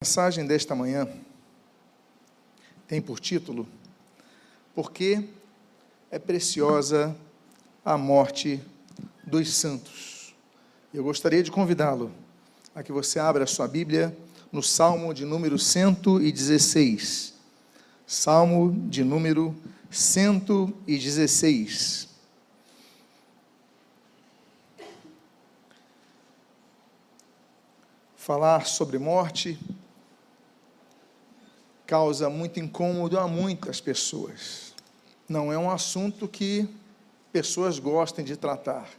A 0.00 0.04
mensagem 0.04 0.46
desta 0.46 0.76
manhã 0.76 1.08
tem 2.86 3.02
por 3.02 3.18
título 3.18 3.66
Por 4.72 4.92
que 4.92 5.28
é 6.08 6.20
preciosa 6.20 7.16
a 7.84 7.98
morte 7.98 8.62
dos 9.24 9.52
santos? 9.52 10.36
Eu 10.94 11.02
gostaria 11.02 11.42
de 11.42 11.50
convidá-lo 11.50 12.12
a 12.76 12.82
que 12.84 12.92
você 12.92 13.18
abra 13.18 13.42
a 13.42 13.46
sua 13.46 13.66
Bíblia 13.66 14.16
no 14.52 14.62
Salmo 14.62 15.12
de 15.12 15.24
número 15.24 15.58
116. 15.58 17.34
Salmo 18.06 18.70
de 18.88 19.02
número 19.02 19.52
116. 19.90 22.06
Falar 28.14 28.64
sobre 28.64 28.96
morte 28.96 29.58
causa 31.88 32.28
muito 32.28 32.60
incômodo 32.60 33.18
a 33.18 33.26
muitas 33.26 33.80
pessoas. 33.80 34.74
Não 35.26 35.50
é 35.50 35.56
um 35.56 35.70
assunto 35.70 36.28
que 36.28 36.68
pessoas 37.32 37.78
gostem 37.78 38.22
de 38.22 38.36
tratar. 38.36 38.90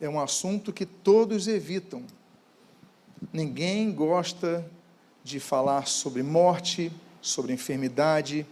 É 0.00 0.08
um 0.08 0.20
assunto 0.20 0.72
que 0.72 0.86
todos 0.86 1.48
evitam. 1.48 2.04
Ninguém 3.32 3.90
gosta 3.90 4.64
de 5.24 5.40
falar 5.40 5.88
sobre 5.88 6.22
morte, 6.22 6.92
sobre 7.20 7.52
enfermidade. 7.52 8.46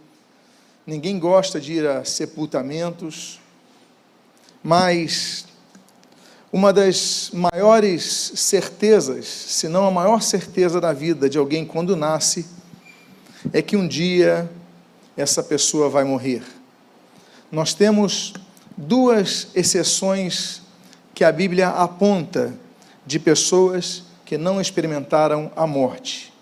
Ninguém 0.85 1.17
gosta 1.17 1.57
de 1.57 1.71
ir 1.71 1.87
a 1.87 2.03
sepultamentos. 2.03 3.39
Mas 4.61 5.47
uma 6.51 6.73
das 6.73 7.31
maiores 7.31 8.03
certezas, 8.35 9.25
se 9.25 9.69
não 9.69 9.87
a 9.87 9.91
maior 9.91 10.21
certeza 10.21 10.81
da 10.81 10.91
vida 10.91 11.29
de 11.29 11.37
alguém 11.37 11.65
quando 11.65 11.95
nasce, 11.95 12.56
é 13.53 13.61
que 13.61 13.77
um 13.77 13.87
dia 13.87 14.49
essa 15.15 15.41
pessoa 15.41 15.89
vai 15.89 16.03
morrer. 16.03 16.43
Nós 17.51 17.73
temos 17.73 18.33
duas 18.75 19.47
exceções 19.55 20.61
que 21.13 21.23
a 21.23 21.31
Bíblia 21.31 21.69
aponta 21.69 22.53
de 23.05 23.19
pessoas 23.19 24.03
que 24.25 24.37
não 24.37 24.59
experimentaram 24.59 25.51
a 25.55 25.65
morte. 25.65 26.33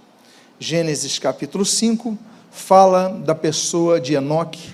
Gênesis 0.60 1.20
capítulo 1.20 1.64
5 1.64 2.18
fala 2.52 3.10
da 3.10 3.36
pessoa 3.36 4.00
de 4.00 4.14
Enoque, 4.14 4.74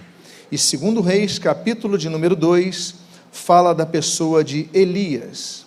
e 0.51 0.57
segundo 0.57 1.01
Reis, 1.01 1.39
capítulo 1.39 1.97
de 1.97 2.09
número 2.09 2.35
2, 2.35 2.95
fala 3.31 3.73
da 3.73 3.85
pessoa 3.85 4.43
de 4.43 4.69
Elias. 4.73 5.65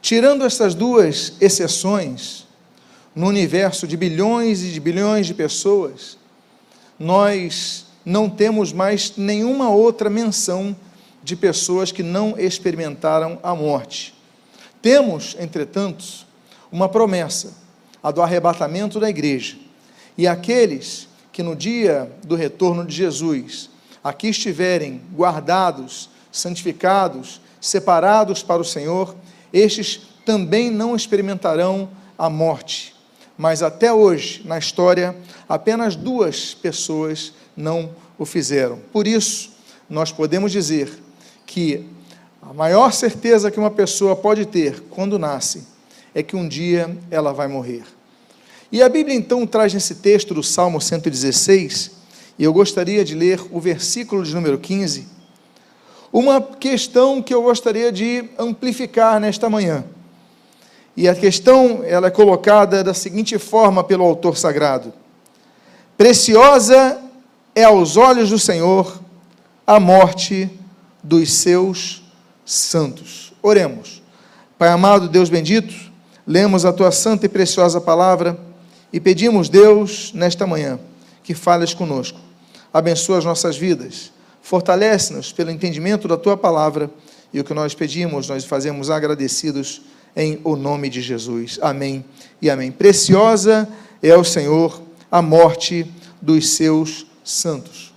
Tirando 0.00 0.44
essas 0.44 0.74
duas 0.74 1.34
exceções, 1.40 2.45
no 3.16 3.28
universo 3.28 3.88
de 3.88 3.96
bilhões 3.96 4.62
e 4.62 4.70
de 4.70 4.78
bilhões 4.78 5.26
de 5.26 5.32
pessoas, 5.32 6.18
nós 6.98 7.86
não 8.04 8.28
temos 8.28 8.74
mais 8.74 9.16
nenhuma 9.16 9.70
outra 9.70 10.10
menção 10.10 10.76
de 11.24 11.34
pessoas 11.34 11.90
que 11.90 12.02
não 12.02 12.38
experimentaram 12.38 13.40
a 13.42 13.54
morte. 13.54 14.14
Temos, 14.82 15.34
entretanto, 15.40 16.04
uma 16.70 16.90
promessa, 16.90 17.54
a 18.02 18.10
do 18.10 18.20
arrebatamento 18.20 19.00
da 19.00 19.08
igreja. 19.08 19.56
E 20.16 20.28
aqueles 20.28 21.08
que 21.32 21.42
no 21.42 21.56
dia 21.56 22.12
do 22.22 22.34
retorno 22.36 22.84
de 22.84 22.94
Jesus 22.94 23.70
aqui 24.04 24.28
estiverem 24.28 25.00
guardados, 25.14 26.10
santificados, 26.30 27.40
separados 27.62 28.42
para 28.42 28.60
o 28.60 28.64
Senhor, 28.64 29.16
estes 29.52 30.02
também 30.24 30.70
não 30.70 30.94
experimentarão 30.94 31.88
a 32.18 32.28
morte 32.28 32.95
mas 33.36 33.62
até 33.62 33.92
hoje, 33.92 34.42
na 34.44 34.58
história, 34.58 35.14
apenas 35.48 35.94
duas 35.94 36.54
pessoas 36.54 37.32
não 37.56 37.90
o 38.18 38.24
fizeram. 38.24 38.78
Por 38.92 39.06
isso, 39.06 39.52
nós 39.88 40.10
podemos 40.10 40.50
dizer 40.50 40.90
que 41.44 41.84
a 42.42 42.52
maior 42.52 42.92
certeza 42.92 43.50
que 43.50 43.58
uma 43.58 43.70
pessoa 43.70 44.16
pode 44.16 44.46
ter 44.46 44.80
quando 44.90 45.18
nasce 45.18 45.64
é 46.14 46.22
que 46.22 46.36
um 46.36 46.48
dia 46.48 46.96
ela 47.10 47.32
vai 47.32 47.46
morrer. 47.48 47.84
E 48.70 48.82
a 48.82 48.88
Bíblia 48.88 49.14
então 49.14 49.46
traz 49.46 49.72
nesse 49.74 49.96
texto 49.96 50.32
do 50.32 50.42
Salmo 50.42 50.80
116, 50.80 51.90
e 52.38 52.44
eu 52.44 52.52
gostaria 52.52 53.04
de 53.04 53.14
ler 53.14 53.40
o 53.50 53.60
versículo 53.60 54.22
de 54.24 54.34
número 54.34 54.58
15, 54.58 55.06
uma 56.12 56.40
questão 56.40 57.22
que 57.22 57.34
eu 57.34 57.42
gostaria 57.42 57.92
de 57.92 58.24
amplificar 58.38 59.20
nesta 59.20 59.50
manhã. 59.50 59.84
E 60.96 61.08
a 61.08 61.14
questão 61.14 61.82
ela 61.84 62.06
é 62.06 62.10
colocada 62.10 62.82
da 62.82 62.94
seguinte 62.94 63.38
forma 63.38 63.84
pelo 63.84 64.04
autor 64.04 64.36
sagrado: 64.36 64.92
Preciosa 65.96 66.98
é 67.54 67.64
aos 67.64 67.96
olhos 67.96 68.30
do 68.30 68.38
Senhor 68.38 69.00
a 69.66 69.78
morte 69.78 70.50
dos 71.02 71.32
seus 71.32 72.02
santos. 72.44 73.32
Oremos. 73.42 74.02
Pai 74.58 74.70
amado, 74.70 75.08
Deus 75.08 75.28
bendito, 75.28 75.74
lemos 76.26 76.64
a 76.64 76.72
tua 76.72 76.90
santa 76.90 77.26
e 77.26 77.28
preciosa 77.28 77.78
palavra 77.78 78.38
e 78.90 78.98
pedimos, 78.98 79.50
Deus, 79.50 80.12
nesta 80.14 80.46
manhã, 80.46 80.80
que 81.22 81.34
fales 81.34 81.74
conosco. 81.74 82.18
Abençoa 82.72 83.18
as 83.18 83.24
nossas 83.24 83.56
vidas, 83.58 84.12
fortalece-nos 84.40 85.30
pelo 85.32 85.50
entendimento 85.50 86.08
da 86.08 86.16
tua 86.16 86.36
palavra 86.36 86.90
e 87.32 87.40
o 87.40 87.44
que 87.44 87.52
nós 87.52 87.74
pedimos, 87.74 88.28
nós 88.28 88.44
fazemos 88.44 88.88
agradecidos 88.88 89.82
em 90.16 90.40
o 90.42 90.56
nome 90.56 90.88
de 90.88 91.02
Jesus. 91.02 91.58
Amém 91.60 92.02
e 92.40 92.48
amém. 92.48 92.72
Preciosa 92.72 93.68
é 94.02 94.10
ao 94.10 94.24
Senhor 94.24 94.80
a 95.12 95.20
morte 95.20 95.86
dos 96.20 96.50
seus 96.50 97.06
santos. 97.22 97.92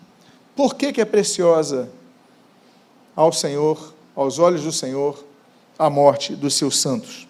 Por 0.55 0.75
que, 0.75 0.91
que 0.91 0.99
é 0.99 1.05
preciosa 1.05 1.89
ao 3.15 3.31
Senhor, 3.31 3.93
aos 4.13 4.37
olhos 4.37 4.63
do 4.63 4.71
Senhor, 4.71 5.23
a 5.77 5.89
morte 5.89 6.35
dos 6.35 6.55
seus 6.55 6.77
santos? 6.79 7.25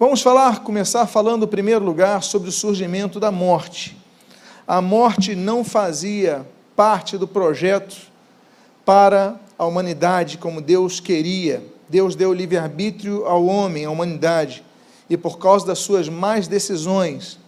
Vamos 0.00 0.22
falar, 0.22 0.60
começar 0.60 1.06
falando 1.06 1.44
em 1.44 1.48
primeiro 1.48 1.84
lugar 1.84 2.22
sobre 2.22 2.48
o 2.48 2.52
surgimento 2.52 3.20
da 3.20 3.30
morte. 3.30 3.96
A 4.66 4.80
morte 4.80 5.34
não 5.34 5.62
fazia 5.62 6.46
parte 6.74 7.18
do 7.18 7.28
projeto 7.28 7.96
para 8.84 9.38
a 9.58 9.66
humanidade 9.66 10.38
como 10.38 10.60
Deus 10.62 11.00
queria 11.00 11.62
Deus 11.88 12.14
deu 12.14 12.32
livre-arbítrio 12.32 13.24
ao 13.26 13.46
homem, 13.46 13.84
à 13.84 13.90
humanidade, 13.90 14.62
e 15.08 15.16
por 15.16 15.38
causa 15.38 15.66
das 15.66 15.78
suas 15.78 16.08
más 16.08 16.46
decisões, 16.46 17.38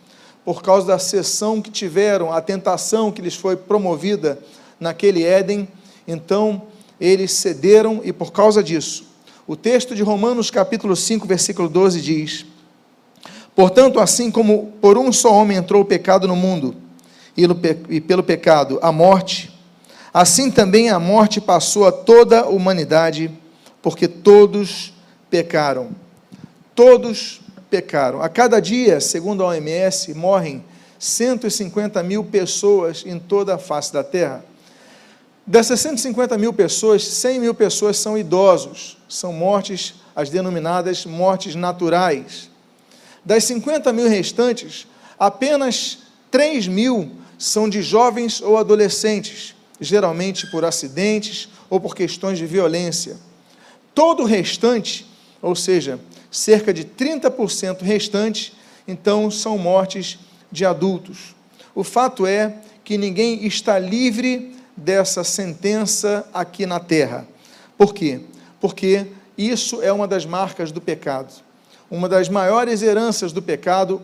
por 0.44 0.62
causa 0.62 0.86
da 0.86 0.98
sessão 0.98 1.60
que 1.60 1.70
tiveram, 1.70 2.32
a 2.32 2.40
tentação 2.40 3.12
que 3.12 3.20
lhes 3.20 3.34
foi 3.34 3.54
promovida 3.56 4.38
naquele 4.78 5.24
Éden, 5.24 5.68
então 6.08 6.62
eles 6.98 7.32
cederam 7.32 8.00
e 8.02 8.12
por 8.12 8.32
causa 8.32 8.62
disso. 8.62 9.04
O 9.46 9.56
texto 9.56 9.94
de 9.94 10.02
Romanos 10.02 10.50
capítulo 10.50 10.96
5, 10.96 11.26
versículo 11.26 11.68
12 11.68 12.00
diz: 12.00 12.46
Portanto, 13.54 14.00
assim 14.00 14.30
como 14.30 14.72
por 14.80 14.96
um 14.96 15.12
só 15.12 15.34
homem 15.34 15.58
entrou 15.58 15.82
o 15.82 15.84
pecado 15.84 16.26
no 16.26 16.36
mundo, 16.36 16.74
e 17.88 18.00
pelo 18.00 18.22
pecado 18.22 18.78
a 18.80 18.90
morte, 18.90 19.52
assim 20.12 20.50
também 20.50 20.88
a 20.88 20.98
morte 20.98 21.40
passou 21.40 21.86
a 21.86 21.92
toda 21.92 22.40
a 22.40 22.48
humanidade, 22.48 23.30
porque 23.82 24.06
todos 24.08 24.92
pecaram. 25.30 25.90
Todos 26.74 27.40
pecaram. 27.70 28.22
A 28.22 28.28
cada 28.28 28.60
dia, 28.60 29.00
segundo 29.00 29.42
a 29.42 29.48
OMS, 29.48 30.12
morrem 30.14 30.64
150 30.98 32.02
mil 32.02 32.24
pessoas 32.24 33.04
em 33.06 33.18
toda 33.18 33.54
a 33.54 33.58
face 33.58 33.92
da 33.92 34.04
terra. 34.04 34.44
Dessas 35.46 35.80
150 35.80 36.36
mil 36.36 36.52
pessoas, 36.52 37.02
100 37.04 37.40
mil 37.40 37.54
pessoas 37.54 37.96
são 37.96 38.16
idosos, 38.16 38.98
são 39.08 39.32
mortes, 39.32 39.94
as 40.14 40.28
denominadas 40.28 41.06
mortes 41.06 41.54
naturais. 41.54 42.50
Das 43.24 43.44
50 43.44 43.92
mil 43.92 44.08
restantes, 44.08 44.86
apenas 45.18 45.98
3 46.30 46.68
mil 46.68 47.10
são 47.38 47.68
de 47.68 47.82
jovens 47.82 48.40
ou 48.40 48.58
adolescentes, 48.58 49.54
geralmente 49.80 50.46
por 50.50 50.64
acidentes 50.64 51.48
ou 51.68 51.80
por 51.80 51.94
questões 51.94 52.38
de 52.38 52.46
violência. 52.46 53.16
Todo 54.00 54.22
o 54.22 54.26
restante, 54.26 55.06
ou 55.42 55.54
seja, 55.54 56.00
cerca 56.30 56.72
de 56.72 56.86
30% 56.86 57.82
restante, 57.82 58.54
então 58.88 59.30
são 59.30 59.58
mortes 59.58 60.18
de 60.50 60.64
adultos. 60.64 61.34
O 61.74 61.84
fato 61.84 62.26
é 62.26 62.54
que 62.82 62.96
ninguém 62.96 63.46
está 63.46 63.78
livre 63.78 64.56
dessa 64.74 65.22
sentença 65.22 66.26
aqui 66.32 66.64
na 66.64 66.80
terra. 66.80 67.28
Por 67.76 67.92
quê? 67.92 68.22
Porque 68.58 69.06
isso 69.36 69.82
é 69.82 69.92
uma 69.92 70.08
das 70.08 70.24
marcas 70.24 70.72
do 70.72 70.80
pecado. 70.80 71.34
Uma 71.90 72.08
das 72.08 72.26
maiores 72.26 72.80
heranças 72.80 73.32
do 73.32 73.42
pecado 73.42 74.00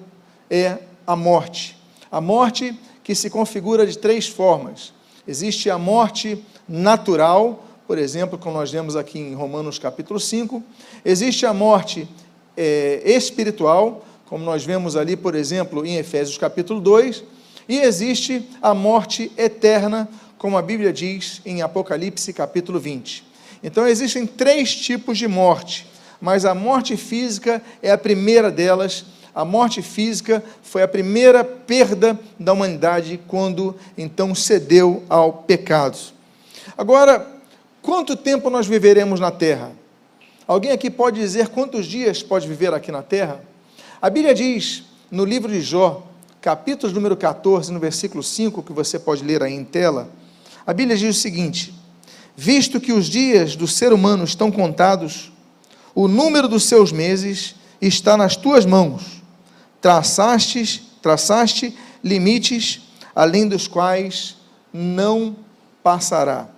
é 0.50 0.76
a 1.06 1.16
morte. 1.16 1.74
A 2.12 2.20
morte 2.20 2.78
que 3.02 3.14
se 3.14 3.30
configura 3.30 3.86
de 3.86 3.96
três 3.96 4.28
formas. 4.28 4.92
Existe 5.26 5.70
a 5.70 5.78
morte 5.78 6.44
natural, 6.68 7.65
por 7.86 7.98
exemplo, 7.98 8.36
como 8.36 8.56
nós 8.56 8.70
vemos 8.70 8.96
aqui 8.96 9.18
em 9.18 9.34
Romanos 9.34 9.78
capítulo 9.78 10.18
5, 10.18 10.62
existe 11.04 11.46
a 11.46 11.54
morte 11.54 12.08
é, 12.56 13.00
espiritual, 13.04 14.04
como 14.26 14.44
nós 14.44 14.64
vemos 14.64 14.96
ali, 14.96 15.16
por 15.16 15.36
exemplo, 15.36 15.86
em 15.86 15.96
Efésios 15.96 16.36
capítulo 16.36 16.80
2, 16.80 17.22
e 17.68 17.78
existe 17.78 18.48
a 18.60 18.74
morte 18.74 19.30
eterna, 19.36 20.08
como 20.36 20.58
a 20.58 20.62
Bíblia 20.62 20.92
diz 20.92 21.40
em 21.46 21.62
Apocalipse 21.62 22.32
capítulo 22.32 22.80
20. 22.80 23.24
Então 23.62 23.86
existem 23.86 24.26
três 24.26 24.74
tipos 24.74 25.16
de 25.16 25.28
morte, 25.28 25.86
mas 26.20 26.44
a 26.44 26.54
morte 26.54 26.96
física 26.96 27.62
é 27.82 27.90
a 27.90 27.98
primeira 27.98 28.50
delas. 28.50 29.04
A 29.34 29.44
morte 29.44 29.82
física 29.82 30.42
foi 30.62 30.82
a 30.82 30.88
primeira 30.88 31.44
perda 31.44 32.18
da 32.38 32.52
humanidade 32.52 33.20
quando 33.28 33.76
então 33.96 34.34
cedeu 34.34 35.04
ao 35.08 35.32
pecado. 35.32 35.98
Agora, 36.76 37.35
quanto 37.86 38.16
tempo 38.16 38.50
nós 38.50 38.66
viveremos 38.66 39.20
na 39.20 39.30
terra? 39.30 39.70
Alguém 40.44 40.72
aqui 40.72 40.90
pode 40.90 41.20
dizer 41.20 41.48
quantos 41.50 41.86
dias 41.86 42.20
pode 42.20 42.48
viver 42.48 42.74
aqui 42.74 42.90
na 42.90 43.00
terra? 43.00 43.40
A 44.02 44.10
Bíblia 44.10 44.34
diz 44.34 44.82
no 45.08 45.24
livro 45.24 45.50
de 45.52 45.60
Jó, 45.60 46.04
capítulo 46.40 46.92
número 46.92 47.16
14, 47.16 47.72
no 47.72 47.78
versículo 47.78 48.24
5, 48.24 48.60
que 48.64 48.72
você 48.72 48.98
pode 48.98 49.22
ler 49.22 49.40
aí 49.40 49.54
em 49.54 49.64
tela, 49.64 50.10
a 50.66 50.72
Bíblia 50.72 50.96
diz 50.96 51.16
o 51.16 51.20
seguinte: 51.20 51.72
Visto 52.36 52.80
que 52.80 52.92
os 52.92 53.06
dias 53.06 53.54
do 53.54 53.68
ser 53.68 53.92
humano 53.92 54.24
estão 54.24 54.50
contados, 54.50 55.30
o 55.94 56.08
número 56.08 56.48
dos 56.48 56.64
seus 56.64 56.90
meses 56.90 57.54
está 57.80 58.16
nas 58.16 58.34
tuas 58.34 58.66
mãos. 58.66 59.22
Traçastes, 59.80 60.82
traçaste 61.00 61.72
limites 62.02 62.80
além 63.14 63.46
dos 63.46 63.68
quais 63.68 64.36
não 64.72 65.36
passará. 65.84 66.55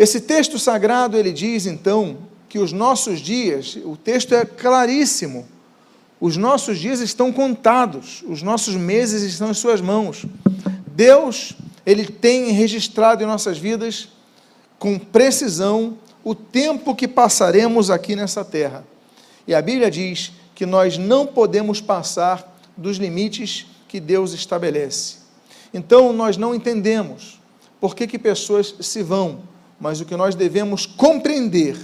Esse 0.00 0.18
texto 0.18 0.58
sagrado 0.58 1.18
ele 1.18 1.30
diz 1.30 1.66
então 1.66 2.16
que 2.48 2.58
os 2.58 2.72
nossos 2.72 3.20
dias, 3.20 3.76
o 3.84 3.98
texto 3.98 4.34
é 4.34 4.46
claríssimo. 4.46 5.46
Os 6.18 6.38
nossos 6.38 6.78
dias 6.78 7.00
estão 7.00 7.30
contados, 7.30 8.24
os 8.26 8.40
nossos 8.40 8.76
meses 8.76 9.22
estão 9.22 9.50
em 9.50 9.54
suas 9.54 9.82
mãos. 9.82 10.24
Deus, 10.86 11.52
ele 11.84 12.06
tem 12.06 12.50
registrado 12.50 13.22
em 13.22 13.26
nossas 13.26 13.58
vidas 13.58 14.08
com 14.78 14.98
precisão 14.98 15.98
o 16.24 16.34
tempo 16.34 16.94
que 16.94 17.06
passaremos 17.06 17.90
aqui 17.90 18.16
nessa 18.16 18.42
terra. 18.42 18.86
E 19.46 19.54
a 19.54 19.60
Bíblia 19.60 19.90
diz 19.90 20.32
que 20.54 20.64
nós 20.64 20.96
não 20.96 21.26
podemos 21.26 21.78
passar 21.78 22.58
dos 22.74 22.96
limites 22.96 23.66
que 23.86 24.00
Deus 24.00 24.32
estabelece. 24.32 25.16
Então 25.74 26.10
nós 26.10 26.38
não 26.38 26.54
entendemos 26.54 27.38
por 27.78 27.94
que, 27.94 28.06
que 28.06 28.18
pessoas 28.18 28.74
se 28.80 29.02
vão, 29.02 29.40
mas 29.80 30.00
o 30.00 30.04
que 30.04 30.14
nós 30.14 30.34
devemos 30.34 30.84
compreender 30.84 31.76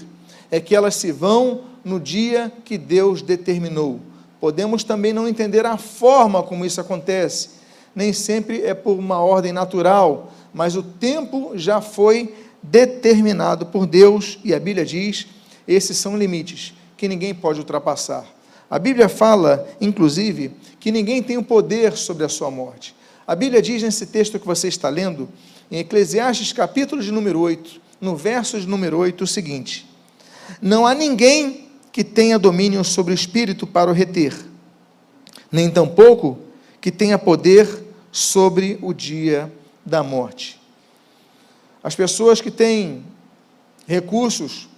é 0.51 0.61
que 0.61 0.77
elas 0.77 0.95
se 0.95 1.11
vão 1.11 1.63
no 1.85 1.99
dia 1.99 2.53
que 2.65 2.77
Deus 2.77 3.23
determinou. 3.23 4.01
Podemos 4.39 4.85
também 4.85 5.13
não 5.13 5.27
entender 5.27 5.65
a 5.65 5.79
forma 5.79 6.43
como 6.43 6.65
isso 6.65 6.81
acontece, 6.81 7.51
nem 7.95 8.13
sempre 8.13 8.63
é 8.63 8.75
por 8.75 8.99
uma 8.99 9.21
ordem 9.21 9.53
natural, 9.53 10.33
mas 10.53 10.77
o 10.77 10.83
tempo 10.83 11.53
já 11.55 11.81
foi 11.81 12.35
determinado 12.63 13.67
por 13.67 13.87
Deus, 13.87 14.39
e 14.45 14.55
a 14.55 14.61
Bíblia 14.61 14.85
diz: 14.85 15.27
esses 15.67 15.97
são 15.97 16.17
limites 16.17 16.75
que 16.97 17.09
ninguém 17.09 17.35
pode 17.35 17.61
ultrapassar. 17.61 18.27
A 18.69 18.79
Bíblia 18.79 19.09
fala, 19.09 19.69
inclusive, 19.81 20.51
que 20.81 20.91
ninguém 20.91 21.23
tem 21.23 21.39
o 21.39 21.43
poder 21.43 21.97
sobre 21.97 22.25
a 22.25 22.29
sua 22.29 22.51
morte. 22.51 22.95
A 23.27 23.35
Bíblia 23.35 23.63
diz 23.63 23.83
nesse 23.83 24.07
texto 24.07 24.39
que 24.39 24.47
você 24.47 24.69
está 24.69 24.89
lendo, 24.89 25.29
em 25.71 25.79
Eclesiastes 25.79 26.53
capítulo 26.53 27.03
de 27.03 27.13
número 27.13 27.41
8, 27.41 27.81
no 28.01 28.17
verso 28.17 28.59
número 28.67 28.99
8, 28.99 29.25
o 29.25 29.27
seguinte: 29.27 29.89
Não 30.61 30.87
há 30.87 30.95
ninguém 30.95 31.69
que 31.93 32.05
tenha 32.05 32.39
domínio 32.39 32.85
sobre 32.85 33.13
o 33.13 33.15
espírito 33.15 33.67
para 33.67 33.91
o 33.91 33.95
reter, 33.95 34.35
nem 35.51 35.71
tampouco 35.71 36.39
que 36.81 36.91
tenha 36.91 37.19
poder 37.19 37.85
sobre 38.13 38.79
o 38.83 38.93
dia 38.93 39.53
da 39.85 40.03
morte. 40.03 40.61
As 41.83 41.95
pessoas 41.95 42.41
que 42.41 42.51
têm 42.51 43.05
recursos, 43.87 44.69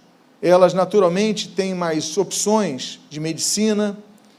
elas 0.41 0.73
naturalmente 0.73 1.49
têm 1.49 1.73
mais 1.73 2.17
opções 2.17 2.99
de 3.09 3.19
medicina, 3.19 3.97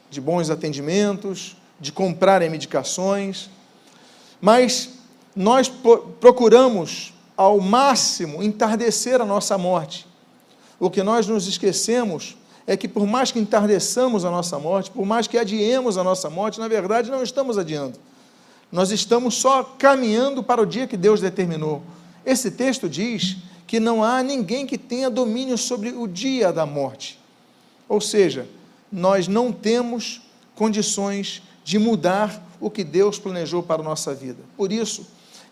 de 0.08 0.20
bons 0.20 0.50
atendimentos, 0.50 1.56
de 1.80 1.92
comprarem 1.92 2.48
medicações, 2.48 3.50
mas 4.40 4.90
nós 5.34 5.68
procuramos 6.20 7.12
ao 7.40 7.58
máximo 7.58 8.42
entardecer 8.42 9.18
a 9.18 9.24
nossa 9.24 9.56
morte. 9.56 10.06
O 10.78 10.90
que 10.90 11.02
nós 11.02 11.26
nos 11.26 11.48
esquecemos 11.48 12.36
é 12.66 12.76
que 12.76 12.86
por 12.86 13.06
mais 13.06 13.32
que 13.32 13.38
entardeçamos 13.38 14.26
a 14.26 14.30
nossa 14.30 14.58
morte, 14.58 14.90
por 14.90 15.06
mais 15.06 15.26
que 15.26 15.38
adiemos 15.38 15.96
a 15.96 16.04
nossa 16.04 16.28
morte, 16.28 16.60
na 16.60 16.68
verdade 16.68 17.10
não 17.10 17.22
estamos 17.22 17.56
adiando. 17.56 17.98
Nós 18.70 18.90
estamos 18.90 19.36
só 19.36 19.62
caminhando 19.62 20.42
para 20.42 20.60
o 20.60 20.66
dia 20.66 20.86
que 20.86 20.98
Deus 20.98 21.22
determinou. 21.22 21.82
Esse 22.26 22.50
texto 22.50 22.90
diz 22.90 23.38
que 23.66 23.80
não 23.80 24.04
há 24.04 24.22
ninguém 24.22 24.66
que 24.66 24.76
tenha 24.76 25.08
domínio 25.08 25.56
sobre 25.56 25.92
o 25.92 26.06
dia 26.06 26.52
da 26.52 26.66
morte. 26.66 27.18
Ou 27.88 28.02
seja, 28.02 28.46
nós 28.92 29.26
não 29.26 29.50
temos 29.50 30.20
condições 30.54 31.42
de 31.64 31.78
mudar 31.78 32.46
o 32.60 32.68
que 32.68 32.84
Deus 32.84 33.18
planejou 33.18 33.62
para 33.62 33.80
a 33.80 33.84
nossa 33.84 34.14
vida. 34.14 34.42
Por 34.58 34.70
isso 34.70 35.06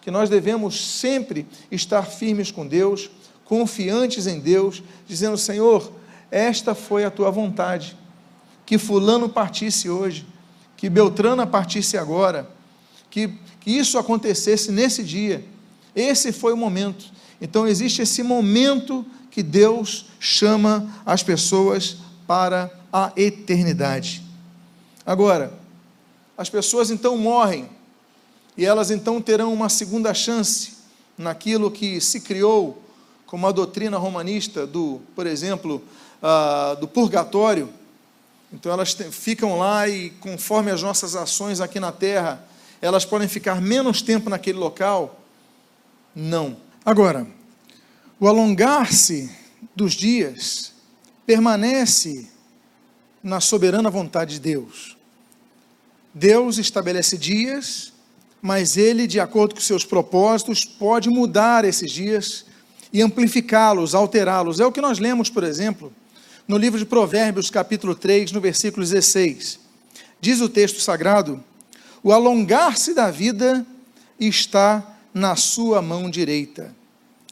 que 0.09 0.11
nós 0.11 0.31
devemos 0.31 0.81
sempre 0.99 1.47
estar 1.71 2.03
firmes 2.03 2.51
com 2.51 2.67
Deus, 2.67 3.11
confiantes 3.45 4.27
em 4.27 4.41
Deus, 4.41 4.83
dizendo: 5.07 5.37
Senhor, 5.37 5.93
esta 6.31 6.75
foi 6.75 7.05
a 7.05 7.11
tua 7.11 7.31
vontade, 7.31 7.95
que 8.65 8.79
Fulano 8.79 9.29
partisse 9.29 9.91
hoje, 9.91 10.27
que 10.79 10.89
Beltrana 10.89 11.47
partisse 11.47 11.99
agora, 11.99 12.49
que, 13.11 13.35
que 13.61 13.71
isso 13.71 13.99
acontecesse 13.99 14.73
nesse 14.73 15.05
dia 15.05 15.45
esse 15.95 16.33
foi 16.33 16.55
o 16.55 16.57
momento. 16.57 17.05
Então 17.39 17.69
existe 17.69 18.01
esse 18.01 18.23
momento 18.23 19.05
que 19.31 19.43
Deus 19.43 20.07
chama 20.19 20.91
as 21.05 21.23
pessoas 21.23 21.99
para 22.27 22.71
a 22.91 23.13
eternidade. 23.15 24.23
Agora, 25.05 25.53
as 26.35 26.49
pessoas 26.49 26.91
então 26.91 27.19
morrem 27.19 27.69
e 28.59 28.67
elas 28.67 28.91
então 28.91 29.23
terão 29.23 29.55
uma 29.55 29.69
segunda 29.69 30.13
chance 30.13 30.73
naquilo 31.17 31.71
que 31.71 32.01
se 32.01 32.21
criou 32.21 32.83
como 33.25 33.47
a 33.47 33.53
doutrina 33.53 33.97
romanista 33.99 34.67
do, 34.67 35.01
por 35.15 35.29
exemplo, 35.29 35.81
uh, 36.21 36.75
do 36.81 36.89
purgatório. 36.89 37.69
Então 38.53 38.73
elas 38.73 38.97
ficam 39.13 39.59
lá 39.59 39.87
e 39.89 40.11
conforme 40.11 40.73
as 40.73 40.83
nossas 40.83 41.15
ações 41.15 41.61
aqui 41.61 41.79
na 41.79 41.93
terra, 41.93 42.45
elas 42.83 43.05
podem 43.05 43.29
ficar 43.29 43.61
menos 43.61 44.03
tempo 44.03 44.29
naquele 44.29 44.59
local 44.59 45.21
não. 46.13 46.57
Agora, 46.85 47.29
o 48.19 48.27
alongar-se 48.27 49.31
dos 49.77 49.93
dias 49.93 50.73
permanece 51.25 52.29
na 53.23 53.41
soberana 53.41 53.89
vontade 53.89 54.35
de 54.35 54.41
Deus. 54.41 54.97
Deus 56.13 56.59
estabelece 56.59 57.17
dias, 57.17 57.93
mas 58.41 58.77
ele, 58.77 59.07
de 59.07 59.19
acordo 59.19 59.55
com 59.55 59.61
seus 59.61 59.85
propósitos, 59.85 60.65
pode 60.65 61.11
mudar 61.11 61.65
esses 61.65 61.91
dias 61.91 62.47
e 62.93 63.03
amplificá-los, 63.03 63.95
alterá-los. 63.95 64.61
É 64.61 64.67
o 64.67 64.73
que 64.73 64.81
nós 64.81 64.99
lemos, 64.99 65.29
por 65.29 65.45
exemplo, 65.45 65.93
no 66.47 66.57
livro 66.57 66.79
de 66.79 66.87
Provérbios, 66.87 67.51
capítulo 67.51 67.95
3, 67.95 68.33
no 68.33 68.41
versículo 68.41 68.85
16. 68.85 69.61
Diz 70.21 70.41
o 70.41 70.49
texto 70.49 70.81
sagrado: 70.81 71.43
O 72.03 72.13
alongar-se 72.13 72.95
da 72.95 73.11
vida 73.11 73.67
está 74.19 74.97
na 75.13 75.37
sua 75.37 75.83
mão 75.83 76.11
direita. 76.11 76.75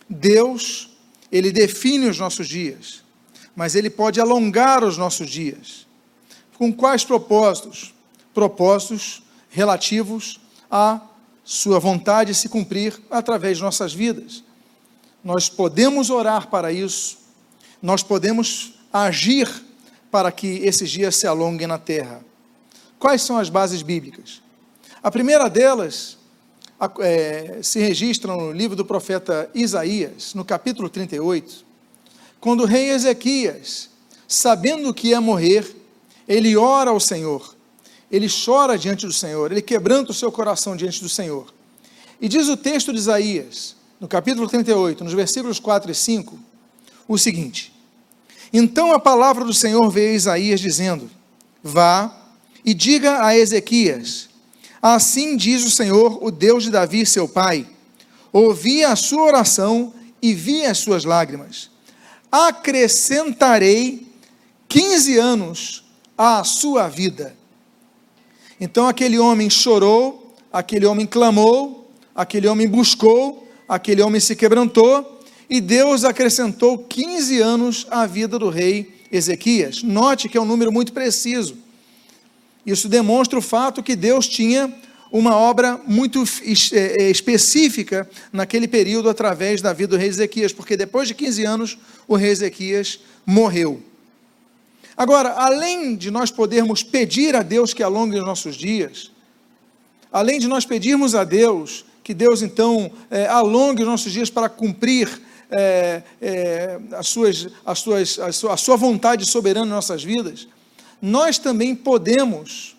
Deus, 0.08 0.90
ele 1.30 1.50
define 1.50 2.08
os 2.08 2.18
nossos 2.18 2.48
dias, 2.48 3.02
mas 3.54 3.74
ele 3.74 3.90
pode 3.90 4.20
alongar 4.20 4.84
os 4.84 4.96
nossos 4.96 5.28
dias. 5.28 5.86
Com 6.58 6.72
quais 6.72 7.04
propósitos? 7.04 7.94
Propósitos 8.32 9.22
relativos 9.50 10.40
à 10.70 11.00
sua 11.44 11.78
vontade 11.78 12.34
se 12.34 12.48
cumprir 12.48 13.00
através 13.10 13.58
de 13.58 13.62
nossas 13.62 13.94
vidas. 13.94 14.42
Nós 15.22 15.48
podemos 15.48 16.10
orar 16.10 16.48
para 16.48 16.72
isso, 16.72 17.18
nós 17.82 18.02
podemos 18.02 18.74
agir 18.92 19.48
para 20.10 20.30
que 20.32 20.46
esses 20.46 20.90
dias 20.90 21.16
se 21.16 21.26
alonguem 21.26 21.66
na 21.66 21.78
terra. 21.78 22.20
Quais 22.98 23.22
são 23.22 23.38
as 23.38 23.48
bases 23.48 23.82
bíblicas? 23.82 24.42
A 25.02 25.10
primeira 25.10 25.48
delas 25.48 26.16
é, 27.00 27.58
se 27.62 27.78
registram 27.78 28.36
no 28.36 28.52
livro 28.52 28.76
do 28.76 28.84
profeta 28.84 29.50
Isaías, 29.54 30.34
no 30.34 30.44
capítulo 30.44 30.88
38, 30.88 31.64
quando 32.40 32.62
o 32.62 32.66
rei 32.66 32.90
Ezequias, 32.90 33.90
sabendo 34.28 34.92
que 34.92 35.08
ia 35.08 35.20
morrer, 35.20 35.74
ele 36.28 36.56
ora 36.56 36.90
ao 36.90 37.00
Senhor, 37.00 37.55
ele 38.10 38.28
chora 38.28 38.78
diante 38.78 39.06
do 39.06 39.12
Senhor, 39.12 39.50
ele 39.50 39.62
quebranta 39.62 40.10
o 40.10 40.14
seu 40.14 40.30
coração 40.30 40.76
diante 40.76 41.02
do 41.02 41.08
Senhor. 41.08 41.52
E 42.20 42.28
diz 42.28 42.48
o 42.48 42.56
texto 42.56 42.92
de 42.92 42.98
Isaías, 42.98 43.76
no 44.00 44.08
capítulo 44.08 44.48
38, 44.48 45.04
nos 45.04 45.12
versículos 45.12 45.58
4 45.58 45.90
e 45.90 45.94
5, 45.94 46.38
o 47.08 47.18
seguinte: 47.18 47.72
Então 48.52 48.92
a 48.92 48.98
palavra 48.98 49.44
do 49.44 49.52
Senhor 49.52 49.88
veio 49.90 50.12
a 50.12 50.16
Isaías 50.16 50.60
dizendo: 50.60 51.10
Vá 51.62 52.14
e 52.64 52.72
diga 52.72 53.24
a 53.24 53.36
Ezequias: 53.36 54.28
Assim 54.80 55.36
diz 55.36 55.64
o 55.64 55.70
Senhor, 55.70 56.22
o 56.22 56.30
Deus 56.30 56.64
de 56.64 56.70
Davi, 56.70 57.04
seu 57.04 57.28
pai: 57.28 57.66
Ouvi 58.32 58.84
a 58.84 58.96
sua 58.96 59.22
oração 59.22 59.92
e 60.22 60.32
vi 60.32 60.64
as 60.64 60.78
suas 60.78 61.04
lágrimas. 61.04 61.70
Acrescentarei 62.30 64.06
15 64.68 65.18
anos 65.18 65.84
à 66.16 66.42
sua 66.44 66.88
vida. 66.88 67.35
Então 68.60 68.88
aquele 68.88 69.18
homem 69.18 69.50
chorou, 69.50 70.34
aquele 70.52 70.86
homem 70.86 71.06
clamou, 71.06 71.90
aquele 72.14 72.48
homem 72.48 72.66
buscou, 72.66 73.46
aquele 73.68 74.00
homem 74.00 74.20
se 74.20 74.34
quebrantou, 74.34 75.20
e 75.48 75.60
Deus 75.60 76.04
acrescentou 76.04 76.78
15 76.78 77.40
anos 77.40 77.86
à 77.90 78.06
vida 78.06 78.38
do 78.38 78.48
rei 78.48 78.94
Ezequias. 79.12 79.82
Note 79.82 80.28
que 80.28 80.36
é 80.36 80.40
um 80.40 80.46
número 80.46 80.72
muito 80.72 80.92
preciso. 80.92 81.56
Isso 82.64 82.88
demonstra 82.88 83.38
o 83.38 83.42
fato 83.42 83.82
que 83.82 83.94
Deus 83.94 84.26
tinha 84.26 84.72
uma 85.12 85.36
obra 85.36 85.80
muito 85.86 86.24
é, 86.72 87.02
é, 87.02 87.10
específica 87.10 88.08
naquele 88.32 88.66
período 88.66 89.08
através 89.08 89.62
da 89.62 89.72
vida 89.72 89.90
do 89.90 89.96
rei 89.96 90.08
Ezequias, 90.08 90.52
porque 90.52 90.76
depois 90.76 91.06
de 91.06 91.14
15 91.14 91.44
anos 91.44 91.78
o 92.08 92.16
rei 92.16 92.30
Ezequias 92.30 92.98
morreu. 93.24 93.80
Agora, 94.96 95.30
além 95.32 95.94
de 95.94 96.10
nós 96.10 96.30
podermos 96.30 96.82
pedir 96.82 97.36
a 97.36 97.42
Deus 97.42 97.74
que 97.74 97.82
alongue 97.82 98.18
os 98.18 98.24
nossos 98.24 98.56
dias, 98.56 99.10
além 100.10 100.38
de 100.38 100.48
nós 100.48 100.64
pedirmos 100.64 101.14
a 101.14 101.22
Deus 101.22 101.84
que 102.02 102.14
Deus 102.14 102.40
então 102.40 102.88
é, 103.10 103.26
alongue 103.26 103.82
os 103.82 103.88
nossos 103.88 104.12
dias 104.12 104.30
para 104.30 104.48
cumprir 104.48 105.10
é, 105.50 106.02
é, 106.22 106.80
as 106.92 107.08
suas, 107.08 107.48
as 107.64 107.80
suas, 107.80 108.18
a, 108.20 108.30
sua, 108.30 108.54
a 108.54 108.56
sua 108.56 108.76
vontade 108.76 109.26
soberana 109.26 109.66
em 109.66 109.70
nossas 109.70 110.04
vidas, 110.04 110.46
nós 111.02 111.36
também 111.36 111.74
podemos, 111.74 112.76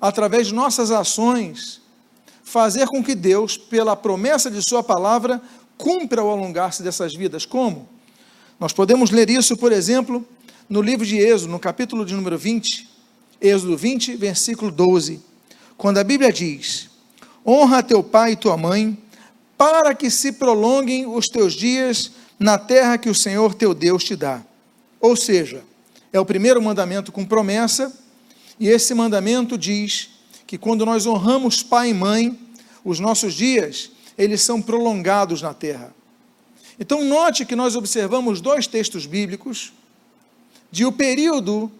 através 0.00 0.46
de 0.46 0.54
nossas 0.54 0.92
ações, 0.92 1.80
fazer 2.44 2.86
com 2.86 3.02
que 3.02 3.14
Deus, 3.14 3.56
pela 3.56 3.96
promessa 3.96 4.50
de 4.50 4.62
Sua 4.62 4.82
palavra, 4.82 5.42
cumpra 5.76 6.22
o 6.22 6.30
alongar-se 6.30 6.82
dessas 6.82 7.14
vidas. 7.14 7.44
Como? 7.44 7.88
Nós 8.58 8.72
podemos 8.72 9.10
ler 9.10 9.30
isso, 9.30 9.56
por 9.56 9.72
exemplo, 9.72 10.26
no 10.70 10.80
livro 10.80 11.04
de 11.04 11.18
Êxodo, 11.18 11.50
no 11.50 11.58
capítulo 11.58 12.06
de 12.06 12.14
número 12.14 12.38
20, 12.38 12.88
Êxodo 13.40 13.76
20, 13.76 14.14
versículo 14.14 14.70
12, 14.70 15.20
quando 15.76 15.98
a 15.98 16.04
Bíblia 16.04 16.32
diz: 16.32 16.88
Honra 17.44 17.82
teu 17.82 18.04
pai 18.04 18.32
e 18.32 18.36
tua 18.36 18.56
mãe, 18.56 18.96
para 19.58 19.92
que 19.96 20.08
se 20.08 20.30
prolonguem 20.30 21.06
os 21.08 21.26
teus 21.26 21.54
dias 21.54 22.12
na 22.38 22.56
terra 22.56 22.96
que 22.96 23.10
o 23.10 23.14
Senhor 23.14 23.52
teu 23.52 23.74
Deus 23.74 24.04
te 24.04 24.14
dá. 24.14 24.42
Ou 25.00 25.16
seja, 25.16 25.64
é 26.12 26.20
o 26.20 26.24
primeiro 26.24 26.62
mandamento 26.62 27.10
com 27.10 27.24
promessa, 27.26 27.92
e 28.58 28.68
esse 28.68 28.94
mandamento 28.94 29.58
diz 29.58 30.10
que 30.46 30.56
quando 30.56 30.86
nós 30.86 31.04
honramos 31.04 31.64
pai 31.64 31.90
e 31.90 31.94
mãe, 31.94 32.38
os 32.84 33.00
nossos 33.00 33.34
dias, 33.34 33.90
eles 34.16 34.40
são 34.40 34.62
prolongados 34.62 35.42
na 35.42 35.52
terra. 35.52 35.92
Então, 36.78 37.04
note 37.04 37.44
que 37.44 37.56
nós 37.56 37.74
observamos 37.74 38.40
dois 38.40 38.68
textos 38.68 39.04
bíblicos 39.04 39.72
de 40.70 40.84
o 40.84 40.92
período 40.92 41.70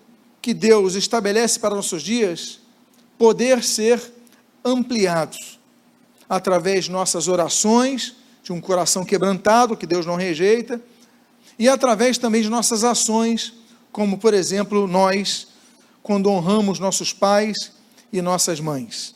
que 0.42 0.54
Deus 0.54 0.94
estabelece 0.94 1.58
para 1.60 1.74
nossos 1.74 2.02
dias 2.02 2.60
poder 3.18 3.62
ser 3.62 4.00
ampliados 4.64 5.58
através 6.28 6.84
de 6.84 6.90
nossas 6.90 7.28
orações, 7.28 8.14
de 8.42 8.52
um 8.52 8.60
coração 8.60 9.04
quebrantado 9.04 9.76
que 9.76 9.86
Deus 9.86 10.06
não 10.06 10.16
rejeita, 10.16 10.80
e 11.58 11.68
através 11.68 12.16
também 12.16 12.40
de 12.40 12.48
nossas 12.48 12.84
ações, 12.84 13.52
como 13.92 14.16
por 14.16 14.32
exemplo 14.32 14.86
nós, 14.86 15.48
quando 16.02 16.30
honramos 16.30 16.78
nossos 16.78 17.12
pais 17.12 17.72
e 18.12 18.22
nossas 18.22 18.60
mães. 18.60 19.14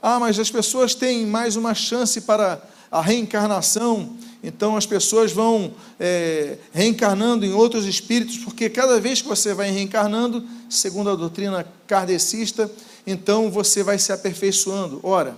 Ah, 0.00 0.18
mas 0.20 0.38
as 0.38 0.50
pessoas 0.50 0.94
têm 0.94 1.26
mais 1.26 1.56
uma 1.56 1.74
chance 1.74 2.20
para 2.20 2.62
a 2.90 3.00
reencarnação 3.00 4.16
então 4.46 4.76
as 4.76 4.84
pessoas 4.84 5.32
vão 5.32 5.72
é, 5.98 6.58
reencarnando 6.70 7.46
em 7.46 7.54
outros 7.54 7.86
espíritos, 7.86 8.36
porque 8.36 8.68
cada 8.68 9.00
vez 9.00 9.22
que 9.22 9.26
você 9.26 9.54
vai 9.54 9.70
reencarnando, 9.70 10.44
segundo 10.68 11.08
a 11.08 11.14
doutrina 11.14 11.66
kardecista, 11.86 12.70
então 13.06 13.50
você 13.50 13.82
vai 13.82 13.98
se 13.98 14.12
aperfeiçoando. 14.12 15.00
Ora, 15.02 15.34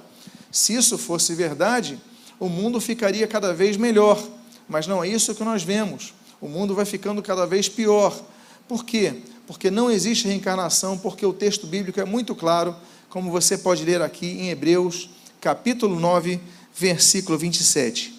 se 0.50 0.75
isso 0.75 0.98
fosse 0.98 1.34
verdade, 1.34 2.00
o 2.40 2.48
mundo 2.48 2.80
ficaria 2.80 3.28
cada 3.28 3.54
vez 3.54 3.76
melhor. 3.76 4.20
Mas 4.68 4.88
não 4.88 5.04
é 5.04 5.08
isso 5.08 5.36
que 5.36 5.44
nós 5.44 5.62
vemos. 5.62 6.12
O 6.40 6.48
mundo 6.48 6.75
vai 6.75 6.84
ficando 6.84 7.22
cada 7.22 7.46
vez 7.46 7.68
pior. 7.68 8.20
Por 8.66 8.84
quê? 8.84 9.22
Porque 9.46 9.70
não 9.70 9.88
existe 9.88 10.26
reencarnação, 10.26 10.98
porque 10.98 11.25
o 11.25 11.32
texto 11.32 11.68
bíblico 11.68 12.00
é 12.00 12.04
muito 12.04 12.34
claro, 12.34 12.75
como 13.08 13.30
você 13.30 13.56
pode 13.56 13.84
ler 13.84 14.02
aqui 14.02 14.26
em 14.26 14.50
Hebreus, 14.50 15.08
capítulo 15.40 16.00
9, 16.00 16.40
versículo 16.75 17.38
27. 17.38 18.15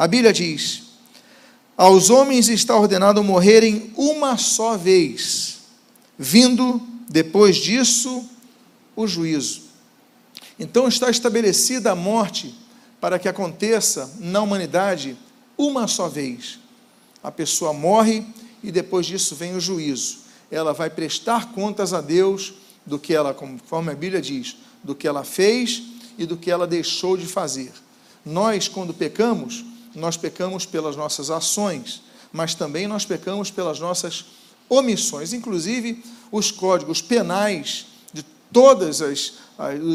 A 0.00 0.08
Bíblia 0.08 0.32
diz: 0.32 0.84
Aos 1.76 2.08
homens 2.08 2.48
está 2.48 2.74
ordenado 2.74 3.22
morrerem 3.22 3.92
uma 3.98 4.38
só 4.38 4.74
vez, 4.74 5.58
vindo 6.18 6.80
depois 7.06 7.56
disso 7.56 8.26
o 8.96 9.06
juízo. 9.06 9.60
Então 10.58 10.88
está 10.88 11.10
estabelecida 11.10 11.92
a 11.92 11.94
morte 11.94 12.54
para 12.98 13.18
que 13.18 13.28
aconteça 13.28 14.10
na 14.18 14.40
humanidade 14.40 15.18
uma 15.58 15.86
só 15.86 16.08
vez. 16.08 16.58
A 17.22 17.30
pessoa 17.30 17.74
morre 17.74 18.24
e 18.62 18.72
depois 18.72 19.04
disso 19.04 19.34
vem 19.34 19.54
o 19.54 19.60
juízo. 19.60 20.20
Ela 20.50 20.72
vai 20.72 20.88
prestar 20.88 21.52
contas 21.52 21.92
a 21.92 22.00
Deus 22.00 22.54
do 22.86 22.98
que 22.98 23.12
ela, 23.12 23.34
conforme 23.34 23.92
a 23.92 23.94
Bíblia 23.94 24.22
diz, 24.22 24.56
do 24.82 24.94
que 24.94 25.06
ela 25.06 25.24
fez 25.24 25.82
e 26.16 26.24
do 26.24 26.38
que 26.38 26.50
ela 26.50 26.66
deixou 26.66 27.18
de 27.18 27.26
fazer. 27.26 27.70
Nós, 28.24 28.66
quando 28.66 28.94
pecamos, 28.94 29.68
nós 29.94 30.16
pecamos 30.16 30.64
pelas 30.64 30.96
nossas 30.96 31.30
ações, 31.30 32.02
mas 32.32 32.54
também 32.54 32.86
nós 32.86 33.04
pecamos 33.04 33.50
pelas 33.50 33.80
nossas 33.80 34.24
omissões. 34.68 35.32
Inclusive, 35.32 36.04
os 36.30 36.50
códigos 36.50 37.02
penais 37.02 37.86
de 38.12 38.24
todos 38.52 39.00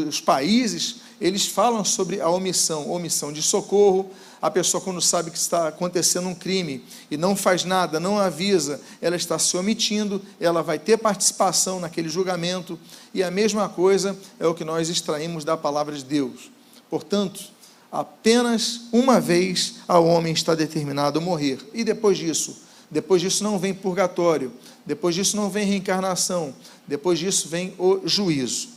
os 0.08 0.20
países, 0.20 0.96
eles 1.20 1.46
falam 1.46 1.84
sobre 1.84 2.20
a 2.20 2.28
omissão, 2.28 2.90
omissão 2.90 3.32
de 3.32 3.42
socorro. 3.42 4.10
A 4.40 4.50
pessoa, 4.50 4.82
quando 4.82 5.00
sabe 5.00 5.30
que 5.30 5.38
está 5.38 5.68
acontecendo 5.68 6.28
um 6.28 6.34
crime 6.34 6.84
e 7.10 7.16
não 7.16 7.34
faz 7.34 7.64
nada, 7.64 7.98
não 7.98 8.18
avisa, 8.18 8.80
ela 9.00 9.16
está 9.16 9.38
se 9.38 9.56
omitindo, 9.56 10.20
ela 10.38 10.62
vai 10.62 10.78
ter 10.78 10.98
participação 10.98 11.80
naquele 11.80 12.10
julgamento, 12.10 12.78
e 13.14 13.22
a 13.22 13.30
mesma 13.30 13.66
coisa 13.66 14.16
é 14.38 14.46
o 14.46 14.54
que 14.54 14.62
nós 14.62 14.90
extraímos 14.90 15.42
da 15.42 15.56
palavra 15.56 15.96
de 15.96 16.04
Deus. 16.04 16.50
Portanto, 16.90 17.42
apenas 17.90 18.82
uma 18.92 19.20
vez 19.20 19.76
ao 19.86 20.06
homem 20.06 20.32
está 20.32 20.54
determinado 20.54 21.20
morrer. 21.20 21.58
E 21.72 21.84
depois 21.84 22.18
disso? 22.18 22.62
Depois 22.90 23.20
disso 23.20 23.42
não 23.42 23.58
vem 23.58 23.74
purgatório, 23.74 24.52
depois 24.84 25.14
disso 25.14 25.36
não 25.36 25.50
vem 25.50 25.66
reencarnação, 25.66 26.54
depois 26.86 27.18
disso 27.18 27.48
vem 27.48 27.74
o 27.78 28.06
juízo. 28.06 28.68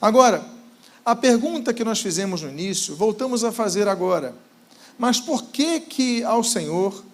Agora, 0.00 0.44
a 1.04 1.14
pergunta 1.14 1.74
que 1.74 1.84
nós 1.84 2.00
fizemos 2.00 2.42
no 2.42 2.48
início, 2.48 2.94
voltamos 2.94 3.44
a 3.44 3.52
fazer 3.52 3.88
agora. 3.88 4.34
Mas 4.98 5.20
por 5.20 5.44
que 5.44 5.80
que 5.80 6.22
ao 6.22 6.44
Senhor 6.44 7.04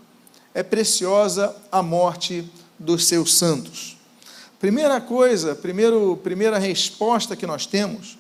é 0.55 0.63
preciosa 0.63 1.55
a 1.73 1.83
morte 1.83 2.49
dos 2.79 3.07
seus 3.07 3.35
santos? 3.35 3.97
Primeira 4.61 5.01
coisa, 5.01 5.55
primeiro, 5.55 6.19
primeira 6.23 6.59
resposta 6.59 7.37
que 7.37 7.47
nós 7.47 7.65
temos 7.65 8.19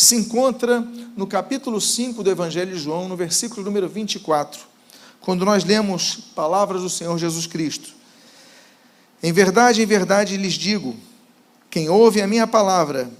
se 0.00 0.16
encontra 0.16 0.80
no 1.14 1.26
capítulo 1.26 1.78
5 1.78 2.22
do 2.22 2.30
Evangelho 2.30 2.72
de 2.72 2.78
João, 2.78 3.06
no 3.06 3.16
versículo 3.16 3.62
número 3.62 3.86
24, 3.86 4.62
quando 5.20 5.44
nós 5.44 5.62
lemos 5.62 6.16
palavras 6.34 6.80
do 6.80 6.88
Senhor 6.88 7.18
Jesus 7.18 7.46
Cristo. 7.46 7.90
Em 9.22 9.30
verdade, 9.30 9.82
em 9.82 9.86
verdade 9.86 10.38
lhes 10.38 10.54
digo: 10.54 10.96
quem 11.68 11.90
ouve 11.90 12.22
a 12.22 12.26
minha 12.26 12.46
palavra 12.46 13.10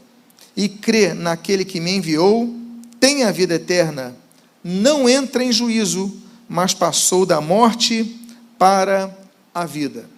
e 0.57 0.71
crê 0.71 1.13
naquele 1.13 1.67
que 1.67 1.81
me 1.81 1.97
enviou, 1.97 2.55
tem 2.99 3.25
a 3.25 3.31
vida 3.31 3.57
eterna, 3.57 4.17
não 4.65 5.07
entra 5.07 5.45
em 5.45 5.53
juízo, 5.53 6.11
mas 6.49 6.73
passou 6.73 7.27
da 7.27 7.43
morte 7.43 8.19
para 8.59 9.15
a 9.55 9.67
vida. 9.67 10.09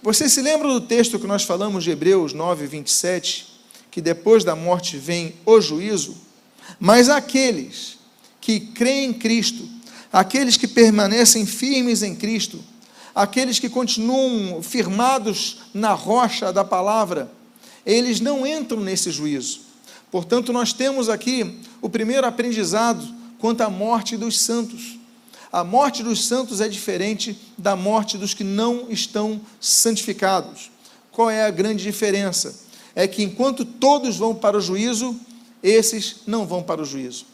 Você 0.00 0.28
se 0.28 0.40
lembra 0.40 0.68
do 0.68 0.80
texto 0.80 1.18
que 1.18 1.26
nós 1.26 1.42
falamos 1.42 1.82
de 1.82 1.90
Hebreus 1.90 2.32
9, 2.32 2.68
27? 2.68 3.53
Que 3.94 4.00
depois 4.00 4.42
da 4.42 4.56
morte 4.56 4.96
vem 4.96 5.36
o 5.46 5.60
juízo, 5.60 6.16
mas 6.80 7.08
aqueles 7.08 7.96
que 8.40 8.58
creem 8.58 9.10
em 9.10 9.12
Cristo, 9.12 9.68
aqueles 10.12 10.56
que 10.56 10.66
permanecem 10.66 11.46
firmes 11.46 12.02
em 12.02 12.16
Cristo, 12.16 12.58
aqueles 13.14 13.60
que 13.60 13.68
continuam 13.68 14.60
firmados 14.60 15.58
na 15.72 15.92
rocha 15.92 16.52
da 16.52 16.64
palavra, 16.64 17.30
eles 17.86 18.18
não 18.18 18.44
entram 18.44 18.80
nesse 18.80 19.12
juízo. 19.12 19.60
Portanto, 20.10 20.52
nós 20.52 20.72
temos 20.72 21.08
aqui 21.08 21.60
o 21.80 21.88
primeiro 21.88 22.26
aprendizado 22.26 23.06
quanto 23.38 23.60
à 23.60 23.70
morte 23.70 24.16
dos 24.16 24.40
santos. 24.40 24.98
A 25.52 25.62
morte 25.62 26.02
dos 26.02 26.24
santos 26.24 26.60
é 26.60 26.68
diferente 26.68 27.38
da 27.56 27.76
morte 27.76 28.18
dos 28.18 28.34
que 28.34 28.42
não 28.42 28.90
estão 28.90 29.40
santificados. 29.60 30.68
Qual 31.12 31.30
é 31.30 31.46
a 31.46 31.50
grande 31.52 31.84
diferença? 31.84 32.63
É 32.94 33.06
que 33.08 33.22
enquanto 33.22 33.64
todos 33.64 34.16
vão 34.16 34.34
para 34.34 34.56
o 34.56 34.60
juízo, 34.60 35.18
esses 35.62 36.16
não 36.26 36.46
vão 36.46 36.62
para 36.62 36.82
o 36.82 36.84
juízo. 36.84 37.26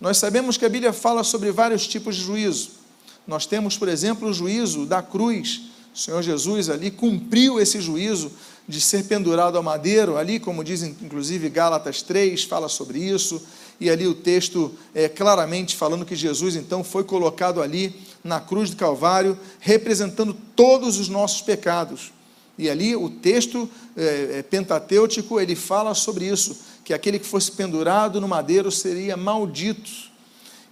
Nós 0.00 0.16
sabemos 0.16 0.56
que 0.56 0.64
a 0.64 0.68
Bíblia 0.68 0.92
fala 0.92 1.22
sobre 1.22 1.52
vários 1.52 1.86
tipos 1.86 2.16
de 2.16 2.22
juízo. 2.22 2.70
Nós 3.26 3.46
temos, 3.46 3.76
por 3.76 3.88
exemplo, 3.88 4.28
o 4.28 4.34
juízo 4.34 4.84
da 4.84 5.02
cruz. 5.02 5.62
O 5.94 5.98
Senhor 5.98 6.22
Jesus 6.22 6.70
ali 6.70 6.90
cumpriu 6.90 7.60
esse 7.60 7.80
juízo 7.80 8.32
de 8.66 8.80
ser 8.80 9.04
pendurado 9.04 9.56
ao 9.56 9.62
madeiro, 9.62 10.16
ali, 10.16 10.40
como 10.40 10.64
diz 10.64 10.82
inclusive 10.82 11.48
Gálatas 11.48 12.00
3, 12.02 12.44
fala 12.44 12.68
sobre 12.68 12.98
isso, 12.98 13.42
e 13.80 13.90
ali 13.90 14.06
o 14.06 14.14
texto 14.14 14.72
é 14.94 15.08
claramente 15.08 15.76
falando 15.76 16.04
que 16.04 16.14
Jesus 16.14 16.54
então 16.56 16.84
foi 16.84 17.04
colocado 17.04 17.60
ali 17.60 17.94
na 18.22 18.40
cruz 18.40 18.70
do 18.70 18.76
Calvário, 18.76 19.38
representando 19.58 20.36
todos 20.54 20.98
os 20.98 21.08
nossos 21.08 21.42
pecados. 21.42 22.12
E 22.62 22.70
ali 22.70 22.94
o 22.94 23.10
texto 23.10 23.68
é, 23.96 24.38
é, 24.38 24.42
pentatêutico 24.42 25.40
ele 25.40 25.56
fala 25.56 25.94
sobre 25.94 26.26
isso, 26.26 26.56
que 26.84 26.94
aquele 26.94 27.18
que 27.18 27.26
fosse 27.26 27.50
pendurado 27.50 28.20
no 28.20 28.28
madeiro 28.28 28.70
seria 28.70 29.16
maldito. 29.16 29.90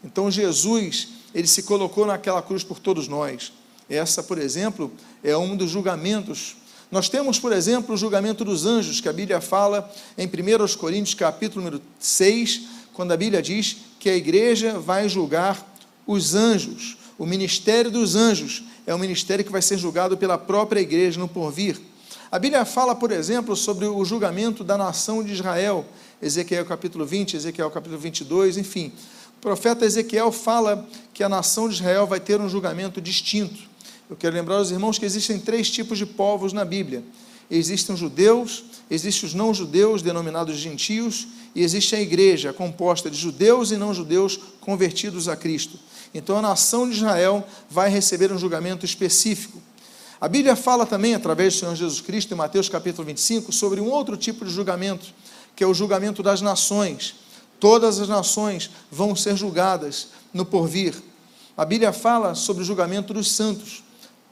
Então 0.05 0.31
Jesus 0.31 1.09
ele 1.35 1.49
se 1.49 1.65
colocou 1.65 2.07
naquela 2.07 2.41
cruz 2.41 2.63
por 2.63 2.79
todos 2.79 3.09
nós. 3.09 3.53
Essa, 3.89 4.23
por 4.23 4.39
exemplo, 4.39 4.93
é 5.23 5.37
um 5.37 5.57
dos 5.57 5.69
julgamentos. 5.69 6.55
Nós 6.93 7.09
temos, 7.09 7.41
por 7.41 7.53
exemplo, 7.53 7.97
o 7.97 7.99
julgamento 7.99 8.45
dos 8.45 8.65
anjos, 8.65 9.01
que 9.01 9.09
a 9.09 9.13
Bíblia 9.13 9.41
fala 9.41 9.93
em 10.17 10.29
1 10.29 10.77
Coríntios, 10.77 11.15
capítulo 11.15 11.65
número 11.65 11.83
6, 11.99 12.63
quando 12.93 13.11
a 13.11 13.17
Bíblia 13.17 13.43
diz 13.43 13.79
que 13.99 14.09
a 14.09 14.15
igreja 14.15 14.79
vai 14.79 15.09
julgar 15.09 15.75
os 16.07 16.37
anjos. 16.37 16.97
O 17.19 17.27
ministério 17.27 17.91
dos 17.91 18.15
anjos 18.15 18.63
é 18.87 18.95
um 18.95 18.99
ministério 18.99 19.45
que 19.45 19.53
vai 19.53 19.63
ser 19.63 19.79
julgado 19.79 20.17
pela 20.17 20.39
própria 20.39 20.81
igreja 20.81 21.19
no 21.19 21.29
porvir. 21.29 21.81
A 22.31 22.39
Bíblia 22.39 22.65
fala, 22.65 22.95
por 22.95 23.11
exemplo, 23.11 23.57
sobre 23.57 23.87
o 23.87 24.05
julgamento 24.05 24.63
da 24.63 24.79
nação 24.79 25.23
de 25.23 25.33
Israel, 25.33 25.85
Ezequiel 26.23 26.65
capítulo 26.65 27.05
20, 27.05 27.37
Ezequiel 27.37 27.71
capítulo 27.71 27.99
22, 28.01 28.57
enfim. 28.57 28.93
O 29.37 29.41
profeta 29.41 29.85
Ezequiel 29.85 30.31
fala 30.31 30.87
que 31.13 31.25
a 31.25 31.29
nação 31.29 31.69
de 31.69 31.75
Israel 31.75 32.07
vai 32.07 32.21
ter 32.21 32.41
um 32.41 32.49
julgamento 32.49 33.01
distinto. 33.01 33.69
Eu 34.09 34.17
quero 34.17 34.35
lembrar 34.35 34.57
aos 34.57 34.71
irmãos 34.71 34.99
que 34.99 35.05
existem 35.05 35.39
três 35.39 35.71
tipos 35.71 35.99
de 35.99 36.07
povos 36.07 36.53
na 36.53 36.65
Bíblia. 36.65 37.03
Existem 37.51 37.95
os 37.95 38.01
judeus, 38.01 38.65
existem 38.91 39.29
os 39.29 39.35
não-judeus, 39.35 40.03
denominados 40.03 40.57
gentios, 40.57 41.27
e 41.55 41.63
existe 41.63 41.97
a 41.97 42.01
igreja, 42.01 42.53
composta 42.53 43.11
de 43.11 43.17
judeus 43.17 43.73
e 43.73 43.77
não-judeus 43.77 44.39
convertidos 44.61 45.29
a 45.29 45.37
Cristo. 45.37 45.79
Então 46.15 46.37
a 46.37 46.43
nação 46.43 46.89
de 46.89 46.97
Israel 46.97 47.47
vai 47.69 47.91
receber 47.91 48.31
um 48.33 48.39
julgamento 48.39 48.85
específico. 48.85 49.61
A 50.21 50.29
Bíblia 50.29 50.55
fala 50.55 50.85
também, 50.85 51.15
através 51.15 51.55
do 51.55 51.61
Senhor 51.61 51.75
Jesus 51.75 52.01
Cristo, 52.01 52.35
em 52.35 52.37
Mateus 52.37 52.69
capítulo 52.69 53.07
25, 53.07 53.51
sobre 53.53 53.81
um 53.81 53.89
outro 53.89 54.17
tipo 54.17 54.45
de 54.45 54.51
julgamento, 54.53 55.07
que 55.57 55.65
é 55.65 55.67
o 55.67 55.75
julgamento 55.75 56.23
das 56.23 56.41
nações. 56.41 57.15
Todas 57.59 57.99
as 57.99 58.09
nações 58.09 58.71
vão 58.91 59.17
ser 59.17 59.37
julgadas 59.37 60.09
no 60.33 60.45
porvir. 60.45 60.95
A 61.57 61.65
Bíblia 61.65 61.93
fala 61.93 62.35
sobre 62.35 62.63
o 62.63 62.67
julgamento 62.67 63.13
dos 63.13 63.33
santos. 63.33 63.83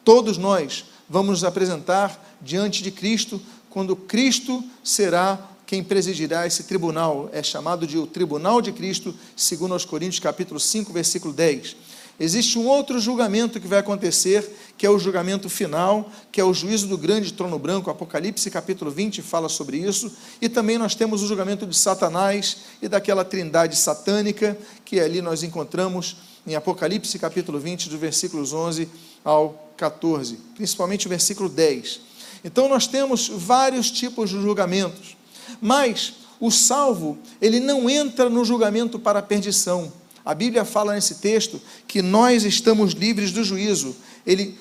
Todos 0.04 0.36
nós 0.36 0.84
vamos 1.08 1.30
nos 1.30 1.44
apresentar 1.44 2.36
diante 2.40 2.82
de 2.82 2.90
Cristo 2.90 3.40
quando 3.70 3.96
Cristo 3.96 4.62
será 4.82 5.38
quem 5.66 5.84
presidirá 5.84 6.46
esse 6.46 6.64
tribunal. 6.64 7.28
É 7.32 7.42
chamado 7.42 7.86
de 7.86 7.98
o 7.98 8.06
Tribunal 8.06 8.62
de 8.62 8.72
Cristo, 8.72 9.14
segundo 9.36 9.74
aos 9.74 9.84
Coríntios 9.84 10.20
capítulo 10.20 10.58
5, 10.58 10.92
versículo 10.92 11.34
10. 11.34 11.76
Existe 12.20 12.58
um 12.58 12.66
outro 12.66 12.98
julgamento 12.98 13.60
que 13.60 13.68
vai 13.68 13.78
acontecer, 13.78 14.50
que 14.76 14.84
é 14.84 14.90
o 14.90 14.98
julgamento 14.98 15.48
final, 15.48 16.10
que 16.32 16.40
é 16.40 16.44
o 16.44 16.52
juízo 16.52 16.88
do 16.88 16.98
grande 16.98 17.32
trono 17.32 17.58
branco. 17.58 17.90
Apocalipse 17.90 18.50
capítulo 18.50 18.90
20 18.90 19.22
fala 19.22 19.48
sobre 19.48 19.76
isso. 19.76 20.10
E 20.42 20.48
também 20.48 20.78
nós 20.78 20.96
temos 20.96 21.22
o 21.22 21.28
julgamento 21.28 21.64
de 21.64 21.76
Satanás 21.76 22.56
e 22.82 22.88
daquela 22.88 23.24
trindade 23.24 23.76
satânica, 23.76 24.58
que 24.84 24.98
ali 24.98 25.22
nós 25.22 25.44
encontramos 25.44 26.16
em 26.44 26.56
Apocalipse 26.56 27.16
capítulo 27.18 27.60
20, 27.60 27.88
do 27.88 27.98
versículos 27.98 28.52
11 28.52 28.88
ao 29.24 29.67
14, 29.78 30.38
principalmente 30.54 31.06
o 31.06 31.08
versículo 31.08 31.48
10. 31.48 32.00
Então 32.44 32.68
nós 32.68 32.86
temos 32.86 33.28
vários 33.28 33.90
tipos 33.90 34.30
de 34.30 34.40
julgamentos. 34.40 35.16
Mas 35.60 36.14
o 36.40 36.50
salvo, 36.50 37.18
ele 37.40 37.60
não 37.60 37.88
entra 37.88 38.28
no 38.28 38.44
julgamento 38.44 38.98
para 38.98 39.20
a 39.20 39.22
perdição. 39.22 39.92
A 40.24 40.34
Bíblia 40.34 40.64
fala 40.64 40.94
nesse 40.94 41.16
texto 41.16 41.60
que 41.86 42.02
nós 42.02 42.44
estamos 42.44 42.92
livres 42.92 43.32
do 43.32 43.42
juízo. 43.42 43.96
Ele, 44.26 44.58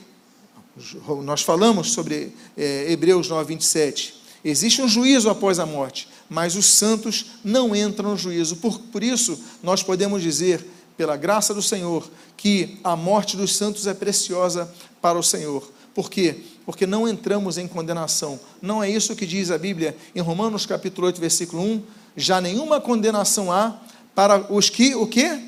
nós 1.23 1.41
falamos 1.41 1.91
sobre 1.91 2.33
é, 2.55 2.91
Hebreus 2.91 3.27
9, 3.27 3.53
27. 3.53 4.15
Existe 4.43 4.81
um 4.81 4.87
juízo 4.87 5.29
após 5.29 5.59
a 5.59 5.65
morte, 5.65 6.07
mas 6.29 6.55
os 6.55 6.65
santos 6.65 7.31
não 7.43 7.75
entram 7.75 8.11
no 8.11 8.17
juízo. 8.17 8.55
Por, 8.57 8.79
por 8.79 9.03
isso, 9.03 9.37
nós 9.61 9.83
podemos 9.83 10.21
dizer, 10.21 10.65
pela 10.97 11.15
graça 11.15 11.53
do 11.53 11.61
Senhor, 11.61 12.09
que 12.35 12.79
a 12.83 12.95
morte 12.95 13.37
dos 13.37 13.55
santos 13.55 13.85
é 13.85 13.93
preciosa 13.93 14.69
para 14.99 15.17
o 15.17 15.23
Senhor. 15.23 15.71
Por 15.93 16.09
quê? 16.09 16.35
Porque 16.65 16.85
não 16.85 17.07
entramos 17.07 17.57
em 17.57 17.67
condenação. 17.67 18.39
Não 18.61 18.83
é 18.83 18.89
isso 18.89 19.15
que 19.15 19.25
diz 19.25 19.51
a 19.51 19.57
Bíblia 19.57 19.95
em 20.15 20.21
Romanos 20.21 20.65
capítulo 20.65 21.07
8, 21.07 21.21
versículo 21.21 21.63
1. 21.63 21.83
Já 22.15 22.41
nenhuma 22.41 22.81
condenação 22.81 23.51
há 23.51 23.79
para 24.13 24.51
os 24.51 24.69
que 24.69 24.95
o 24.95 25.07
quê? 25.07 25.39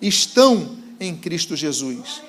Estão 0.00 0.76
em 0.98 1.14
Cristo 1.14 1.54
Jesus. 1.54 2.22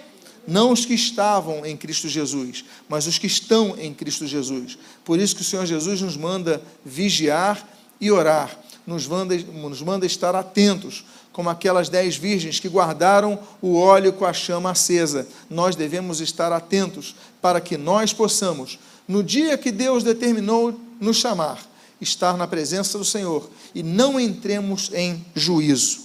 Não 0.48 0.72
os 0.72 0.86
que 0.86 0.94
estavam 0.94 1.66
em 1.66 1.76
Cristo 1.76 2.08
Jesus, 2.08 2.64
mas 2.88 3.06
os 3.06 3.18
que 3.18 3.28
estão 3.28 3.78
em 3.78 3.94
Cristo 3.94 4.26
Jesus. 4.26 4.78
Por 5.04 5.20
isso 5.20 5.36
que 5.36 5.42
o 5.42 5.46
Senhor 5.46 5.66
Jesus 5.66 6.02
nos 6.02 6.16
manda 6.16 6.62
vigiar 6.86 7.68
e 8.00 8.10
orar, 8.10 8.58
nos 8.86 9.08
manda, 9.08 9.36
nos 9.36 9.82
manda 9.82 10.06
estar 10.06 10.36
atentos, 10.36 11.04
como 11.38 11.52
aquelas 11.52 11.88
dez 11.88 12.18
virgens 12.18 12.60
que 12.60 12.68
guardaram 12.68 13.38
o 13.62 13.78
óleo 13.78 14.12
com 14.12 14.26
a 14.26 14.34
chama 14.34 14.72
acesa. 14.72 15.28
Nós 15.48 15.76
devemos 15.76 16.20
estar 16.20 16.52
atentos 16.52 17.16
para 17.40 17.62
que 17.62 17.78
nós 17.78 18.12
possamos, 18.12 18.80
no 19.08 19.24
dia 19.24 19.56
que 19.56 19.72
Deus 19.72 20.04
determinou 20.04 20.74
nos 21.00 21.18
chamar, 21.18 21.64
estar 22.02 22.36
na 22.38 22.48
presença 22.48 22.98
do 22.98 23.06
Senhor 23.06 23.48
e 23.76 23.84
não 23.84 24.20
entremos 24.20 24.90
em 24.92 25.24
juízo. 25.36 26.00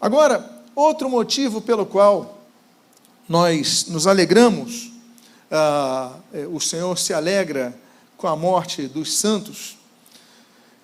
Agora, 0.00 0.48
outro 0.76 1.10
motivo 1.10 1.60
pelo 1.60 1.84
qual 1.84 2.44
nós 3.28 3.86
nos 3.88 4.06
alegramos, 4.06 4.92
ah, 5.50 6.12
é, 6.32 6.46
o 6.46 6.60
Senhor 6.60 6.96
se 6.96 7.12
alegra 7.12 7.76
com 8.16 8.28
a 8.28 8.36
morte 8.36 8.86
dos 8.86 9.14
santos, 9.14 9.76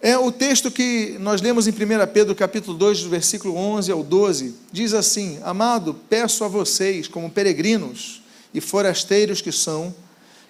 é 0.01 0.17
o 0.17 0.31
texto 0.31 0.71
que 0.71 1.17
nós 1.19 1.43
lemos 1.43 1.67
em 1.67 1.73
1 1.73 1.75
Pedro 2.13 2.35
capítulo 2.35 2.77
2, 2.79 3.03
do 3.03 3.11
versículo 3.11 3.57
11 3.57 3.91
ao 3.91 4.03
12, 4.03 4.55
diz 4.71 4.95
assim: 4.95 5.41
Amado, 5.43 5.95
peço 6.09 6.45
a 6.45 6.49
vocês, 6.49 7.09
como 7.09 7.29
peregrinos 7.29 8.23
e 8.55 8.61
forasteiros 8.61 9.41
que 9.41 9.51
são, 9.51 9.95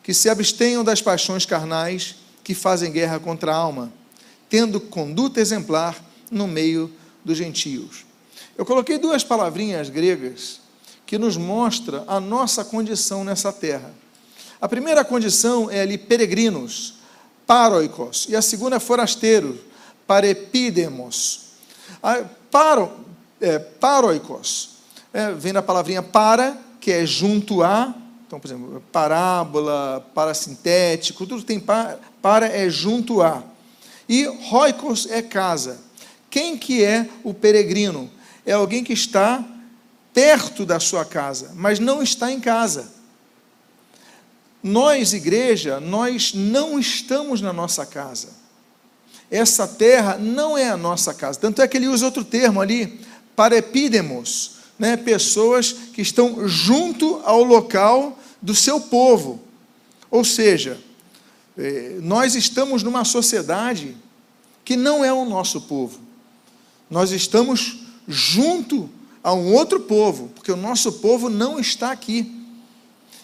que 0.02 0.12
se 0.12 0.28
abstenham 0.28 0.84
das 0.84 1.00
paixões 1.00 1.46
carnais 1.46 2.16
que 2.44 2.54
fazem 2.54 2.92
guerra 2.92 3.18
contra 3.18 3.52
a 3.52 3.56
alma, 3.56 3.92
tendo 4.50 4.80
conduta 4.80 5.40
exemplar 5.40 6.02
no 6.30 6.46
meio 6.46 6.92
dos 7.24 7.38
gentios. 7.38 8.04
Eu 8.56 8.66
coloquei 8.66 8.98
duas 8.98 9.24
palavrinhas 9.24 9.88
gregas 9.88 10.60
que 11.06 11.16
nos 11.16 11.38
mostra 11.38 12.04
a 12.06 12.20
nossa 12.20 12.62
condição 12.64 13.24
nessa 13.24 13.50
terra. 13.50 13.94
A 14.60 14.68
primeira 14.68 15.02
condição 15.04 15.70
é 15.70 15.80
ali 15.80 15.96
peregrinos, 15.96 16.97
paroikos, 17.48 18.26
e 18.28 18.36
a 18.36 18.42
segunda 18.42 18.76
é 18.76 18.78
forasteiro, 18.78 19.58
parepidemos. 20.06 21.46
A, 22.02 22.22
paro, 22.50 22.92
é, 23.40 23.58
paroikos, 23.58 24.76
é, 25.14 25.32
vem 25.32 25.54
da 25.54 25.62
palavrinha 25.62 26.02
para, 26.02 26.58
que 26.78 26.92
é 26.92 27.06
junto 27.06 27.62
a, 27.62 27.94
então, 28.26 28.38
por 28.38 28.46
exemplo, 28.46 28.82
parábola, 28.92 30.06
parasintético, 30.14 31.26
tudo 31.26 31.42
tem 31.42 31.58
para, 31.58 31.98
para 32.20 32.46
é 32.46 32.68
junto 32.68 33.22
a. 33.22 33.42
E 34.06 34.24
roikos 34.24 35.10
é 35.10 35.22
casa. 35.22 35.78
Quem 36.28 36.58
que 36.58 36.84
é 36.84 37.08
o 37.24 37.32
peregrino? 37.32 38.10
É 38.44 38.52
alguém 38.52 38.84
que 38.84 38.92
está 38.92 39.42
perto 40.12 40.66
da 40.66 40.78
sua 40.78 41.06
casa, 41.06 41.52
mas 41.54 41.78
não 41.78 42.02
está 42.02 42.30
em 42.30 42.38
casa. 42.38 42.97
Nós, 44.68 45.14
igreja, 45.14 45.80
nós 45.80 46.34
não 46.34 46.78
estamos 46.78 47.40
na 47.40 47.54
nossa 47.54 47.86
casa. 47.86 48.28
Essa 49.30 49.66
terra 49.66 50.18
não 50.18 50.58
é 50.58 50.68
a 50.68 50.76
nossa 50.76 51.14
casa. 51.14 51.40
Tanto 51.40 51.62
é 51.62 51.66
que 51.66 51.78
ele 51.78 51.88
usa 51.88 52.04
outro 52.04 52.22
termo 52.22 52.60
ali, 52.60 53.00
parepidemos, 53.34 54.56
né? 54.78 54.94
pessoas 54.94 55.72
que 55.72 56.02
estão 56.02 56.46
junto 56.46 57.18
ao 57.24 57.42
local 57.42 58.18
do 58.42 58.54
seu 58.54 58.78
povo. 58.78 59.40
Ou 60.10 60.22
seja, 60.22 60.78
eh, 61.56 61.96
nós 62.02 62.34
estamos 62.34 62.82
numa 62.82 63.06
sociedade 63.06 63.96
que 64.66 64.76
não 64.76 65.02
é 65.02 65.10
o 65.10 65.24
nosso 65.24 65.62
povo. 65.62 65.98
Nós 66.90 67.10
estamos 67.10 67.84
junto 68.06 68.90
a 69.24 69.32
um 69.32 69.54
outro 69.54 69.80
povo, 69.80 70.28
porque 70.34 70.52
o 70.52 70.56
nosso 70.56 70.92
povo 70.92 71.30
não 71.30 71.58
está 71.58 71.90
aqui. 71.90 72.37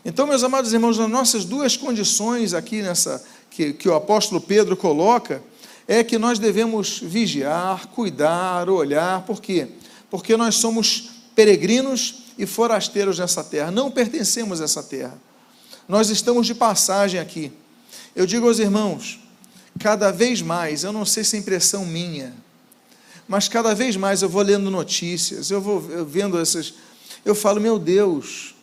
Então, 0.05 0.27
meus 0.27 0.45
amados 0.45 0.75
irmãos, 0.75 0.99
nas 0.99 1.09
nossas 1.09 1.47
duas 1.47 1.79
condições 1.79 2.53
aqui 2.53 2.83
nessa 2.83 3.25
que, 3.49 3.73
que 3.73 3.89
o 3.89 3.95
apóstolo 3.95 4.39
Pedro 4.39 4.77
coloca 4.77 5.43
é 5.89 6.05
que 6.05 6.19
nós 6.19 6.39
devemos 6.39 6.99
vigiar, 6.99 7.87
cuidar, 7.89 8.69
olhar, 8.69 9.23
por 9.23 9.41
quê? 9.41 9.69
Porque 10.11 10.37
nós 10.37 10.57
somos 10.57 11.11
peregrinos 11.35 12.25
e 12.37 12.45
forasteiros 12.45 13.19
nessa 13.19 13.43
terra, 13.43 13.71
não 13.71 13.91
pertencemos 13.91 14.61
a 14.61 14.65
essa 14.65 14.83
terra. 14.83 15.17
Nós 15.89 16.11
estamos 16.11 16.47
de 16.47 16.55
passagem 16.55 17.19
aqui. 17.19 17.51
Eu 18.15 18.27
digo 18.27 18.47
aos 18.47 18.59
irmãos, 18.59 19.19
cada 19.79 20.11
vez 20.11 20.43
mais, 20.43 20.85
eu 20.85 20.93
não 20.93 21.07
sei 21.07 21.25
se 21.25 21.37
é 21.37 21.39
impressão 21.39 21.87
minha, 21.87 22.35
mas 23.27 23.49
cada 23.49 23.75
vez 23.75 23.97
mais 23.97 24.21
eu 24.21 24.29
vou 24.29 24.43
lendo 24.43 24.71
notícias, 24.71 25.51
eu 25.51 25.61
vou 25.61 25.81
vendo 25.81 26.39
essas, 26.39 26.75
eu 27.25 27.35
falo, 27.35 27.61
meu 27.61 27.79
Deus, 27.79 28.54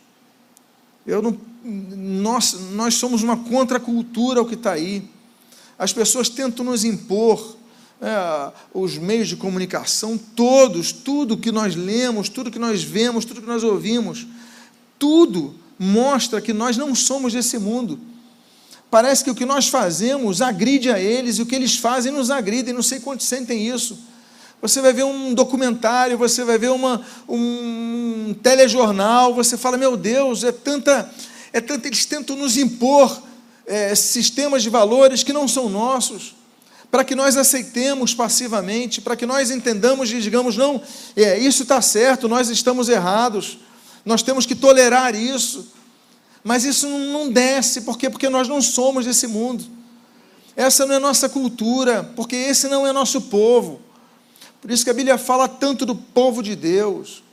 eu 1.06 1.20
não, 1.20 1.36
nós, 1.64 2.54
nós 2.72 2.94
somos 2.94 3.22
uma 3.22 3.36
contracultura 3.36 4.40
ao 4.40 4.46
que 4.46 4.54
está 4.54 4.72
aí. 4.72 5.08
As 5.78 5.92
pessoas 5.92 6.28
tentam 6.28 6.64
nos 6.64 6.84
impor 6.84 7.56
é, 8.00 8.52
os 8.74 8.98
meios 8.98 9.28
de 9.28 9.36
comunicação, 9.36 10.18
todos, 10.18 10.92
tudo 10.92 11.36
que 11.36 11.52
nós 11.52 11.74
lemos, 11.74 12.28
tudo 12.28 12.50
que 12.50 12.58
nós 12.58 12.82
vemos, 12.82 13.24
tudo 13.24 13.40
que 13.40 13.46
nós 13.46 13.62
ouvimos, 13.62 14.26
tudo 14.98 15.54
mostra 15.78 16.40
que 16.40 16.52
nós 16.52 16.76
não 16.76 16.94
somos 16.94 17.32
desse 17.32 17.58
mundo. 17.58 17.98
Parece 18.90 19.24
que 19.24 19.30
o 19.30 19.34
que 19.34 19.46
nós 19.46 19.68
fazemos 19.68 20.42
agride 20.42 20.90
a 20.90 21.00
eles 21.00 21.38
e 21.38 21.42
o 21.42 21.46
que 21.46 21.54
eles 21.54 21.76
fazem 21.76 22.12
nos 22.12 22.30
agride, 22.30 22.72
não 22.72 22.82
sei 22.82 23.00
quantos 23.00 23.26
sentem 23.26 23.66
isso. 23.66 23.98
Você 24.62 24.80
vai 24.80 24.92
ver 24.92 25.02
um 25.02 25.34
documentário, 25.34 26.16
você 26.16 26.44
vai 26.44 26.56
ver 26.56 26.70
uma, 26.70 27.04
um 27.28 28.32
telejornal, 28.44 29.34
você 29.34 29.56
fala, 29.56 29.76
meu 29.76 29.96
Deus, 29.96 30.44
é 30.44 30.52
tanta, 30.52 31.12
é 31.52 31.60
tanta, 31.60 31.88
eles 31.88 32.06
tentam 32.06 32.36
nos 32.36 32.56
impor 32.56 33.20
é, 33.66 33.92
sistemas 33.96 34.62
de 34.62 34.70
valores 34.70 35.24
que 35.24 35.32
não 35.32 35.48
são 35.48 35.68
nossos, 35.68 36.36
para 36.92 37.02
que 37.02 37.16
nós 37.16 37.36
aceitemos 37.36 38.14
passivamente, 38.14 39.00
para 39.00 39.16
que 39.16 39.26
nós 39.26 39.50
entendamos 39.50 40.12
e 40.12 40.20
digamos, 40.20 40.56
não, 40.56 40.80
é, 41.16 41.36
isso 41.40 41.64
está 41.64 41.82
certo, 41.82 42.28
nós 42.28 42.48
estamos 42.48 42.88
errados, 42.88 43.58
nós 44.04 44.22
temos 44.22 44.46
que 44.46 44.54
tolerar 44.54 45.12
isso, 45.16 45.72
mas 46.44 46.62
isso 46.62 46.86
não 46.86 47.28
desce, 47.28 47.80
por 47.80 47.98
quê? 47.98 48.08
Porque 48.08 48.28
nós 48.28 48.46
não 48.46 48.62
somos 48.62 49.06
desse 49.06 49.26
mundo, 49.26 49.64
essa 50.54 50.86
não 50.86 50.94
é 50.94 50.98
nossa 51.00 51.28
cultura, 51.28 52.08
porque 52.14 52.36
esse 52.36 52.68
não 52.68 52.86
é 52.86 52.92
nosso 52.92 53.22
povo. 53.22 53.80
Por 54.62 54.70
isso 54.70 54.84
que 54.84 54.90
a 54.90 54.94
Bíblia 54.94 55.18
fala 55.18 55.48
tanto 55.48 55.84
do 55.84 55.96
povo 55.96 56.40
de 56.40 56.54
Deus. 56.54 57.24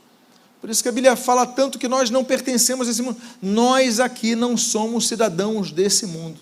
Por 0.60 0.68
isso 0.68 0.82
que 0.82 0.88
a 0.88 0.92
Bíblia 0.92 1.14
fala 1.14 1.46
tanto 1.46 1.78
que 1.78 1.86
nós 1.86 2.10
não 2.10 2.24
pertencemos 2.24 2.88
a 2.88 2.90
esse 2.90 3.00
mundo. 3.00 3.16
Nós 3.40 4.00
aqui 4.00 4.34
não 4.34 4.56
somos 4.56 5.06
cidadãos 5.06 5.70
desse 5.70 6.06
mundo. 6.06 6.38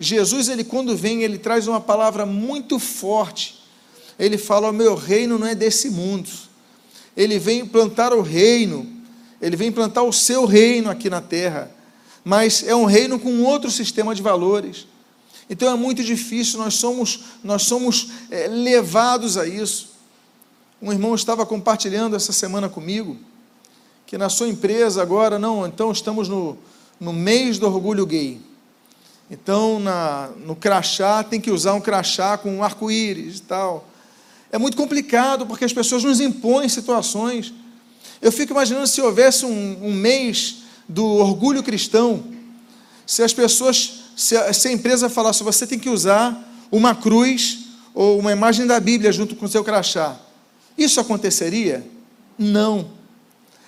Jesus, 0.00 0.48
ele 0.48 0.64
quando 0.64 0.96
vem, 0.96 1.22
ele 1.22 1.36
traz 1.36 1.68
uma 1.68 1.80
palavra 1.80 2.24
muito 2.24 2.78
forte. 2.78 3.62
Ele 4.18 4.38
fala: 4.38 4.70
"O 4.70 4.72
meu 4.72 4.94
reino 4.94 5.38
não 5.38 5.46
é 5.46 5.54
desse 5.54 5.90
mundo". 5.90 6.30
Ele 7.14 7.38
vem 7.38 7.66
plantar 7.66 8.14
o 8.14 8.22
reino. 8.22 8.90
Ele 9.40 9.54
vem 9.54 9.70
plantar 9.70 10.02
o 10.02 10.12
seu 10.12 10.46
reino 10.46 10.88
aqui 10.88 11.10
na 11.10 11.20
terra. 11.20 11.70
Mas 12.24 12.64
é 12.66 12.74
um 12.74 12.86
reino 12.86 13.20
com 13.20 13.42
outro 13.42 13.70
sistema 13.70 14.14
de 14.14 14.22
valores. 14.22 14.86
Então 15.50 15.70
é 15.70 15.76
muito 15.76 16.02
difícil, 16.04 16.58
nós 16.60 16.74
somos, 16.74 17.20
nós 17.42 17.62
somos 17.62 18.08
é, 18.30 18.46
levados 18.46 19.36
a 19.36 19.46
isso. 19.46 19.89
Um 20.82 20.90
irmão 20.90 21.14
estava 21.14 21.44
compartilhando 21.44 22.16
essa 22.16 22.32
semana 22.32 22.68
comigo 22.68 23.18
que 24.10 24.18
na 24.18 24.28
sua 24.28 24.48
empresa 24.48 25.00
agora, 25.00 25.38
não, 25.38 25.64
então 25.64 25.92
estamos 25.92 26.28
no, 26.28 26.58
no 26.98 27.12
mês 27.12 27.60
do 27.60 27.66
orgulho 27.66 28.04
gay. 28.04 28.40
Então, 29.30 29.78
na, 29.78 30.30
no 30.44 30.56
crachá, 30.56 31.22
tem 31.22 31.40
que 31.40 31.52
usar 31.52 31.74
um 31.74 31.80
crachá 31.80 32.36
com 32.36 32.56
um 32.56 32.64
arco-íris 32.64 33.38
e 33.38 33.42
tal. 33.42 33.86
É 34.50 34.58
muito 34.58 34.76
complicado, 34.76 35.46
porque 35.46 35.64
as 35.64 35.72
pessoas 35.72 36.02
nos 36.02 36.18
impõem 36.18 36.68
situações. 36.68 37.54
Eu 38.20 38.32
fico 38.32 38.52
imaginando 38.52 38.88
se 38.88 39.00
houvesse 39.00 39.46
um, 39.46 39.78
um 39.80 39.92
mês 39.92 40.64
do 40.88 41.04
orgulho 41.04 41.62
cristão, 41.62 42.24
se 43.06 43.22
as 43.22 43.32
pessoas, 43.32 44.06
se 44.16 44.36
a, 44.36 44.52
se 44.52 44.66
a 44.66 44.72
empresa 44.72 45.08
falasse, 45.08 45.44
você 45.44 45.68
tem 45.68 45.78
que 45.78 45.88
usar 45.88 46.36
uma 46.68 46.96
cruz 46.96 47.66
ou 47.94 48.18
uma 48.18 48.32
imagem 48.32 48.66
da 48.66 48.80
Bíblia 48.80 49.12
junto 49.12 49.36
com 49.36 49.44
o 49.44 49.48
seu 49.48 49.62
crachá. 49.62 50.18
Isso 50.80 50.98
aconteceria? 50.98 51.86
Não. 52.38 52.88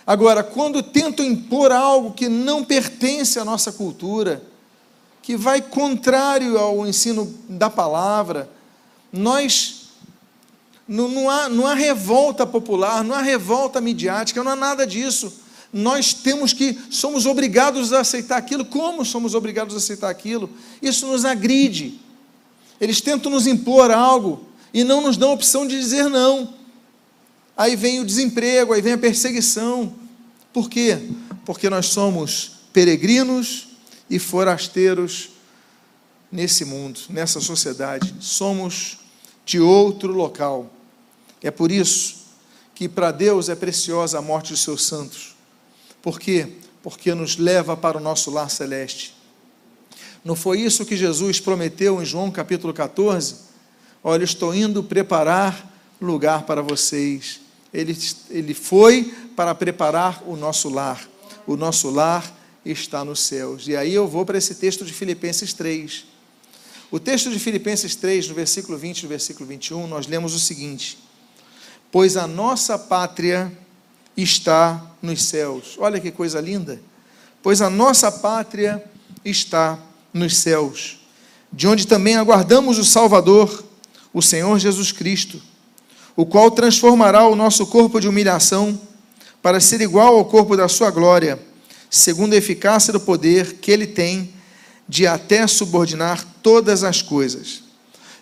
Agora, 0.06 0.42
quando 0.42 0.82
tentam 0.82 1.22
impor 1.22 1.70
algo 1.70 2.12
que 2.14 2.26
não 2.26 2.64
pertence 2.64 3.38
à 3.38 3.44
nossa 3.44 3.70
cultura, 3.70 4.42
que 5.20 5.36
vai 5.36 5.60
contrário 5.60 6.56
ao 6.56 6.86
ensino 6.86 7.30
da 7.46 7.68
palavra, 7.68 8.48
nós 9.12 9.90
não, 10.88 11.06
não, 11.06 11.28
há, 11.28 11.50
não 11.50 11.66
há 11.66 11.74
revolta 11.74 12.46
popular, 12.46 13.04
não 13.04 13.14
há 13.14 13.20
revolta 13.20 13.78
midiática, 13.78 14.42
não 14.42 14.52
há 14.52 14.56
nada 14.56 14.86
disso. 14.86 15.34
Nós 15.70 16.14
temos 16.14 16.54
que, 16.54 16.78
somos 16.88 17.26
obrigados 17.26 17.92
a 17.92 18.00
aceitar 18.00 18.38
aquilo. 18.38 18.64
Como 18.64 19.04
somos 19.04 19.34
obrigados 19.34 19.74
a 19.74 19.78
aceitar 19.78 20.08
aquilo? 20.08 20.48
Isso 20.80 21.06
nos 21.06 21.26
agride. 21.26 22.00
Eles 22.80 23.02
tentam 23.02 23.30
nos 23.30 23.46
impor 23.46 23.90
algo 23.90 24.46
e 24.72 24.82
não 24.82 25.02
nos 25.02 25.18
dão 25.18 25.28
a 25.28 25.34
opção 25.34 25.66
de 25.66 25.78
dizer 25.78 26.08
não 26.08 26.61
aí 27.56 27.76
vem 27.76 28.00
o 28.00 28.04
desemprego, 28.04 28.72
aí 28.72 28.82
vem 28.82 28.94
a 28.94 28.98
perseguição. 28.98 29.94
Por 30.52 30.68
quê? 30.68 30.98
Porque 31.44 31.68
nós 31.70 31.86
somos 31.86 32.60
peregrinos 32.72 33.68
e 34.08 34.18
forasteiros 34.18 35.30
nesse 36.30 36.64
mundo, 36.64 37.00
nessa 37.08 37.40
sociedade. 37.40 38.14
Somos 38.20 38.98
de 39.44 39.60
outro 39.60 40.12
local. 40.12 40.70
É 41.42 41.50
por 41.50 41.70
isso 41.70 42.22
que 42.74 42.88
para 42.88 43.10
Deus 43.10 43.48
é 43.48 43.54
preciosa 43.54 44.18
a 44.18 44.22
morte 44.22 44.52
dos 44.52 44.62
seus 44.62 44.84
santos. 44.84 45.34
Por 46.00 46.18
quê? 46.18 46.48
Porque 46.82 47.14
nos 47.14 47.36
leva 47.36 47.76
para 47.76 47.98
o 47.98 48.00
nosso 48.00 48.30
lar 48.30 48.50
celeste. 48.50 49.14
Não 50.24 50.34
foi 50.36 50.60
isso 50.60 50.86
que 50.86 50.96
Jesus 50.96 51.40
prometeu 51.40 52.00
em 52.00 52.04
João 52.04 52.30
capítulo 52.30 52.72
14? 52.72 53.36
Olha, 54.02 54.24
estou 54.24 54.54
indo 54.54 54.82
preparar 54.82 55.70
lugar 56.00 56.42
para 56.42 56.62
vocês 56.62 57.41
ele, 57.72 57.96
ele 58.28 58.54
foi 58.54 59.14
para 59.34 59.54
preparar 59.54 60.22
o 60.26 60.36
nosso 60.36 60.68
lar. 60.68 61.08
O 61.46 61.56
nosso 61.56 61.90
lar 61.90 62.38
está 62.64 63.04
nos 63.04 63.20
céus. 63.20 63.66
E 63.66 63.74
aí 63.74 63.94
eu 63.94 64.06
vou 64.06 64.26
para 64.26 64.36
esse 64.36 64.56
texto 64.56 64.84
de 64.84 64.92
Filipenses 64.92 65.52
3. 65.52 66.04
O 66.90 67.00
texto 67.00 67.30
de 67.30 67.38
Filipenses 67.38 67.96
3, 67.96 68.28
no 68.28 68.34
versículo 68.34 68.76
20 68.76 68.98
e 68.98 69.02
no 69.04 69.08
versículo 69.08 69.48
21, 69.48 69.86
nós 69.86 70.06
lemos 70.06 70.34
o 70.34 70.38
seguinte: 70.38 70.98
Pois 71.90 72.16
a 72.16 72.26
nossa 72.26 72.78
pátria 72.78 73.50
está 74.14 74.94
nos 75.00 75.22
céus. 75.22 75.76
Olha 75.78 75.98
que 75.98 76.10
coisa 76.10 76.40
linda. 76.40 76.80
Pois 77.42 77.62
a 77.62 77.70
nossa 77.70 78.12
pátria 78.12 78.84
está 79.24 79.78
nos 80.12 80.36
céus, 80.36 80.98
de 81.50 81.66
onde 81.66 81.86
também 81.86 82.16
aguardamos 82.16 82.78
o 82.78 82.84
Salvador, 82.84 83.64
o 84.12 84.20
Senhor 84.20 84.58
Jesus 84.58 84.92
Cristo 84.92 85.42
o 86.16 86.26
qual 86.26 86.50
transformará 86.50 87.26
o 87.26 87.36
nosso 87.36 87.66
corpo 87.66 88.00
de 88.00 88.08
humilhação 88.08 88.78
para 89.40 89.60
ser 89.60 89.80
igual 89.80 90.16
ao 90.16 90.24
corpo 90.24 90.56
da 90.56 90.68
sua 90.68 90.90
glória, 90.90 91.38
segundo 91.90 92.34
a 92.34 92.36
eficácia 92.36 92.92
do 92.92 93.00
poder 93.00 93.54
que 93.54 93.70
ele 93.70 93.86
tem 93.86 94.32
de 94.88 95.06
até 95.06 95.46
subordinar 95.46 96.24
todas 96.42 96.84
as 96.84 97.00
coisas. 97.02 97.62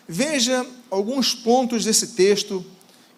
Veja 0.08 0.66
alguns 0.90 1.34
pontos 1.34 1.84
desse 1.84 2.08
texto 2.08 2.64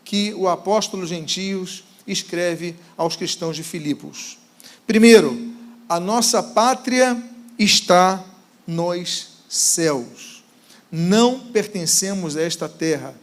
que 0.05 0.35
o 0.35 0.49
apóstolo 0.49 1.07
Gentios 1.07 1.85
escreve 2.07 2.77
aos 2.97 3.17
cristãos 3.17 3.57
de 3.57 3.63
Filipos. 3.63 4.39
Primeiro, 4.87 5.53
a 5.89 6.01
nossa 6.01 6.43
pátria 6.43 7.23
está 7.59 8.25
nos 8.67 9.29
céus. 9.49 10.43
Não 10.91 11.39
pertencemos 11.39 12.37
a 12.37 12.43
esta 12.43 12.69
terra 12.69 13.15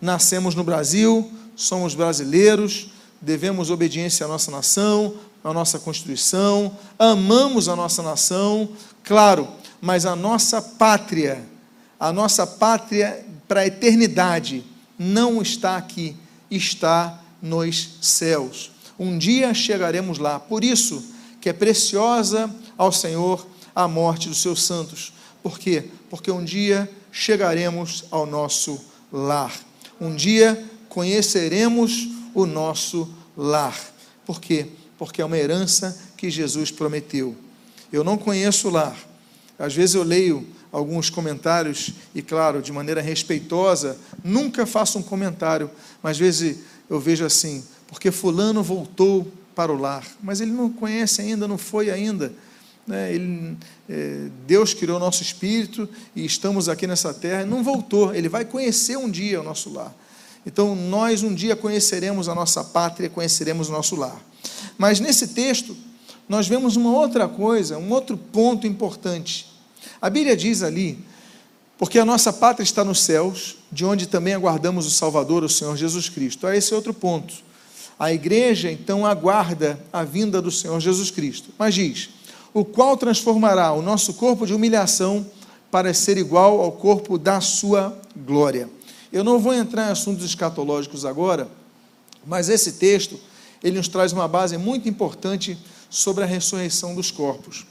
nascemos 0.00 0.54
no 0.54 0.64
Brasil, 0.64 1.30
somos 1.54 1.94
brasileiros, 1.94 2.90
devemos 3.20 3.70
obediência 3.70 4.26
à 4.26 4.28
nossa 4.28 4.50
nação, 4.50 5.14
à 5.42 5.52
nossa 5.52 5.78
Constituição, 5.78 6.76
amamos 6.98 7.68
a 7.68 7.76
nossa 7.76 8.02
nação, 8.02 8.68
claro, 9.02 9.48
mas 9.80 10.04
a 10.04 10.14
nossa 10.14 10.60
pátria, 10.60 11.44
a 11.98 12.12
nossa 12.12 12.46
pátria 12.46 13.24
para 13.48 13.60
a 13.60 13.66
eternidade, 13.66 14.64
não 14.98 15.40
está 15.40 15.76
aqui, 15.76 16.16
está 16.50 17.20
nos 17.40 17.98
céus. 18.00 18.72
Um 18.98 19.18
dia 19.18 19.52
chegaremos 19.54 20.18
lá. 20.18 20.40
Por 20.40 20.64
isso 20.64 21.04
que 21.40 21.48
é 21.48 21.52
preciosa 21.52 22.50
ao 22.76 22.90
Senhor 22.90 23.46
a 23.74 23.86
morte 23.86 24.28
dos 24.28 24.40
seus 24.40 24.62
santos. 24.62 25.12
Por 25.42 25.58
quê? 25.58 25.90
Porque 26.08 26.30
um 26.30 26.42
dia 26.42 26.90
chegaremos 27.12 28.04
ao 28.10 28.26
nosso 28.26 28.80
lar 29.12 29.65
um 30.00 30.14
dia 30.14 30.62
conheceremos 30.88 32.08
o 32.34 32.46
nosso 32.46 33.08
lar. 33.36 33.78
Por 34.24 34.40
quê? 34.40 34.66
Porque 34.98 35.20
é 35.20 35.24
uma 35.24 35.36
herança 35.36 35.98
que 36.16 36.30
Jesus 36.30 36.70
prometeu. 36.70 37.34
Eu 37.92 38.02
não 38.02 38.16
conheço 38.16 38.68
o 38.68 38.70
lar. 38.70 38.96
Às 39.58 39.74
vezes 39.74 39.94
eu 39.94 40.02
leio 40.02 40.46
alguns 40.72 41.08
comentários, 41.08 41.92
e 42.14 42.20
claro, 42.20 42.60
de 42.60 42.72
maneira 42.72 43.00
respeitosa, 43.00 43.96
nunca 44.22 44.66
faço 44.66 44.98
um 44.98 45.02
comentário, 45.02 45.70
mas 46.02 46.12
às 46.12 46.18
vezes 46.18 46.58
eu 46.90 47.00
vejo 47.00 47.24
assim, 47.24 47.64
porque 47.88 48.10
Fulano 48.10 48.62
voltou 48.62 49.30
para 49.54 49.72
o 49.72 49.78
lar, 49.78 50.04
mas 50.22 50.40
ele 50.40 50.50
não 50.50 50.70
conhece 50.70 51.22
ainda, 51.22 51.48
não 51.48 51.56
foi 51.56 51.90
ainda. 51.90 52.32
Né? 52.86 53.14
Ele, 53.14 53.56
é, 53.88 54.28
Deus 54.46 54.72
criou 54.72 54.98
nosso 54.98 55.22
espírito 55.22 55.88
e 56.14 56.24
estamos 56.24 56.68
aqui 56.68 56.86
nessa 56.86 57.12
terra, 57.12 57.44
não 57.44 57.62
voltou, 57.62 58.14
ele 58.14 58.28
vai 58.28 58.44
conhecer 58.44 58.96
um 58.96 59.10
dia 59.10 59.40
o 59.40 59.44
nosso 59.44 59.72
lar. 59.72 59.94
Então, 60.46 60.76
nós 60.76 61.24
um 61.24 61.34
dia 61.34 61.56
conheceremos 61.56 62.28
a 62.28 62.34
nossa 62.34 62.62
pátria, 62.62 63.10
conheceremos 63.10 63.68
o 63.68 63.72
nosso 63.72 63.96
lar. 63.96 64.24
Mas 64.78 65.00
nesse 65.00 65.28
texto, 65.28 65.76
nós 66.28 66.46
vemos 66.46 66.76
uma 66.76 66.92
outra 66.92 67.26
coisa, 67.26 67.78
um 67.78 67.90
outro 67.90 68.16
ponto 68.16 68.66
importante. 68.66 69.46
A 70.00 70.08
Bíblia 70.08 70.36
diz 70.36 70.62
ali, 70.62 71.04
porque 71.78 71.98
a 71.98 72.04
nossa 72.04 72.32
pátria 72.32 72.62
está 72.62 72.84
nos 72.84 73.00
céus, 73.00 73.56
de 73.72 73.84
onde 73.84 74.06
também 74.06 74.34
aguardamos 74.34 74.86
o 74.86 74.90
Salvador, 74.90 75.42
o 75.42 75.48
Senhor 75.48 75.76
Jesus 75.76 76.08
Cristo. 76.08 76.46
Esse 76.48 76.74
outro 76.74 76.94
ponto. 76.94 77.34
A 77.98 78.12
igreja, 78.12 78.70
então, 78.70 79.04
aguarda 79.04 79.78
a 79.92 80.04
vinda 80.04 80.40
do 80.40 80.50
Senhor 80.50 80.78
Jesus 80.80 81.10
Cristo. 81.10 81.50
Mas 81.58 81.74
diz: 81.74 82.10
o 82.56 82.64
qual 82.64 82.96
transformará 82.96 83.70
o 83.74 83.82
nosso 83.82 84.14
corpo 84.14 84.46
de 84.46 84.54
humilhação 84.54 85.26
para 85.70 85.92
ser 85.92 86.16
igual 86.16 86.58
ao 86.62 86.72
corpo 86.72 87.18
da 87.18 87.38
sua 87.38 87.94
glória. 88.16 88.66
Eu 89.12 89.22
não 89.22 89.38
vou 89.38 89.52
entrar 89.52 89.88
em 89.88 89.90
assuntos 89.90 90.24
escatológicos 90.24 91.04
agora, 91.04 91.50
mas 92.24 92.48
esse 92.48 92.72
texto, 92.72 93.20
ele 93.62 93.76
nos 93.76 93.88
traz 93.88 94.10
uma 94.10 94.26
base 94.26 94.56
muito 94.56 94.88
importante 94.88 95.58
sobre 95.90 96.24
a 96.24 96.26
ressurreição 96.26 96.94
dos 96.94 97.10
corpos. 97.10 97.66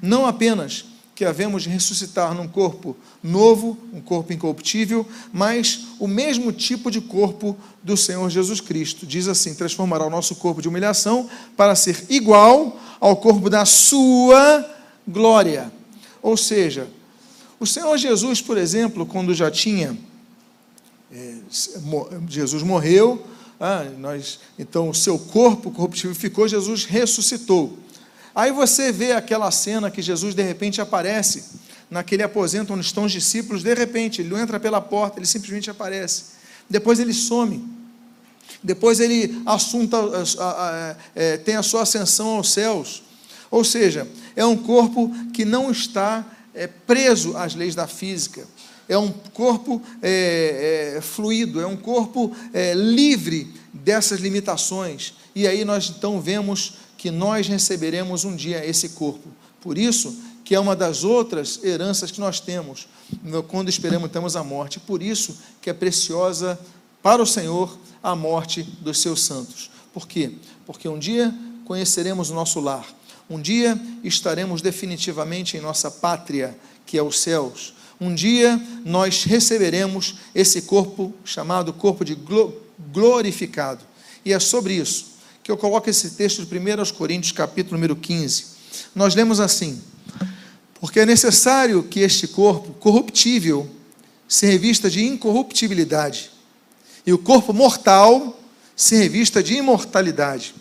Não 0.00 0.24
apenas 0.24 0.86
que 1.14 1.24
havemos 1.24 1.62
de 1.62 1.68
ressuscitar 1.68 2.34
num 2.34 2.48
corpo 2.48 2.96
novo, 3.22 3.76
um 3.92 4.00
corpo 4.00 4.32
incorruptível, 4.32 5.06
mas 5.32 5.86
o 5.98 6.08
mesmo 6.08 6.52
tipo 6.52 6.90
de 6.90 7.00
corpo 7.00 7.56
do 7.82 7.96
Senhor 7.96 8.28
Jesus 8.30 8.60
Cristo. 8.60 9.06
Diz 9.06 9.28
assim: 9.28 9.54
transformará 9.54 10.06
o 10.06 10.10
nosso 10.10 10.36
corpo 10.36 10.62
de 10.62 10.68
humilhação 10.68 11.28
para 11.56 11.74
ser 11.74 12.06
igual 12.08 12.80
ao 13.00 13.16
corpo 13.16 13.50
da 13.50 13.64
sua 13.64 14.68
glória. 15.06 15.70
Ou 16.22 16.36
seja, 16.36 16.88
o 17.60 17.66
Senhor 17.66 17.96
Jesus, 17.98 18.40
por 18.40 18.56
exemplo, 18.56 19.04
quando 19.04 19.34
já 19.34 19.50
tinha 19.50 19.96
é, 21.12 21.34
Jesus 22.26 22.62
morreu, 22.62 23.22
ah, 23.60 23.84
nós, 23.98 24.40
então 24.58 24.88
o 24.88 24.94
seu 24.94 25.18
corpo 25.18 25.70
corruptível 25.70 26.14
ficou, 26.14 26.48
Jesus 26.48 26.86
ressuscitou. 26.86 27.78
Aí 28.34 28.50
você 28.50 28.90
vê 28.90 29.12
aquela 29.12 29.50
cena 29.50 29.90
que 29.90 30.00
Jesus 30.00 30.34
de 30.34 30.42
repente 30.42 30.80
aparece 30.80 31.44
naquele 31.90 32.22
aposento 32.22 32.72
onde 32.72 32.86
estão 32.86 33.04
os 33.04 33.12
discípulos, 33.12 33.62
de 33.62 33.74
repente, 33.74 34.22
ele 34.22 34.34
entra 34.34 34.58
pela 34.58 34.80
porta, 34.80 35.18
ele 35.18 35.26
simplesmente 35.26 35.70
aparece. 35.70 36.24
Depois 36.68 36.98
ele 36.98 37.12
some. 37.12 37.62
Depois 38.62 38.98
ele 38.98 39.42
assunta, 39.44 39.98
é, 41.14 41.36
tem 41.36 41.56
a 41.56 41.62
sua 41.62 41.82
ascensão 41.82 42.28
aos 42.28 42.50
céus. 42.50 43.02
Ou 43.50 43.62
seja, 43.62 44.08
é 44.34 44.44
um 44.44 44.56
corpo 44.56 45.12
que 45.34 45.44
não 45.44 45.70
está 45.70 46.24
é, 46.54 46.66
preso 46.66 47.36
às 47.36 47.54
leis 47.54 47.74
da 47.74 47.86
física. 47.86 48.46
É 48.88 48.96
um 48.96 49.10
corpo 49.10 49.82
é, 50.00 50.94
é, 50.96 51.00
fluido, 51.02 51.60
é 51.60 51.66
um 51.66 51.76
corpo 51.76 52.34
é, 52.54 52.72
livre 52.72 53.52
dessas 53.72 54.20
limitações. 54.20 55.14
E 55.34 55.46
aí 55.46 55.64
nós 55.64 55.88
então 55.88 56.20
vemos 56.20 56.74
que 56.98 57.10
nós 57.10 57.48
receberemos 57.48 58.24
um 58.24 58.36
dia 58.36 58.64
esse 58.64 58.90
corpo. 58.90 59.28
Por 59.60 59.78
isso 59.78 60.14
que 60.44 60.54
é 60.54 60.60
uma 60.60 60.76
das 60.76 61.04
outras 61.04 61.62
heranças 61.62 62.10
que 62.10 62.20
nós 62.20 62.40
temos 62.40 62.86
quando 63.48 63.68
esperamos 63.68 64.10
temos 64.10 64.36
a 64.36 64.44
morte. 64.44 64.80
Por 64.80 65.02
isso 65.02 65.38
que 65.60 65.70
é 65.70 65.72
preciosa 65.72 66.58
para 67.02 67.22
o 67.22 67.26
Senhor 67.26 67.78
a 68.02 68.14
morte 68.14 68.62
dos 68.62 68.98
seus 69.00 69.22
santos. 69.22 69.70
Por 69.92 70.06
quê? 70.06 70.32
Porque 70.66 70.88
um 70.88 70.98
dia 70.98 71.34
conheceremos 71.64 72.30
o 72.30 72.34
nosso 72.34 72.60
lar. 72.60 72.86
Um 73.28 73.40
dia 73.40 73.80
estaremos 74.02 74.60
definitivamente 74.60 75.56
em 75.56 75.60
nossa 75.60 75.90
pátria, 75.90 76.56
que 76.84 76.98
é 76.98 77.02
os 77.02 77.20
céus. 77.20 77.74
Um 78.00 78.14
dia 78.14 78.60
nós 78.84 79.24
receberemos 79.24 80.16
esse 80.34 80.62
corpo 80.62 81.14
chamado 81.24 81.72
corpo 81.72 82.04
de 82.04 82.14
glorificado. 82.90 83.84
E 84.24 84.32
é 84.32 84.38
sobre 84.38 84.74
isso 84.74 85.12
que 85.42 85.50
eu 85.50 85.56
coloco 85.56 85.90
esse 85.90 86.10
texto 86.10 86.44
de 86.44 86.58
1 86.58 86.94
Coríntios, 86.94 87.32
capítulo 87.32 87.76
número 87.76 87.96
15. 87.96 88.44
Nós 88.94 89.14
lemos 89.14 89.40
assim: 89.40 89.82
Porque 90.80 91.00
é 91.00 91.06
necessário 91.06 91.82
que 91.82 92.00
este 92.00 92.28
corpo 92.28 92.72
corruptível 92.74 93.68
se 94.28 94.46
revista 94.46 94.88
de 94.88 95.04
incorruptibilidade, 95.04 96.30
e 97.04 97.12
o 97.12 97.18
corpo 97.18 97.52
mortal 97.52 98.38
se 98.76 98.96
revista 98.96 99.42
de 99.42 99.54
imortalidade. 99.54 100.54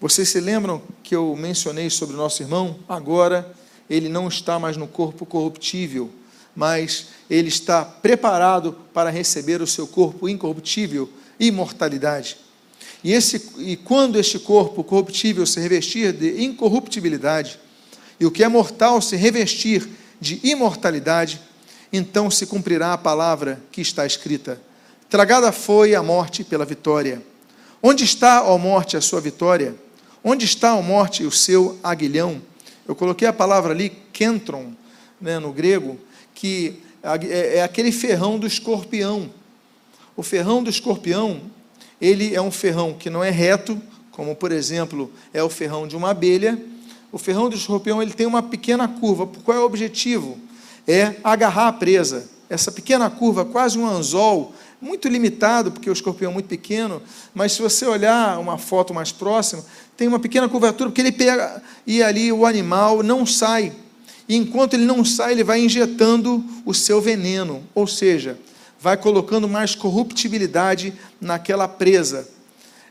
Vocês 0.00 0.28
se 0.28 0.40
lembram 0.40 0.82
que 1.02 1.14
eu 1.14 1.36
mencionei 1.36 1.90
sobre 1.90 2.14
o 2.14 2.18
nosso 2.18 2.42
irmão? 2.42 2.78
Agora 2.88 3.54
ele 3.90 4.08
não 4.08 4.28
está 4.28 4.58
mais 4.58 4.76
no 4.76 4.88
corpo 4.88 5.26
corruptível, 5.26 6.10
mas 6.56 7.08
ele 7.28 7.48
está 7.48 7.84
preparado 7.84 8.72
para 8.94 9.10
receber 9.10 9.60
o 9.60 9.66
seu 9.66 9.86
corpo 9.86 10.28
incorruptível, 10.28 11.08
imortalidade. 11.42 12.36
E, 13.04 13.12
esse, 13.12 13.50
e 13.58 13.76
quando 13.76 14.18
este 14.18 14.38
corpo 14.38 14.84
corruptível 14.84 15.44
se 15.44 15.60
revestir 15.60 16.12
de 16.12 16.44
incorruptibilidade, 16.44 17.58
e 18.20 18.24
o 18.24 18.30
que 18.30 18.44
é 18.44 18.48
mortal 18.48 19.02
se 19.02 19.16
revestir 19.16 19.88
de 20.20 20.40
imortalidade, 20.44 21.40
então 21.92 22.30
se 22.30 22.46
cumprirá 22.46 22.92
a 22.92 22.98
palavra 22.98 23.60
que 23.72 23.80
está 23.80 24.06
escrita: 24.06 24.60
Tragada 25.10 25.50
foi 25.50 25.94
a 25.94 26.02
morte 26.02 26.44
pela 26.44 26.64
vitória. 26.64 27.20
Onde 27.82 28.04
está, 28.04 28.44
ó 28.44 28.56
morte, 28.56 28.96
a 28.96 29.00
sua 29.00 29.20
vitória? 29.20 29.74
Onde 30.22 30.44
está, 30.44 30.76
ó 30.76 30.82
morte, 30.82 31.24
o 31.24 31.32
seu 31.32 31.78
aguilhão? 31.82 32.40
Eu 32.86 32.94
coloquei 32.94 33.26
a 33.26 33.32
palavra 33.32 33.72
ali, 33.72 33.90
kentron, 34.12 34.72
né, 35.20 35.40
no 35.40 35.52
grego, 35.52 35.98
que 36.32 36.80
é, 37.02 37.58
é 37.58 37.62
aquele 37.62 37.90
ferrão 37.90 38.38
do 38.38 38.46
escorpião. 38.46 39.28
O 40.16 40.22
ferrão 40.22 40.62
do 40.62 40.70
escorpião 40.70 41.40
ele 42.00 42.34
é 42.34 42.40
um 42.42 42.50
ferrão 42.50 42.92
que 42.92 43.08
não 43.08 43.22
é 43.22 43.30
reto, 43.30 43.80
como 44.10 44.34
por 44.34 44.50
exemplo 44.50 45.10
é 45.32 45.42
o 45.42 45.48
ferrão 45.48 45.86
de 45.86 45.96
uma 45.96 46.10
abelha. 46.10 46.60
O 47.12 47.18
ferrão 47.18 47.48
do 47.48 47.56
escorpião 47.56 48.02
ele 48.02 48.12
tem 48.12 48.26
uma 48.26 48.42
pequena 48.42 48.88
curva. 48.88 49.26
Qual 49.44 49.56
é 49.56 49.60
o 49.60 49.64
objetivo? 49.64 50.38
É 50.86 51.14
agarrar 51.22 51.68
a 51.68 51.72
presa. 51.72 52.28
Essa 52.50 52.72
pequena 52.72 53.08
curva, 53.08 53.44
quase 53.44 53.78
um 53.78 53.86
anzol, 53.86 54.52
muito 54.80 55.08
limitado, 55.08 55.70
porque 55.70 55.88
o 55.88 55.92
escorpião 55.92 56.32
é 56.32 56.34
muito 56.34 56.48
pequeno, 56.48 57.00
mas 57.32 57.52
se 57.52 57.62
você 57.62 57.86
olhar 57.86 58.38
uma 58.40 58.58
foto 58.58 58.92
mais 58.92 59.12
próxima, 59.12 59.64
tem 59.96 60.08
uma 60.08 60.18
pequena 60.18 60.48
curvatura, 60.48 60.90
porque 60.90 61.00
ele 61.00 61.12
pega 61.12 61.62
e 61.86 62.02
ali 62.02 62.32
o 62.32 62.44
animal 62.44 63.02
não 63.02 63.24
sai. 63.24 63.72
E 64.28 64.36
enquanto 64.36 64.74
ele 64.74 64.84
não 64.84 65.04
sai, 65.04 65.32
ele 65.32 65.44
vai 65.44 65.60
injetando 65.60 66.44
o 66.66 66.74
seu 66.74 67.00
veneno, 67.00 67.62
ou 67.74 67.86
seja, 67.86 68.36
vai 68.82 68.96
colocando 68.96 69.48
mais 69.48 69.76
corruptibilidade 69.76 70.92
naquela 71.20 71.68
presa. 71.68 72.28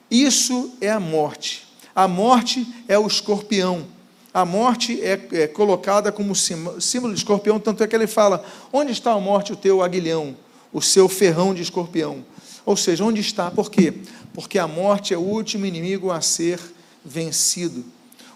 Isso 0.10 0.72
é 0.80 0.90
a 0.90 1.02
morte. 1.02 1.68
A 1.94 2.08
morte 2.08 2.66
é 2.88 2.98
o 2.98 3.06
escorpião. 3.06 3.86
A 4.34 4.46
morte 4.46 5.02
é, 5.02 5.20
é 5.34 5.48
colocada 5.48 6.10
como 6.10 6.34
símbolo 6.34 7.14
de 7.14 7.20
escorpião, 7.20 7.60
tanto 7.60 7.84
é 7.84 7.88
que 7.88 7.94
ele 7.94 8.08
fala: 8.08 8.42
onde 8.72 8.94
está 8.94 9.12
a 9.12 9.20
morte, 9.20 9.52
o 9.52 9.58
teu 9.58 9.84
aguilhão, 9.84 10.34
o 10.72 10.82
seu 10.82 11.10
ferrão 11.10 11.54
de 11.54 11.62
escorpião? 11.62 12.24
Ou 12.66 12.78
seja, 12.78 13.04
onde 13.04 13.20
está? 13.20 13.52
Por 13.52 13.70
quê? 13.70 13.94
Porque 14.34 14.58
a 14.58 14.70
morte 14.70 15.14
é 15.14 15.18
o 15.18 15.22
último 15.22 15.66
inimigo 15.66 16.10
a 16.10 16.22
ser 16.22 16.58
vencido. 17.04 17.84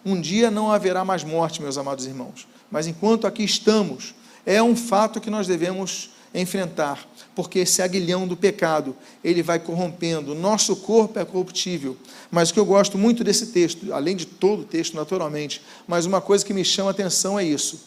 Um 0.06 0.20
dia 0.20 0.52
não 0.52 0.74
haverá 0.74 1.06
mais 1.06 1.24
morte, 1.24 1.62
meus 1.62 1.78
amados 1.78 2.06
irmãos, 2.06 2.46
mas 2.70 2.86
enquanto 2.86 3.26
aqui 3.26 3.46
estamos, 3.46 4.14
é 4.46 4.62
um 4.62 4.76
fato 4.76 5.22
que 5.22 5.30
nós 5.30 5.48
devemos 5.48 6.10
enfrentar, 6.36 7.08
porque 7.36 7.60
esse 7.60 7.82
aguilhão 7.82 8.28
do 8.28 8.38
pecado, 8.38 8.96
ele 9.24 9.44
vai 9.44 9.60
corrompendo. 9.60 10.34
Nosso 10.34 10.76
corpo 10.76 11.20
é 11.20 11.26
corruptível. 11.26 11.98
Mas 12.32 12.50
o 12.50 12.54
que 12.54 12.60
eu 12.60 12.66
gosto 12.66 12.98
muito 12.98 13.24
desse 13.24 13.48
texto, 13.48 13.94
além 13.94 14.16
de 14.16 14.26
todo 14.26 14.62
o 14.62 14.66
texto, 14.66 14.96
naturalmente, 14.96 15.62
mas 15.88 16.06
uma 16.06 16.22
coisa 16.22 16.46
que 16.46 16.54
me 16.54 16.64
chama 16.64 16.90
a 16.90 16.92
atenção 16.92 17.38
é 17.38 17.44
isso. 17.44 17.84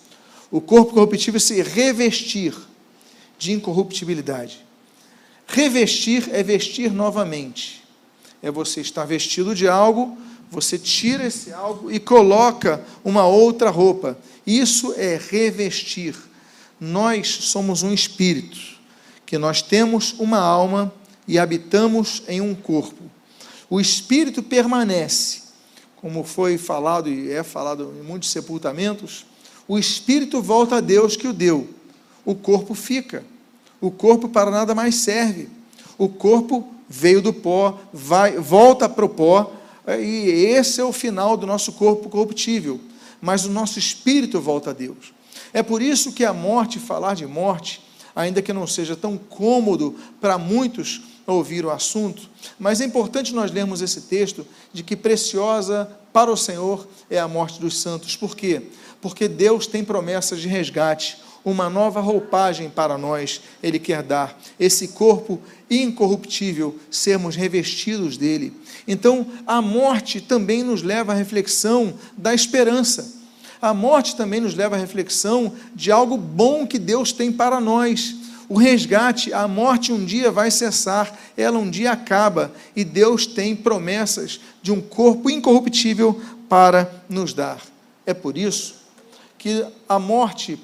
O 0.50 0.60
corpo 0.60 0.92
corruptível 0.92 1.40
se 1.40 1.62
revestir 1.62 2.54
de 3.38 3.52
incorruptibilidade. 3.52 4.64
Revestir 5.46 6.28
é 6.32 6.42
vestir 6.42 6.92
novamente. 6.92 7.82
É 8.42 8.50
você 8.50 8.80
estar 8.80 9.04
vestido 9.04 9.54
de 9.54 9.66
algo, 9.66 10.16
você 10.50 10.78
tira 10.78 11.26
esse 11.26 11.52
algo 11.52 11.90
e 11.90 11.98
coloca 11.98 12.84
uma 13.04 13.26
outra 13.26 13.70
roupa. 13.70 14.18
Isso 14.46 14.94
é 14.96 15.20
revestir 15.30 16.14
nós 16.80 17.28
somos 17.28 17.82
um 17.82 17.92
espírito, 17.92 18.77
que 19.28 19.36
nós 19.36 19.60
temos 19.60 20.14
uma 20.18 20.38
alma 20.38 20.90
e 21.26 21.38
habitamos 21.38 22.22
em 22.26 22.40
um 22.40 22.54
corpo. 22.54 23.04
O 23.68 23.78
espírito 23.78 24.42
permanece, 24.42 25.42
como 25.96 26.24
foi 26.24 26.56
falado 26.56 27.10
e 27.10 27.30
é 27.30 27.42
falado 27.42 27.94
em 28.00 28.02
muitos 28.02 28.30
sepultamentos, 28.30 29.26
o 29.68 29.78
espírito 29.78 30.40
volta 30.40 30.76
a 30.76 30.80
Deus 30.80 31.14
que 31.14 31.28
o 31.28 31.34
deu. 31.34 31.68
o 32.24 32.34
corpo 32.34 32.74
fica. 32.74 33.22
O 33.82 33.90
corpo 33.90 34.30
para 34.30 34.50
nada 34.50 34.74
mais 34.74 34.94
serve. 34.94 35.50
O 35.98 36.08
corpo 36.08 36.66
veio 36.88 37.20
do 37.20 37.34
pó, 37.34 37.78
vai, 37.92 38.38
volta 38.38 38.88
para 38.88 39.04
o 39.04 39.10
pó, 39.10 39.52
e 39.86 40.30
esse 40.30 40.80
é 40.80 40.84
o 40.84 40.92
final 40.92 41.36
do 41.36 41.46
nosso 41.46 41.72
corpo 41.72 42.08
corruptível. 42.08 42.80
Mas 43.20 43.44
o 43.44 43.50
nosso 43.50 43.78
espírito 43.78 44.40
volta 44.40 44.70
a 44.70 44.72
Deus. 44.72 45.12
É 45.52 45.62
por 45.62 45.82
isso 45.82 46.12
que 46.12 46.24
a 46.24 46.32
morte, 46.32 46.78
falar 46.78 47.14
de 47.14 47.26
morte, 47.26 47.86
ainda 48.14 48.42
que 48.42 48.52
não 48.52 48.66
seja 48.66 48.96
tão 48.96 49.16
cômodo 49.16 49.96
para 50.20 50.38
muitos 50.38 51.02
ouvir 51.26 51.64
o 51.64 51.70
assunto, 51.70 52.28
mas 52.58 52.80
é 52.80 52.84
importante 52.84 53.34
nós 53.34 53.52
lermos 53.52 53.82
esse 53.82 54.02
texto 54.02 54.46
de 54.72 54.82
que 54.82 54.96
preciosa 54.96 55.90
para 56.12 56.30
o 56.30 56.36
Senhor 56.36 56.88
é 57.10 57.18
a 57.18 57.28
morte 57.28 57.60
dos 57.60 57.78
santos. 57.78 58.16
Por 58.16 58.34
quê? 58.34 58.62
Porque 59.00 59.28
Deus 59.28 59.66
tem 59.66 59.84
promessas 59.84 60.40
de 60.40 60.48
resgate, 60.48 61.18
uma 61.44 61.70
nova 61.70 62.00
roupagem 62.00 62.68
para 62.68 62.98
nós, 62.98 63.40
Ele 63.62 63.78
quer 63.78 64.02
dar, 64.02 64.38
esse 64.58 64.88
corpo 64.88 65.40
incorruptível, 65.70 66.78
sermos 66.90 67.36
revestidos 67.36 68.16
dele. 68.16 68.52
Então, 68.86 69.26
a 69.46 69.60
morte 69.60 70.20
também 70.20 70.62
nos 70.62 70.82
leva 70.82 71.12
à 71.12 71.14
reflexão 71.14 71.94
da 72.16 72.34
esperança. 72.34 73.17
A 73.60 73.74
morte 73.74 74.16
também 74.16 74.40
nos 74.40 74.54
leva 74.54 74.76
à 74.76 74.78
reflexão 74.78 75.52
de 75.74 75.90
algo 75.90 76.16
bom 76.16 76.66
que 76.66 76.78
Deus 76.78 77.12
tem 77.12 77.32
para 77.32 77.60
nós. 77.60 78.14
O 78.48 78.56
resgate, 78.56 79.32
a 79.32 79.46
morte 79.46 79.92
um 79.92 80.04
dia 80.04 80.30
vai 80.30 80.50
cessar, 80.50 81.16
ela 81.36 81.58
um 81.58 81.68
dia 81.68 81.92
acaba, 81.92 82.50
e 82.74 82.82
Deus 82.82 83.26
tem 83.26 83.54
promessas 83.54 84.40
de 84.62 84.72
um 84.72 84.80
corpo 84.80 85.28
incorruptível 85.28 86.18
para 86.48 86.90
nos 87.08 87.34
dar. 87.34 87.60
É 88.06 88.14
por 88.14 88.38
isso 88.38 88.76
que 89.36 89.66
a 89.88 89.98
morte 89.98 90.58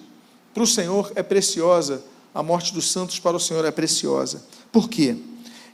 para 0.54 0.62
o 0.62 0.66
Senhor 0.66 1.12
é 1.14 1.22
preciosa, 1.22 2.02
a 2.35 2.42
morte 2.42 2.72
dos 2.72 2.90
santos 2.90 3.18
para 3.18 3.37
o 3.37 3.40
Senhor 3.40 3.64
é 3.64 3.70
preciosa. 3.70 4.42
Por 4.72 4.88
quê? 4.88 5.16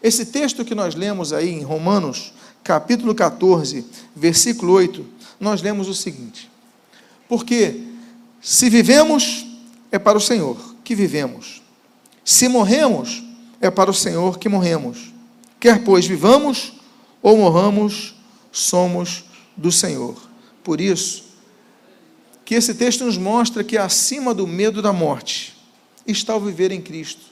Esse 0.02 0.26
texto 0.26 0.64
que 0.64 0.74
nós 0.74 0.94
lemos 0.94 1.33
aí 1.33 1.50
em 1.50 1.62
Romanos, 1.62 2.33
capítulo 2.64 3.14
14, 3.14 3.85
versículo 4.16 4.72
8, 4.72 5.04
nós 5.38 5.62
lemos 5.62 5.88
o 5.88 5.94
seguinte: 5.94 6.49
Porque 7.30 7.84
se 8.40 8.68
vivemos, 8.68 9.46
é 9.92 10.00
para 10.00 10.18
o 10.18 10.20
Senhor 10.20 10.74
que 10.82 10.96
vivemos. 10.96 11.62
Se 12.24 12.48
morremos, 12.48 13.22
é 13.60 13.70
para 13.70 13.88
o 13.88 13.94
Senhor 13.94 14.36
que 14.36 14.48
morremos. 14.48 15.14
Quer 15.60 15.84
pois 15.84 16.04
vivamos 16.04 16.72
ou 17.22 17.36
morramos, 17.36 18.16
somos 18.50 19.26
do 19.56 19.70
Senhor. 19.70 20.16
Por 20.64 20.80
isso, 20.80 21.22
que 22.44 22.56
esse 22.56 22.74
texto 22.74 23.04
nos 23.04 23.16
mostra 23.16 23.62
que 23.62 23.78
acima 23.78 24.34
do 24.34 24.44
medo 24.44 24.82
da 24.82 24.92
morte 24.92 25.56
está 26.04 26.34
o 26.34 26.40
viver 26.40 26.72
em 26.72 26.80
Cristo. 26.80 27.26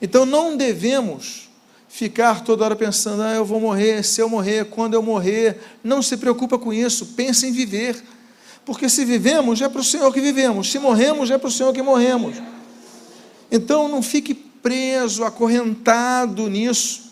Então 0.00 0.24
não 0.24 0.56
devemos 0.56 1.50
ficar 1.86 2.42
toda 2.44 2.64
hora 2.64 2.76
pensando, 2.76 3.20
ah, 3.20 3.34
eu 3.34 3.44
vou 3.44 3.60
morrer, 3.60 4.02
se 4.02 4.22
eu 4.22 4.28
morrer, 4.30 4.70
quando 4.70 4.94
eu 4.94 5.02
morrer. 5.02 5.58
Não 5.84 6.00
se 6.00 6.16
preocupa 6.16 6.58
com 6.58 6.72
isso, 6.72 7.08
pense 7.08 7.46
em 7.46 7.52
viver. 7.52 8.02
Porque 8.64 8.88
se 8.88 9.04
vivemos, 9.04 9.60
é 9.60 9.68
para 9.68 9.80
o 9.80 9.84
Senhor 9.84 10.12
que 10.12 10.20
vivemos. 10.20 10.70
Se 10.70 10.78
morremos, 10.78 11.30
é 11.30 11.38
para 11.38 11.48
o 11.48 11.50
Senhor 11.52 11.72
que 11.72 11.82
morremos. 11.82 12.36
Então 13.50 13.88
não 13.88 14.02
fique 14.02 14.34
preso, 14.34 15.24
acorrentado 15.24 16.48
nisso. 16.48 17.08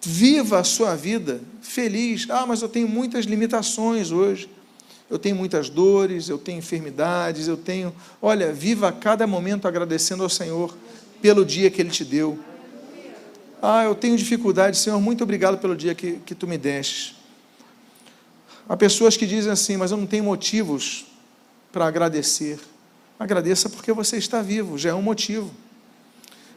Viva 0.00 0.58
a 0.58 0.64
sua 0.64 0.96
vida 0.96 1.40
feliz. 1.60 2.26
Ah, 2.28 2.44
mas 2.46 2.62
eu 2.62 2.68
tenho 2.68 2.88
muitas 2.88 3.24
limitações 3.24 4.10
hoje. 4.10 4.48
Eu 5.08 5.18
tenho 5.18 5.34
muitas 5.34 5.68
dores, 5.68 6.28
eu 6.28 6.38
tenho 6.38 6.58
enfermidades, 6.58 7.48
eu 7.48 7.56
tenho. 7.56 7.92
Olha, 8.22 8.52
viva 8.52 8.92
cada 8.92 9.26
momento 9.26 9.66
agradecendo 9.66 10.22
ao 10.22 10.28
Senhor 10.28 10.76
pelo 11.20 11.44
dia 11.44 11.70
que 11.70 11.82
Ele 11.82 11.90
te 11.90 12.04
deu. 12.04 12.38
Ah, 13.60 13.84
eu 13.84 13.94
tenho 13.94 14.16
dificuldade, 14.16 14.78
Senhor, 14.78 14.98
muito 15.00 15.22
obrigado 15.22 15.58
pelo 15.58 15.76
dia 15.76 15.94
que, 15.94 16.12
que 16.24 16.34
tu 16.34 16.46
me 16.46 16.56
deste. 16.56 17.19
Há 18.70 18.76
pessoas 18.76 19.16
que 19.16 19.26
dizem 19.26 19.50
assim, 19.50 19.76
mas 19.76 19.90
eu 19.90 19.96
não 19.96 20.06
tenho 20.06 20.22
motivos 20.22 21.04
para 21.72 21.88
agradecer. 21.88 22.56
Agradeça 23.18 23.68
porque 23.68 23.92
você 23.92 24.16
está 24.16 24.40
vivo, 24.40 24.78
já 24.78 24.90
é 24.90 24.94
um 24.94 25.02
motivo. 25.02 25.50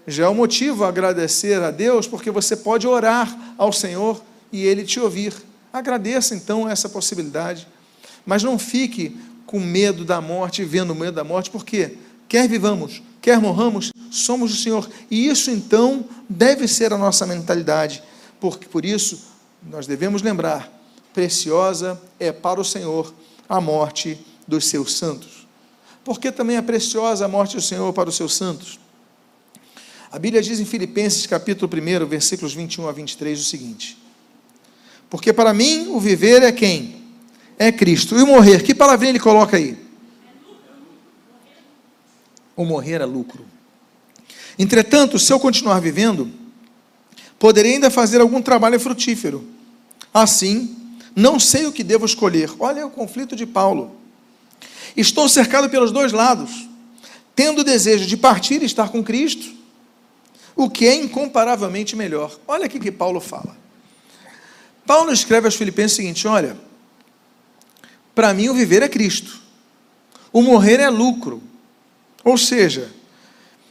Já 0.05 0.25
é 0.25 0.29
um 0.29 0.35
motivo 0.35 0.83
agradecer 0.83 1.59
a 1.59 1.71
Deus, 1.71 2.05
porque 2.05 2.29
você 2.29 2.55
pode 2.55 2.85
orar 2.85 3.55
ao 3.57 3.73
Senhor 3.73 4.23
e 4.51 4.63
Ele 4.63 4.83
te 4.83 4.99
ouvir. 4.99 5.33
Agradeça 5.73 6.35
então 6.35 6.69
essa 6.69 6.87
possibilidade. 6.87 7.67
Mas 8.23 8.43
não 8.43 8.59
fique 8.59 9.17
com 9.47 9.59
medo 9.59 10.05
da 10.05 10.21
morte, 10.21 10.63
vendo 10.63 10.93
medo 10.93 11.13
da 11.13 11.23
morte, 11.23 11.49
porque 11.49 11.97
quer 12.29 12.47
vivamos, 12.47 13.01
quer 13.23 13.39
morramos, 13.39 13.91
somos 14.11 14.51
do 14.51 14.57
Senhor. 14.57 14.87
E 15.09 15.27
isso 15.27 15.49
então 15.49 16.05
deve 16.29 16.67
ser 16.67 16.93
a 16.93 16.97
nossa 16.97 17.25
mentalidade, 17.25 18.03
porque 18.39 18.67
por 18.67 18.85
isso 18.85 19.19
nós 19.63 19.87
devemos 19.87 20.21
lembrar: 20.21 20.82
preciosa 21.13 22.01
é 22.19 22.31
para 22.31 22.59
o 22.59 22.65
Senhor 22.65 23.13
a 23.47 23.61
morte 23.61 24.17
dos 24.47 24.65
seus 24.65 24.93
santos. 24.93 25.47
Porque 26.03 26.31
também 26.31 26.57
é 26.57 26.61
preciosa 26.61 27.25
a 27.25 27.27
morte 27.27 27.55
do 27.55 27.61
Senhor 27.61 27.93
para 27.93 28.09
os 28.09 28.15
seus 28.15 28.33
santos. 28.33 28.79
A 30.11 30.19
Bíblia 30.19 30.41
diz 30.41 30.59
em 30.59 30.65
Filipenses 30.65 31.25
capítulo 31.25 31.71
1, 31.71 32.05
versículos 32.05 32.53
21 32.53 32.87
a 32.87 32.91
23 32.91 33.39
o 33.39 33.43
seguinte: 33.43 33.97
Porque 35.09 35.31
para 35.31 35.53
mim 35.53 35.87
o 35.87 35.99
viver 35.99 36.43
é 36.43 36.51
quem? 36.51 37.01
É 37.57 37.71
Cristo. 37.71 38.17
E 38.17 38.21
o 38.21 38.27
morrer, 38.27 38.63
que 38.63 38.75
palavrinha 38.75 39.11
ele 39.11 39.19
coloca 39.19 39.57
aí? 39.57 39.77
O 42.55 42.65
morrer 42.65 43.01
é 43.01 43.05
lucro. 43.05 43.45
Entretanto, 44.59 45.17
se 45.17 45.31
eu 45.33 45.39
continuar 45.39 45.79
vivendo, 45.79 46.31
poderei 47.39 47.73
ainda 47.73 47.89
fazer 47.89 48.21
algum 48.21 48.41
trabalho 48.41 48.79
frutífero. 48.79 49.47
Assim, 50.13 50.82
não 51.15 51.39
sei 51.39 51.65
o 51.65 51.71
que 51.71 51.83
devo 51.83 52.05
escolher. 52.05 52.49
Olha 52.59 52.85
o 52.85 52.89
conflito 52.89 53.35
de 53.35 53.45
Paulo. 53.45 53.95
Estou 54.95 55.27
cercado 55.27 55.69
pelos 55.69 55.91
dois 55.91 56.11
lados, 56.11 56.67
tendo 57.35 57.59
o 57.59 57.63
desejo 57.63 58.05
de 58.05 58.17
partir 58.17 58.61
e 58.61 58.65
estar 58.65 58.89
com 58.89 59.03
Cristo, 59.03 59.53
o 60.55 60.69
que 60.69 60.85
é 60.85 60.95
incomparavelmente 60.95 61.95
melhor. 61.95 62.39
Olha 62.47 62.65
aqui 62.65 62.79
que 62.79 62.91
Paulo 62.91 63.19
fala. 63.19 63.57
Paulo 64.85 65.11
escreve 65.11 65.47
aos 65.47 65.55
Filipenses 65.55 65.93
o 65.93 65.95
seguinte: 65.97 66.27
olha, 66.27 66.57
para 68.13 68.33
mim 68.33 68.49
o 68.49 68.53
viver 68.53 68.83
é 68.83 68.89
Cristo, 68.89 69.41
o 70.31 70.41
morrer 70.41 70.79
é 70.79 70.89
lucro. 70.89 71.41
Ou 72.23 72.37
seja, 72.37 72.91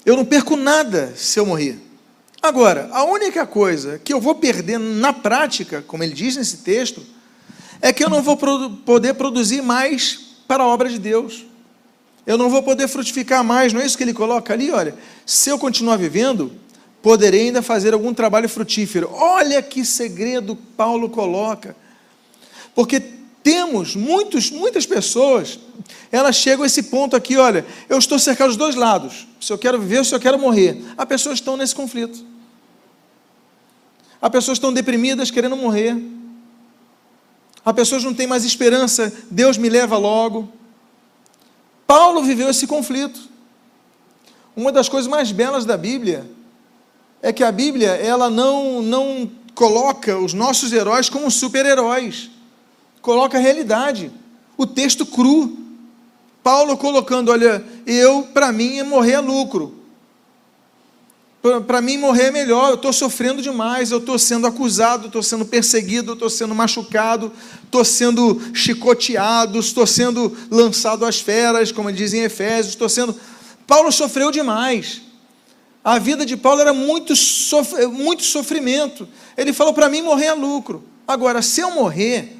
eu 0.05 0.16
não 0.16 0.24
perco 0.24 0.57
nada 0.57 1.14
se 1.16 1.38
eu 1.38 1.46
morrer. 1.46 1.78
Agora, 2.42 2.88
a 2.92 3.05
única 3.05 3.46
coisa 3.46 4.00
que 4.00 4.12
eu 4.12 4.20
vou 4.20 4.35
perder 4.35 4.78
na 4.78 5.12
prática, 5.12 5.81
como 5.83 6.02
ele 6.02 6.12
diz 6.12 6.37
nesse 6.37 6.59
texto, 6.59 7.02
é 7.83 7.92
que 7.92 8.05
eu 8.05 8.09
não 8.09 8.23
vou 8.23 8.37
poder 8.37 9.14
produzir 9.14 9.61
mais 9.61 10.21
para 10.47 10.62
a 10.62 10.66
obra 10.66 10.88
de 10.88 11.01
Deus. 11.01 11.45
Eu 12.25 12.38
não 12.38 12.49
vou 12.49 12.62
poder 12.62 12.87
frutificar 12.87 13.42
mais, 13.42 13.73
não 13.73 13.81
é 13.81 13.85
isso 13.85 13.99
que 13.99 14.05
ele 14.05 14.14
coloca 14.14 14.53
ali? 14.53 14.71
Olha, 14.71 14.95
se 15.27 15.51
eu 15.51 15.59
continuar 15.59 15.97
vivendo, 15.97 16.53
poderei 17.03 17.47
ainda 17.47 17.61
fazer 17.61 17.92
algum 17.92 18.14
trabalho 18.14 18.49
frutífero. 18.49 19.11
Olha 19.12 19.61
que 19.61 19.85
segredo 19.85 20.55
Paulo 20.77 21.11
coloca. 21.11 21.75
Porque 22.73 23.01
temos 23.42 23.97
muitos, 23.97 24.53
muitas 24.53 24.87
pessoas, 24.87 25.59
elas 26.12 26.37
chegam 26.37 26.62
a 26.62 26.66
esse 26.66 26.85
ponto 26.85 27.16
aqui, 27.16 27.37
olha, 27.37 27.66
eu 27.88 27.99
estou 27.99 28.16
cercado 28.16 28.49
dos 28.49 28.57
dois 28.57 28.77
lados, 28.77 29.27
se 29.40 29.53
eu 29.53 29.59
quero 29.59 29.81
viver 29.81 29.99
ou 29.99 30.05
se 30.05 30.14
eu 30.14 30.21
quero 30.21 30.38
morrer. 30.38 30.81
As 30.97 31.05
pessoas 31.05 31.38
estão 31.38 31.57
nesse 31.57 31.75
conflito. 31.75 32.25
As 34.21 34.31
pessoas 34.31 34.59
estão 34.59 34.73
deprimidas, 34.73 35.33
querendo 35.33 35.57
morrer. 35.57 36.21
As 37.64 37.75
pessoas 37.75 38.05
não 38.05 38.14
têm 38.14 38.27
mais 38.27 38.44
esperança, 38.44 39.12
Deus 39.31 39.57
me 39.57 39.68
leva 39.68 39.96
logo. 39.96 40.48
Paulo 41.87 42.22
viveu 42.22 42.48
esse 42.51 42.66
conflito. 42.66 43.20
Uma 44.56 44.73
das 44.73 44.88
coisas 44.88 45.10
mais 45.10 45.33
belas 45.33 45.65
da 45.65 45.77
Bíblia 45.77 46.31
é 47.21 47.33
que 47.33 47.44
a 47.44 47.52
Bíblia, 47.52 47.90
ela 47.90 48.29
não, 48.29 48.83
não 48.83 49.31
coloca 49.54 50.19
os 50.19 50.35
nossos 50.35 50.73
heróis 50.73 51.08
como 51.08 51.31
super-heróis 51.31 52.31
coloca 53.02 53.37
a 53.37 53.40
realidade, 53.40 54.10
o 54.56 54.65
texto 54.65 55.04
cru. 55.04 55.58
Paulo 56.42 56.77
colocando, 56.77 57.31
olha, 57.31 57.63
eu, 57.85 58.23
para 58.33 58.52
mim, 58.52 58.79
é 58.79 58.85
morrer 58.85 59.13
é 59.13 59.21
lucro. 59.21 59.81
Para 61.67 61.81
mim, 61.81 61.99
morrer 61.99 62.27
é 62.27 62.31
melhor. 62.31 62.69
Eu 62.69 62.77
estou 62.77 62.93
sofrendo 62.93 63.43
demais, 63.43 63.90
eu 63.90 63.99
estou 63.99 64.17
sendo 64.17 64.47
acusado, 64.47 65.09
estou 65.09 65.23
sendo 65.23 65.45
perseguido, 65.45 66.13
estou 66.13 66.31
sendo 66.31 66.55
machucado, 66.55 67.33
estou 67.65 67.85
sendo 67.85 68.40
chicoteado, 68.55 69.59
estou 69.59 69.85
sendo 69.85 70.37
lançado 70.49 71.05
às 71.05 71.21
feras, 71.21 71.73
como 71.73 71.90
dizem 71.90 72.21
em 72.21 72.25
Efésios, 72.25 72.75
estou 72.75 72.88
sendo. 72.88 73.17
Paulo 73.67 73.90
sofreu 73.90 74.31
demais. 74.31 75.03
A 75.83 75.99
vida 75.99 76.25
de 76.25 76.37
Paulo 76.37 76.61
era 76.61 76.73
muito, 76.73 77.17
sof... 77.17 77.75
muito 77.87 78.23
sofrimento. 78.23 79.09
Ele 79.37 79.53
falou: 79.53 79.75
para 79.75 79.88
mim, 79.88 80.01
morrer 80.01 80.27
é 80.27 80.33
lucro. 80.35 80.85
Agora, 81.09 81.43
se 81.43 81.61
eu 81.61 81.73
morrer, 81.73 82.37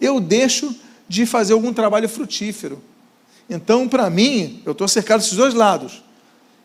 eu 0.00 0.20
deixo 0.20 0.72
de 1.08 1.26
fazer 1.26 1.52
algum 1.52 1.72
trabalho 1.72 2.08
frutífero. 2.08 2.80
Então, 3.50 3.88
para 3.88 4.08
mim, 4.08 4.62
eu 4.64 4.70
estou 4.70 4.86
cercado 4.86 5.20
desses 5.20 5.36
dois 5.36 5.52
lados. 5.52 6.04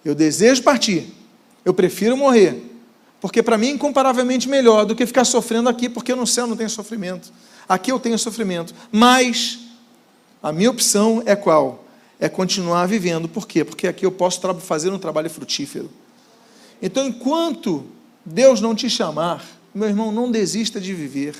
Eu 0.06 0.14
desejo 0.14 0.62
partir. 0.62 1.20
Eu 1.64 1.74
prefiro 1.74 2.18
morrer. 2.18 2.72
Porque 3.20 3.43
para 3.43 3.57
mim 3.57 3.68
é 3.68 3.72
incomparavelmente 3.72 4.49
melhor 4.49 4.86
do 4.86 4.95
que 4.95 5.05
ficar 5.05 5.26
sofrendo 5.26 5.70
aqui, 5.70 5.88
porque 5.88 6.16
no 6.16 6.26
céu 6.26 6.47
não 6.47 6.57
tem 6.57 6.68
sofrimento. 6.68 7.32
Aqui 7.70 7.91
eu 7.91 7.99
tenho 7.99 8.18
sofrimento. 8.18 8.74
Mas 8.91 9.59
a 10.41 10.51
minha 10.51 10.72
opção 10.72 11.22
é 11.26 11.36
qual? 11.36 11.86
É 12.20 12.28
continuar 12.28 12.88
vivendo. 12.88 13.30
Por 13.30 13.47
quê? 13.47 13.64
Porque 13.64 13.88
aqui 13.88 14.05
eu 14.05 14.12
posso 14.12 14.41
fazer 14.59 14.89
um 14.89 14.97
trabalho 14.97 15.30
frutífero. 15.30 15.89
Então, 16.82 17.05
enquanto 17.05 17.86
Deus 18.26 18.59
não 18.59 18.74
te 18.74 18.89
chamar, 18.89 19.45
meu 19.74 19.88
irmão, 19.88 20.12
não 20.12 20.32
desista 20.32 20.82
de 20.82 20.93
viver. 20.93 21.36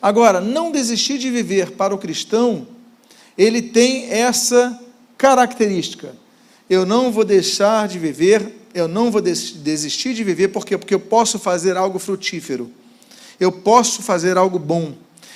Agora, 0.00 0.40
não 0.40 0.70
desistir 0.70 1.18
de 1.18 1.28
viver 1.28 1.72
para 1.72 1.92
o 1.92 1.98
cristão, 1.98 2.68
ele 3.36 3.60
tem 3.60 4.10
essa 4.10 4.78
característica. 5.16 6.14
Eu 6.70 6.86
não 6.86 7.10
vou 7.10 7.24
deixar 7.24 7.88
de 7.88 7.98
viver 7.98 8.67
eu 8.78 8.88
não 8.88 9.10
vou 9.10 9.20
desistir 9.20 10.14
de 10.14 10.24
viver, 10.24 10.48
por 10.48 10.64
quê? 10.64 10.78
Porque 10.78 10.94
eu 10.94 11.00
posso 11.00 11.38
fazer 11.38 11.76
algo 11.76 11.98
frutífero, 11.98 12.70
eu 13.38 13.50
posso 13.52 14.02
fazer 14.02 14.36
algo 14.36 14.58
bom, 14.58 14.94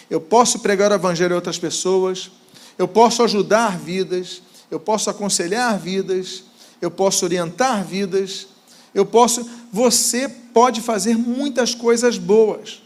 eu 0.08 0.20
posso 0.20 0.60
pregar 0.60 0.90
o 0.90 0.94
evangelho 0.94 1.34
a 1.34 1.36
outras 1.36 1.58
pessoas, 1.58 2.30
eu 2.78 2.88
posso 2.88 3.22
ajudar 3.22 3.78
vidas, 3.78 4.42
eu 4.70 4.80
posso 4.80 5.10
aconselhar 5.10 5.78
vidas, 5.78 6.44
eu 6.80 6.90
posso 6.90 7.24
orientar 7.24 7.84
vidas, 7.84 8.48
eu 8.94 9.06
posso. 9.06 9.48
Você 9.72 10.28
pode 10.28 10.80
fazer 10.80 11.16
muitas 11.16 11.74
coisas 11.74 12.18
boas. 12.18 12.82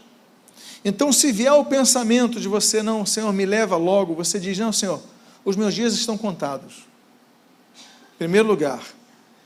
Então, 0.85 1.11
se 1.11 1.31
vier 1.31 1.53
o 1.53 1.65
pensamento 1.65 2.39
de 2.39 2.47
você, 2.47 2.81
não, 2.81 3.05
Senhor, 3.05 3.33
me 3.33 3.45
leva 3.45 3.75
logo, 3.75 4.13
você 4.13 4.39
diz: 4.39 4.57
não, 4.57 4.71
Senhor, 4.71 5.01
os 5.43 5.55
meus 5.55 5.73
dias 5.73 5.93
estão 5.93 6.17
contados. 6.17 6.85
Em 8.15 8.19
primeiro 8.19 8.47
lugar, 8.47 8.81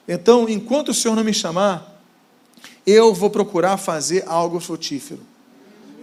então, 0.08 0.48
enquanto 0.50 0.90
o 0.90 0.94
Senhor 0.94 1.16
não 1.16 1.24
me 1.24 1.34
chamar, 1.34 2.02
eu 2.86 3.14
vou 3.14 3.30
procurar 3.30 3.78
fazer 3.78 4.24
algo 4.28 4.60
frutífero. 4.60 5.22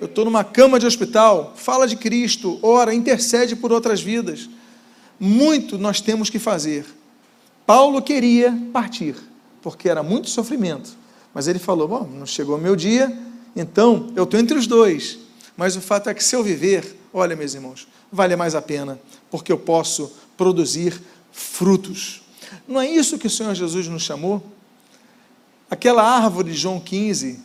Eu 0.00 0.06
estou 0.06 0.24
numa 0.24 0.44
cama 0.44 0.78
de 0.78 0.86
hospital, 0.86 1.54
fala 1.56 1.86
de 1.86 1.96
Cristo, 1.96 2.58
ora, 2.62 2.94
intercede 2.94 3.56
por 3.56 3.72
outras 3.72 4.00
vidas. 4.00 4.48
Muito 5.18 5.76
nós 5.76 6.00
temos 6.00 6.30
que 6.30 6.38
fazer. 6.38 6.86
Paulo 7.66 8.00
queria 8.00 8.56
partir, 8.72 9.16
porque 9.60 9.88
era 9.88 10.02
muito 10.02 10.30
sofrimento. 10.30 10.96
Mas 11.34 11.48
ele 11.48 11.58
falou: 11.58 11.88
Bom, 11.88 12.08
não 12.14 12.24
chegou 12.24 12.56
o 12.56 12.60
meu 12.60 12.76
dia, 12.76 13.16
então 13.56 14.12
eu 14.14 14.24
estou 14.24 14.38
entre 14.38 14.56
os 14.56 14.66
dois. 14.66 15.18
Mas 15.56 15.74
o 15.74 15.80
fato 15.80 16.08
é 16.08 16.14
que 16.14 16.22
se 16.22 16.36
eu 16.36 16.44
viver, 16.44 16.96
olha, 17.12 17.34
meus 17.34 17.54
irmãos, 17.54 17.88
vale 18.12 18.36
mais 18.36 18.54
a 18.54 18.62
pena, 18.62 18.98
porque 19.28 19.50
eu 19.50 19.58
posso 19.58 20.12
produzir 20.36 21.00
frutos. 21.32 22.22
Não 22.66 22.80
é 22.80 22.88
isso 22.88 23.18
que 23.18 23.26
o 23.26 23.30
Senhor 23.30 23.54
Jesus 23.54 23.88
nos 23.88 24.02
chamou? 24.02 24.42
Aquela 25.70 26.02
árvore 26.02 26.50
de 26.52 26.56
João 26.56 26.80
15, 26.80 27.38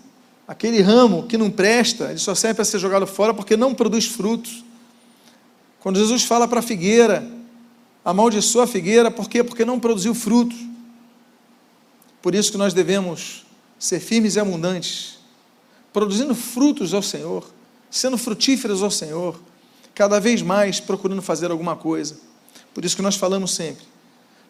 aquele 0.48 0.82
ramo 0.82 1.24
que 1.24 1.38
não 1.38 1.52
presta, 1.52 2.10
ele 2.10 2.20
só 2.20 2.34
serve 2.34 2.56
para 2.56 2.66
ser 2.66 2.80
jogado 2.80 3.06
fora 3.06 3.34
porque 3.34 3.58
não 3.58 3.74
produz 3.74 4.06
frutos. 4.06 4.64
Quando 5.80 6.00
Jesus 6.00 6.24
fala 6.24 6.48
para 6.48 6.60
a 6.60 6.64
figueira, 6.64 7.30
amaldiçoa 8.06 8.64
a 8.64 8.68
figueira, 8.68 9.12
por 9.12 9.30
quê? 9.30 9.44
Porque 9.44 9.66
não 9.66 9.80
produziu 9.80 10.14
frutos. 10.14 10.58
Por 12.22 12.34
isso 12.34 12.52
que 12.52 12.58
nós 12.58 12.74
devemos 12.74 13.46
ser 13.78 14.00
firmes 14.00 14.36
e 14.36 14.40
abundantes, 14.40 15.20
produzindo 15.92 16.34
frutos 16.34 16.94
ao 16.94 17.02
Senhor, 17.02 17.46
sendo 17.92 18.18
frutíferos 18.18 18.82
ao 18.82 18.90
Senhor, 18.90 19.38
cada 19.94 20.20
vez 20.20 20.42
mais 20.42 20.80
procurando 20.80 21.22
fazer 21.22 21.52
alguma 21.52 21.76
coisa. 21.76 22.18
Por 22.74 22.86
isso 22.86 22.96
que 22.96 23.02
nós 23.02 23.18
falamos 23.18 23.52
sempre: 23.52 23.86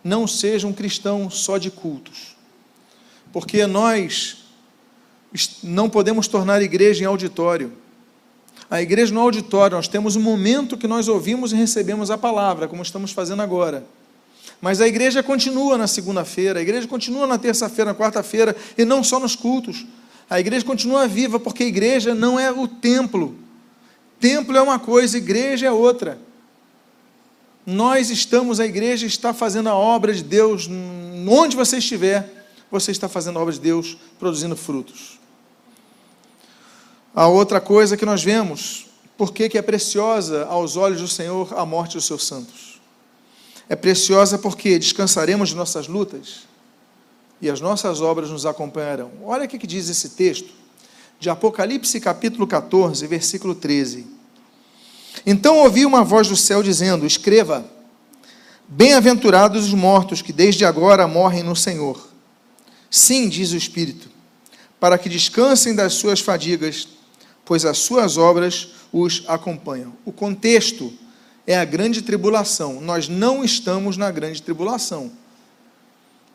não 0.03 0.27
seja 0.27 0.67
um 0.67 0.73
cristão 0.73 1.29
só 1.29 1.57
de 1.57 1.71
cultos. 1.71 2.35
Porque 3.31 3.65
nós 3.65 4.43
não 5.63 5.89
podemos 5.89 6.27
tornar 6.27 6.55
a 6.55 6.63
igreja 6.63 7.03
em 7.03 7.07
auditório. 7.07 7.71
A 8.69 8.81
igreja 8.81 9.13
no 9.13 9.19
auditório, 9.19 9.77
nós 9.77 9.87
temos 9.87 10.15
um 10.15 10.21
momento 10.21 10.77
que 10.77 10.87
nós 10.87 11.07
ouvimos 11.07 11.51
e 11.51 11.55
recebemos 11.55 12.11
a 12.11 12.17
palavra, 12.17 12.67
como 12.67 12.81
estamos 12.81 13.11
fazendo 13.11 13.41
agora. 13.41 13.83
Mas 14.61 14.81
a 14.81 14.87
igreja 14.87 15.21
continua 15.21 15.77
na 15.77 15.87
segunda-feira, 15.87 16.59
a 16.59 16.61
igreja 16.61 16.87
continua 16.87 17.27
na 17.27 17.37
terça-feira, 17.37 17.91
na 17.91 17.97
quarta-feira, 17.97 18.55
e 18.77 18.85
não 18.85 19.03
só 19.03 19.19
nos 19.19 19.35
cultos. 19.35 19.85
A 20.29 20.39
igreja 20.39 20.65
continua 20.65 21.07
viva, 21.07 21.39
porque 21.39 21.63
a 21.63 21.67
igreja 21.67 22.15
não 22.15 22.39
é 22.39 22.51
o 22.51 22.67
templo. 22.67 23.35
Templo 24.19 24.55
é 24.55 24.61
uma 24.61 24.79
coisa, 24.79 25.17
igreja 25.17 25.67
é 25.67 25.71
outra. 25.71 26.17
Nós 27.65 28.09
estamos, 28.09 28.59
a 28.59 28.65
igreja 28.65 29.05
está 29.05 29.33
fazendo 29.33 29.69
a 29.69 29.75
obra 29.75 30.13
de 30.13 30.23
Deus, 30.23 30.69
onde 31.27 31.55
você 31.55 31.77
estiver, 31.77 32.47
você 32.69 32.91
está 32.91 33.07
fazendo 33.07 33.39
a 33.39 33.41
obra 33.41 33.53
de 33.53 33.59
Deus, 33.59 33.97
produzindo 34.19 34.55
frutos. 34.55 35.19
A 37.15 37.27
outra 37.27 37.61
coisa 37.61 37.95
que 37.95 38.05
nós 38.05 38.23
vemos, 38.23 38.87
por 39.17 39.31
que 39.31 39.57
é 39.57 39.61
preciosa 39.61 40.45
aos 40.45 40.75
olhos 40.75 40.99
do 40.99 41.07
Senhor 41.07 41.53
a 41.57 41.65
morte 41.65 41.95
dos 41.95 42.05
seus 42.05 42.25
santos? 42.25 42.81
É 43.69 43.75
preciosa 43.75 44.37
porque 44.37 44.77
descansaremos 44.77 45.49
de 45.49 45.55
nossas 45.55 45.87
lutas 45.87 46.47
e 47.39 47.49
as 47.49 47.61
nossas 47.61 48.01
obras 48.01 48.29
nos 48.29 48.45
acompanharão. 48.45 49.11
Olha 49.23 49.45
o 49.45 49.47
que 49.47 49.65
diz 49.65 49.87
esse 49.89 50.09
texto, 50.09 50.49
de 51.19 51.29
Apocalipse 51.29 52.01
capítulo 52.01 52.45
14, 52.45 53.05
versículo 53.07 53.55
13. 53.55 54.07
Então 55.25 55.59
ouvi 55.59 55.85
uma 55.85 56.03
voz 56.03 56.27
do 56.27 56.35
céu 56.35 56.63
dizendo: 56.63 57.05
Escreva, 57.05 57.65
bem-aventurados 58.67 59.65
os 59.65 59.73
mortos 59.73 60.21
que 60.21 60.33
desde 60.33 60.65
agora 60.65 61.07
morrem 61.07 61.43
no 61.43 61.55
Senhor. 61.55 62.09
Sim, 62.89 63.27
diz 63.27 63.51
o 63.51 63.57
Espírito, 63.57 64.09
para 64.79 64.97
que 64.97 65.09
descansem 65.09 65.73
das 65.73 65.93
suas 65.93 66.19
fadigas, 66.19 66.87
pois 67.43 67.65
as 67.65 67.79
suas 67.79 68.17
obras 68.17 68.69
os 68.91 69.23
acompanham. 69.27 69.93
O 70.05 70.11
contexto 70.11 70.93
é 71.45 71.57
a 71.57 71.65
grande 71.65 72.01
tribulação. 72.01 72.79
Nós 72.79 73.07
não 73.07 73.43
estamos 73.43 73.97
na 73.97 74.11
grande 74.11 74.41
tribulação. 74.41 75.11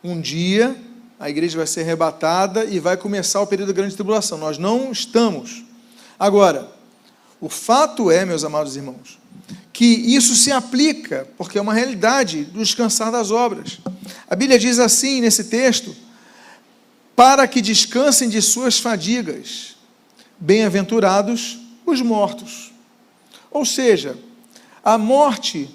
Um 0.03 0.19
dia 0.19 0.75
a 1.19 1.29
igreja 1.29 1.57
vai 1.57 1.67
ser 1.67 1.81
arrebatada 1.81 2.63
e 2.63 2.79
vai 2.79 2.95
começar 2.95 3.41
o 3.41 3.47
período 3.47 3.67
da 3.67 3.73
grande 3.73 3.93
tribulação. 3.93 4.37
Nós 4.37 4.57
não 4.57 4.89
estamos. 4.89 5.65
Agora, 6.17 6.71
o 7.41 7.49
fato 7.49 8.11
é, 8.11 8.25
meus 8.25 8.43
amados 8.43 8.75
irmãos, 8.75 9.17
que 9.71 9.85
isso 9.85 10.35
se 10.35 10.51
aplica, 10.51 11.27
porque 11.37 11.57
é 11.57 11.61
uma 11.61 11.73
realidade 11.73 12.43
do 12.43 12.59
descansar 12.59 13.11
das 13.11 13.31
obras. 13.31 13.79
A 14.29 14.35
Bíblia 14.35 14.59
diz 14.59 14.77
assim 14.77 15.21
nesse 15.21 15.45
texto: 15.45 15.95
para 17.15 17.47
que 17.47 17.61
descansem 17.61 18.27
de 18.27 18.41
suas 18.41 18.79
fadigas, 18.79 19.75
bem-aventurados 20.39 21.59
os 21.85 22.01
mortos. 22.01 22.73
Ou 23.49 23.65
seja, 23.65 24.17
a 24.83 24.97
morte 24.97 25.69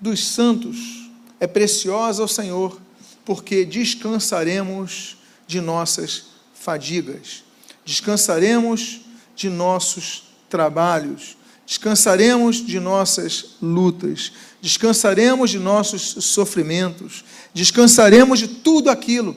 dos 0.00 0.26
santos 0.26 1.10
é 1.40 1.46
preciosa 1.46 2.22
ao 2.22 2.28
Senhor, 2.28 2.80
porque 3.24 3.64
descansaremos 3.64 5.16
de 5.46 5.60
nossas 5.60 6.26
fadigas, 6.54 7.42
descansaremos 7.84 9.00
de 9.34 9.48
nossos 9.48 10.25
trabalhos, 10.56 11.36
descansaremos 11.66 12.64
de 12.64 12.80
nossas 12.80 13.56
lutas, 13.60 14.32
descansaremos 14.62 15.50
de 15.50 15.58
nossos 15.58 16.24
sofrimentos, 16.24 17.22
descansaremos 17.52 18.38
de 18.38 18.48
tudo 18.48 18.88
aquilo 18.88 19.36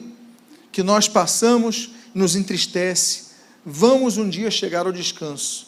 que 0.72 0.82
nós 0.82 1.06
passamos 1.06 1.90
nos 2.14 2.34
entristece. 2.36 3.32
Vamos 3.66 4.16
um 4.16 4.30
dia 4.30 4.50
chegar 4.50 4.86
ao 4.86 4.92
descanso. 4.92 5.66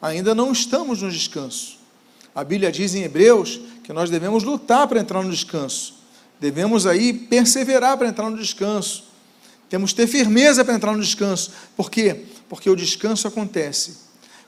Ainda 0.00 0.32
não 0.32 0.52
estamos 0.52 1.02
no 1.02 1.10
descanso. 1.10 1.76
A 2.32 2.44
Bíblia 2.44 2.70
diz 2.70 2.94
em 2.94 3.02
Hebreus 3.02 3.58
que 3.82 3.92
nós 3.92 4.08
devemos 4.10 4.44
lutar 4.44 4.86
para 4.86 5.00
entrar 5.00 5.24
no 5.24 5.30
descanso. 5.30 5.94
Devemos 6.38 6.86
aí 6.86 7.12
perseverar 7.12 7.98
para 7.98 8.08
entrar 8.08 8.30
no 8.30 8.38
descanso. 8.38 9.04
Temos 9.68 9.90
que 9.90 9.96
ter 9.96 10.06
firmeza 10.06 10.64
para 10.64 10.74
entrar 10.74 10.92
no 10.92 11.02
descanso. 11.02 11.50
Por 11.76 11.90
quê? 11.90 12.26
Porque 12.48 12.70
o 12.70 12.76
descanso 12.76 13.26
acontece 13.26 14.03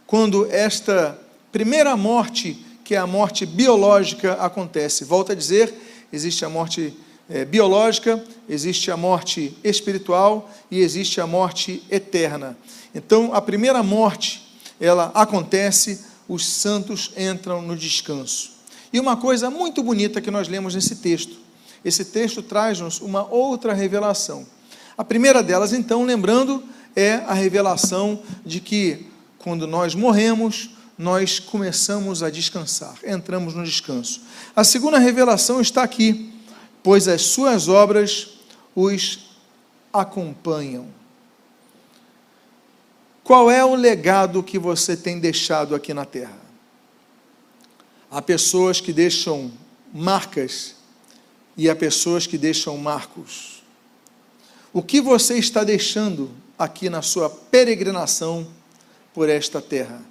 quando 0.07 0.47
esta 0.51 1.19
primeira 1.51 1.97
morte, 1.97 2.65
que 2.85 2.95
é 2.95 2.99
a 2.99 3.07
morte 3.07 3.45
biológica, 3.45 4.35
acontece. 4.35 5.05
Volto 5.05 5.33
a 5.33 5.35
dizer: 5.35 5.75
existe 6.13 6.45
a 6.45 6.49
morte 6.49 6.95
é, 7.29 7.45
biológica, 7.45 8.23
existe 8.49 8.91
a 8.91 8.97
morte 8.97 9.57
espiritual 9.65 10.51
e 10.71 10.81
existe 10.81 11.21
a 11.21 11.27
morte 11.27 11.83
eterna. 11.91 12.57
Então, 12.95 13.35
a 13.35 13.43
primeira 13.43 13.83
morte, 13.83 14.47
ela 14.81 15.11
acontece, 15.15 16.05
os 16.29 16.47
santos 16.47 17.13
entram 17.17 17.61
no 17.61 17.77
descanso. 17.77 18.53
E 18.93 19.01
uma 19.01 19.17
coisa 19.17 19.51
muito 19.51 19.83
bonita 19.83 20.21
que 20.21 20.31
nós 20.31 20.49
lemos 20.49 20.75
nesse 20.75 20.97
texto. 20.97 21.37
Esse 21.85 22.05
texto 22.05 22.43
traz-nos 22.43 23.01
uma 23.01 23.27
outra 23.29 23.73
revelação. 23.73 24.47
A 24.97 25.05
primeira 25.05 25.43
delas, 25.43 25.73
então, 25.73 26.05
lembrando, 26.05 26.63
é 26.95 27.15
a 27.27 27.35
revelação 27.35 28.23
de 28.45 28.61
que 28.61 29.06
quando 29.47 29.65
nós 29.65 29.95
morremos, 29.95 30.71
nós 30.99 31.39
começamos 31.39 32.21
a 32.21 32.29
descansar, 32.29 32.97
entramos 33.07 33.55
no 33.55 33.63
descanso. 33.63 34.23
A 34.57 34.65
segunda 34.65 34.99
revelação 34.99 35.61
está 35.61 35.85
aqui, 35.85 36.33
pois 36.83 37.07
as 37.07 37.23
suas 37.23 37.69
obras 37.69 38.41
os 38.75 39.21
acompanham. 39.93 40.89
Qual 43.23 43.49
é 43.49 43.65
o 43.65 43.77
legado 43.77 44.43
que 44.43 44.59
você 44.59 44.97
tem 44.97 45.21
deixado 45.21 45.77
aqui 45.77 45.95
na 45.95 46.05
terra? 46.05 46.41
Há 48.11 48.21
pessoas 48.21 48.81
que 48.81 48.93
deixam 48.93 49.53
marcas 49.95 50.75
e 51.57 51.71
há 51.71 51.77
pessoas 51.77 52.27
que 52.27 52.37
deixam 52.37 52.77
marcos. 52.77 53.63
O 54.73 54.83
que 54.83 55.01
você 55.01 55.39
está 55.39 55.63
deixando 55.63 56.33
aqui 56.59 56.91
na 56.91 57.01
sua 57.01 57.31
peregrinação 57.31 58.56
por 59.17 59.31
esta 59.31 59.63
terra? 59.63 60.03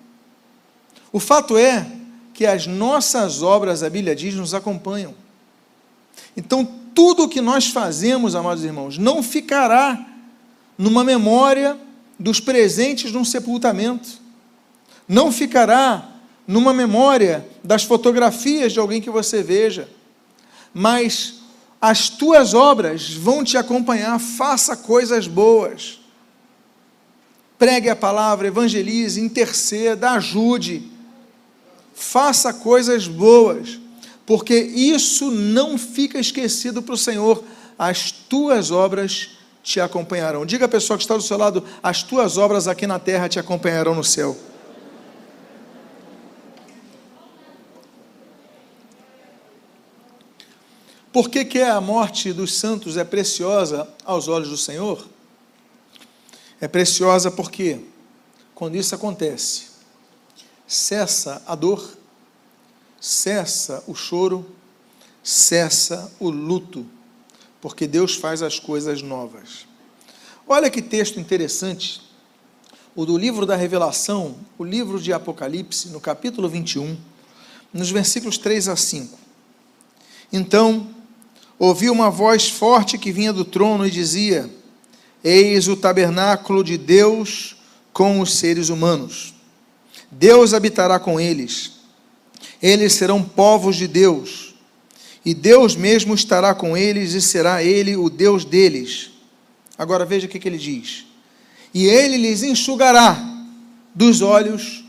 O 1.13 1.19
fato 1.19 1.59
é 1.59 1.85
que 2.33 2.43
as 2.43 2.65
nossas 2.65 3.43
obras, 3.43 3.83
a 3.83 3.89
Bíblia 3.89 4.15
diz, 4.15 4.33
nos 4.33 4.55
acompanham. 4.55 5.13
Então, 6.35 6.65
tudo 6.95 7.25
o 7.25 7.29
que 7.29 7.39
nós 7.39 7.67
fazemos, 7.67 8.33
amados 8.33 8.63
irmãos, 8.63 8.97
não 8.97 9.21
ficará 9.21 10.03
numa 10.75 11.03
memória 11.03 11.77
dos 12.17 12.39
presentes 12.39 13.11
num 13.11 13.23
sepultamento, 13.23 14.09
não 15.07 15.31
ficará 15.31 16.09
numa 16.47 16.73
memória 16.73 17.47
das 17.63 17.83
fotografias 17.83 18.73
de 18.73 18.79
alguém 18.79 18.99
que 18.99 19.11
você 19.11 19.43
veja, 19.43 19.87
mas 20.73 21.41
as 21.79 22.09
tuas 22.09 22.55
obras 22.55 23.13
vão 23.13 23.43
te 23.43 23.55
acompanhar, 23.55 24.19
faça 24.19 24.75
coisas 24.75 25.27
boas, 25.27 25.99
pregue 27.57 27.89
a 27.89 27.95
palavra, 27.95 28.47
evangelize, 28.47 29.19
interceda, 29.19 30.11
ajude, 30.11 30.83
faça 31.93 32.53
coisas 32.53 33.07
boas, 33.07 33.79
porque 34.25 34.55
isso 34.55 35.31
não 35.31 35.77
fica 35.77 36.19
esquecido 36.19 36.81
para 36.81 36.95
o 36.95 36.97
Senhor, 36.97 37.43
as 37.77 38.11
tuas 38.11 38.71
obras 38.71 39.29
te 39.63 39.79
acompanharão. 39.79 40.45
Diga 40.45 40.65
a 40.65 40.69
pessoa 40.69 40.97
que 40.97 41.03
está 41.03 41.15
do 41.15 41.23
seu 41.23 41.37
lado: 41.37 41.63
as 41.81 42.03
tuas 42.03 42.37
obras 42.37 42.67
aqui 42.67 42.85
na 42.85 42.99
terra 42.99 43.27
te 43.27 43.39
acompanharão 43.39 43.95
no 43.95 44.03
céu. 44.03 44.37
Por 51.11 51.29
que, 51.29 51.45
que 51.45 51.61
a 51.61 51.79
morte 51.79 52.33
dos 52.33 52.53
santos 52.53 52.97
é 52.97 53.03
preciosa 53.05 53.87
aos 54.03 54.27
olhos 54.27 54.49
do 54.49 54.57
Senhor? 54.57 55.14
É 56.65 56.67
preciosa 56.67 57.29
porque, 57.29 57.79
quando 58.55 58.75
isso 58.75 58.95
acontece, 58.95 59.65
cessa 60.65 61.39
a 61.45 61.53
dor, 61.53 61.95
cessa 62.99 63.83
o 63.85 63.93
choro, 63.93 64.43
cessa 65.23 66.11
o 66.19 66.27
luto, 66.31 66.83
porque 67.61 67.85
Deus 67.85 68.15
faz 68.15 68.41
as 68.41 68.57
coisas 68.57 69.03
novas. 69.03 69.67
Olha 70.47 70.67
que 70.67 70.81
texto 70.81 71.19
interessante, 71.19 72.01
o 72.95 73.05
do 73.05 73.15
livro 73.15 73.45
da 73.45 73.55
Revelação, 73.55 74.35
o 74.57 74.63
livro 74.63 74.99
de 74.99 75.13
Apocalipse, 75.13 75.89
no 75.89 76.01
capítulo 76.01 76.49
21, 76.49 76.97
nos 77.71 77.91
versículos 77.91 78.39
3 78.39 78.69
a 78.69 78.75
5. 78.75 79.19
Então, 80.33 80.89
ouvi 81.59 81.91
uma 81.91 82.09
voz 82.09 82.49
forte 82.49 82.97
que 82.97 83.11
vinha 83.11 83.31
do 83.31 83.45
trono 83.45 83.85
e 83.85 83.91
dizia: 83.91 84.49
Eis 85.25 85.67
o 85.67 85.75
tabernáculo 85.75 86.63
de 86.63 86.77
Deus 86.77 87.55
com 87.91 88.21
os 88.21 88.35
seres 88.35 88.69
humanos. 88.69 89.33
Deus 90.11 90.53
habitará 90.53 90.99
com 90.99 91.19
eles. 91.19 91.71
Eles 92.61 92.93
serão 92.93 93.23
povos 93.23 93.75
de 93.75 93.87
Deus. 93.87 94.53
E 95.25 95.33
Deus 95.33 95.75
mesmo 95.75 96.13
estará 96.13 96.53
com 96.53 96.77
eles 96.77 97.13
e 97.13 97.21
será 97.21 97.63
ele 97.63 97.97
o 97.97 98.09
Deus 98.09 98.45
deles. 98.45 99.09
Agora 99.77 100.05
veja 100.05 100.27
o 100.27 100.29
que, 100.29 100.47
ele 100.47 100.59
diz: 100.59 101.05
E 101.73 101.87
ele 101.87 102.17
lhes 102.17 102.43
enxugará 102.43 103.17
dos 103.93 104.21
olhos 104.21 104.85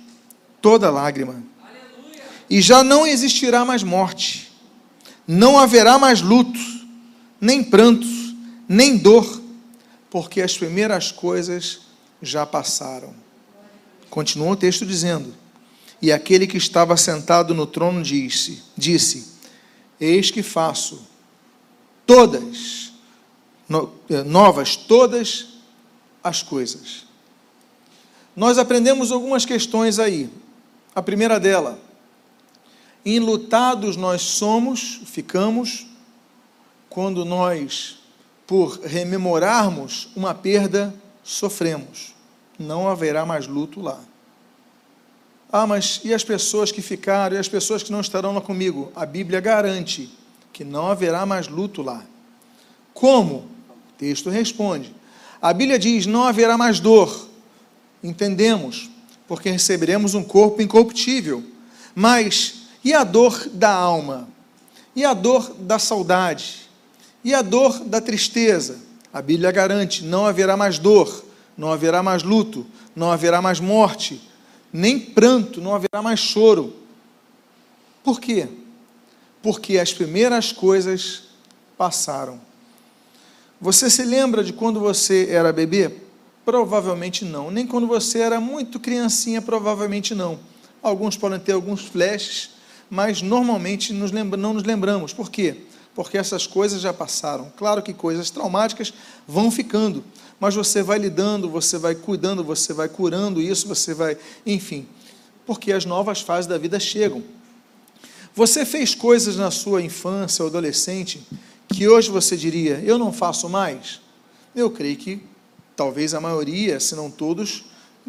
toda 0.61 0.91
lágrima. 0.91 1.43
Aleluia. 1.63 2.23
E 2.51 2.61
já 2.61 2.85
não 2.85 3.07
existirá 3.07 3.65
mais 3.65 3.83
morte 3.83 4.47
não 5.27 5.59
haverá 5.59 5.99
mais 5.99 6.21
luto, 6.21 6.61
nem 7.41 7.63
pranto, 7.63 8.07
nem 8.69 8.97
dor, 8.97 9.43
porque 10.17 10.41
as 10.41 10.57
primeiras 10.57 11.13
coisas 11.13 11.81
já 12.23 12.47
passaram. 12.47 13.15
Continuou 14.09 14.53
o 14.53 14.57
texto 14.57 14.87
dizendo: 14.87 15.35
E 16.01 16.11
aquele 16.11 16.47
que 16.47 16.57
estava 16.57 16.97
sentado 16.97 17.53
no 17.53 17.67
trono 17.67 18.03
disse: 18.03 18.63
Disse: 18.75 19.35
Eis 20.01 20.31
que 20.31 20.43
faço 20.43 21.07
todas 22.07 22.95
eh, 24.09 24.23
novas 24.23 24.75
todas 24.75 25.49
as 26.25 26.43
coisas. 26.43 27.05
Nós 28.35 28.57
aprendemos 28.57 29.13
algumas 29.13 29.45
questões 29.45 29.99
aí. 29.99 30.31
A 30.95 31.03
primeira 31.03 31.39
dela, 31.39 31.79
Enlutados 33.05 33.97
nós 33.97 34.23
somos, 34.23 35.03
ficamos, 35.05 35.87
quando 36.89 37.23
nós, 37.23 37.99
por 38.47 38.81
rememorarmos 38.81 40.09
uma 40.15 40.35
perda, 40.35 40.95
sofremos. 41.25 42.15
Não 42.59 42.89
haverá 42.89 43.27
mais 43.27 43.47
luto 43.47 43.81
lá. 43.81 44.01
Ah, 45.53 45.67
mas 45.67 46.01
e 46.05 46.13
as 46.13 46.25
pessoas 46.25 46.71
que 46.73 46.83
ficaram, 46.83 47.37
e 47.37 47.39
as 47.39 47.49
pessoas 47.49 47.83
que 47.83 47.93
não 47.93 48.01
estarão 48.01 48.33
lá 48.33 48.41
comigo? 48.41 48.93
A 48.95 49.07
Bíblia 49.07 49.41
garante 49.41 50.11
que 50.53 50.65
não 50.65 50.89
haverá 50.89 51.27
mais 51.27 51.49
luto 51.49 51.83
lá. 51.83 52.03
Como? 52.95 53.37
O 53.37 53.99
texto 53.99 54.31
responde. 54.31 54.95
A 55.41 55.53
Bíblia 55.53 55.79
diz: 55.79 56.07
não 56.07 56.25
haverá 56.25 56.57
mais 56.57 56.81
dor. 56.81 57.29
Entendemos, 58.03 58.91
porque 59.29 59.51
receberemos 59.51 60.15
um 60.15 60.23
corpo 60.23 60.63
incorruptível. 60.63 61.45
Mas 61.95 62.63
e 62.85 62.95
a 62.95 63.05
dor 63.05 63.49
da 63.53 63.71
alma? 63.71 64.29
E 64.95 65.05
a 65.05 65.13
dor 65.13 65.55
da 65.59 65.79
saudade? 65.79 66.66
E 67.27 67.35
a 67.35 67.43
dor 67.43 67.81
da 67.81 68.01
tristeza? 68.01 68.79
A 69.13 69.21
Bíblia 69.21 69.51
garante: 69.51 70.05
não 70.05 70.27
haverá 70.27 70.57
mais 70.57 70.79
dor, 70.79 71.25
não 71.59 71.73
haverá 71.73 72.01
mais 72.01 72.23
luto, 72.23 72.65
não 72.95 73.11
haverá 73.11 73.43
mais 73.43 73.59
morte, 73.59 74.23
nem 74.73 74.97
pranto, 74.97 75.61
não 75.61 75.75
haverá 75.75 76.01
mais 76.01 76.21
choro. 76.21 76.73
Por 78.05 78.21
quê? 78.21 78.47
Porque 79.43 79.77
as 79.77 79.93
primeiras 79.93 80.53
coisas 80.53 81.25
passaram. 81.77 82.41
Você 83.61 83.91
se 83.91 84.05
lembra 84.05 84.45
de 84.45 84.53
quando 84.53 84.79
você 84.79 85.27
era 85.29 85.53
bebê? 85.53 85.91
Provavelmente 86.45 87.25
não. 87.25 87.51
Nem 87.51 87.67
quando 87.67 87.89
você 87.89 88.21
era 88.21 88.41
muito 88.41 88.79
criancinha, 88.79 89.43
provavelmente 89.43 90.15
não. 90.15 90.39
Alguns 90.81 91.17
podem 91.17 91.41
ter 91.41 91.55
alguns 91.55 91.87
flashes, 91.87 92.51
mas 92.89 93.21
normalmente 93.21 93.93
nos 93.93 94.13
lembra, 94.13 94.37
não 94.37 94.55
nos 94.55 94.63
lembramos. 94.63 95.13
Por 95.13 95.29
quê? 95.29 95.67
Porque 95.97 96.19
essas 96.19 96.47
coisas 96.47 96.83
já 96.83 96.93
passaram. 96.93 97.51
Claro 97.57 97.83
que 97.83 97.95
coisas 97.95 98.29
traumáticas 98.29 98.93
vão 99.27 99.51
ficando, 99.51 100.05
mas 100.39 100.55
você 100.55 100.83
vai 100.83 100.99
lidando, 100.99 101.49
você 101.49 101.79
vai 101.79 101.95
cuidando, 101.95 102.45
você 102.45 102.75
vai 102.75 102.87
curando 102.87 103.41
isso, 103.41 103.67
você 103.67 103.95
vai, 103.95 104.19
enfim, 104.45 104.87
porque 105.47 105.73
as 105.73 105.87
novas 105.87 106.21
fases 106.21 106.47
da 106.47 106.59
vida 106.59 106.79
chegam. 106.79 107.23
Você 108.35 108.67
fez 108.67 108.95
coisas 108.95 109.37
na 109.37 109.51
sua 109.51 109.81
infância 109.81 110.43
ou 110.43 110.51
adolescente 110.51 111.27
que 111.67 111.89
hoje 111.89 112.11
você 112.11 112.37
diria, 112.37 112.83
eu 112.85 112.99
não 112.99 113.11
faço 113.11 113.49
mais? 113.49 113.99
Eu 114.55 114.71
creio 114.71 114.99
que 114.99 115.23
talvez 115.75 116.13
a 116.13 116.21
maioria, 116.21 116.79
se 116.79 116.95
não 116.95 117.11
todos, 117.11 117.65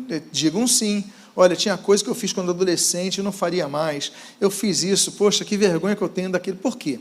eh, 0.09 0.21
digam 0.29 0.67
sim. 0.67 1.05
Olha, 1.33 1.55
tinha 1.55 1.77
coisa 1.77 2.03
que 2.03 2.09
eu 2.09 2.15
fiz 2.15 2.33
quando 2.33 2.49
adolescente 2.49 3.19
e 3.19 3.21
não 3.21 3.31
faria 3.31 3.69
mais. 3.69 4.11
Eu 4.41 4.51
fiz 4.51 4.83
isso, 4.83 5.13
poxa, 5.13 5.45
que 5.45 5.55
vergonha 5.55 5.95
que 5.95 6.01
eu 6.01 6.09
tenho 6.09 6.29
daquilo. 6.29 6.57
Por 6.57 6.77
quê? 6.77 6.99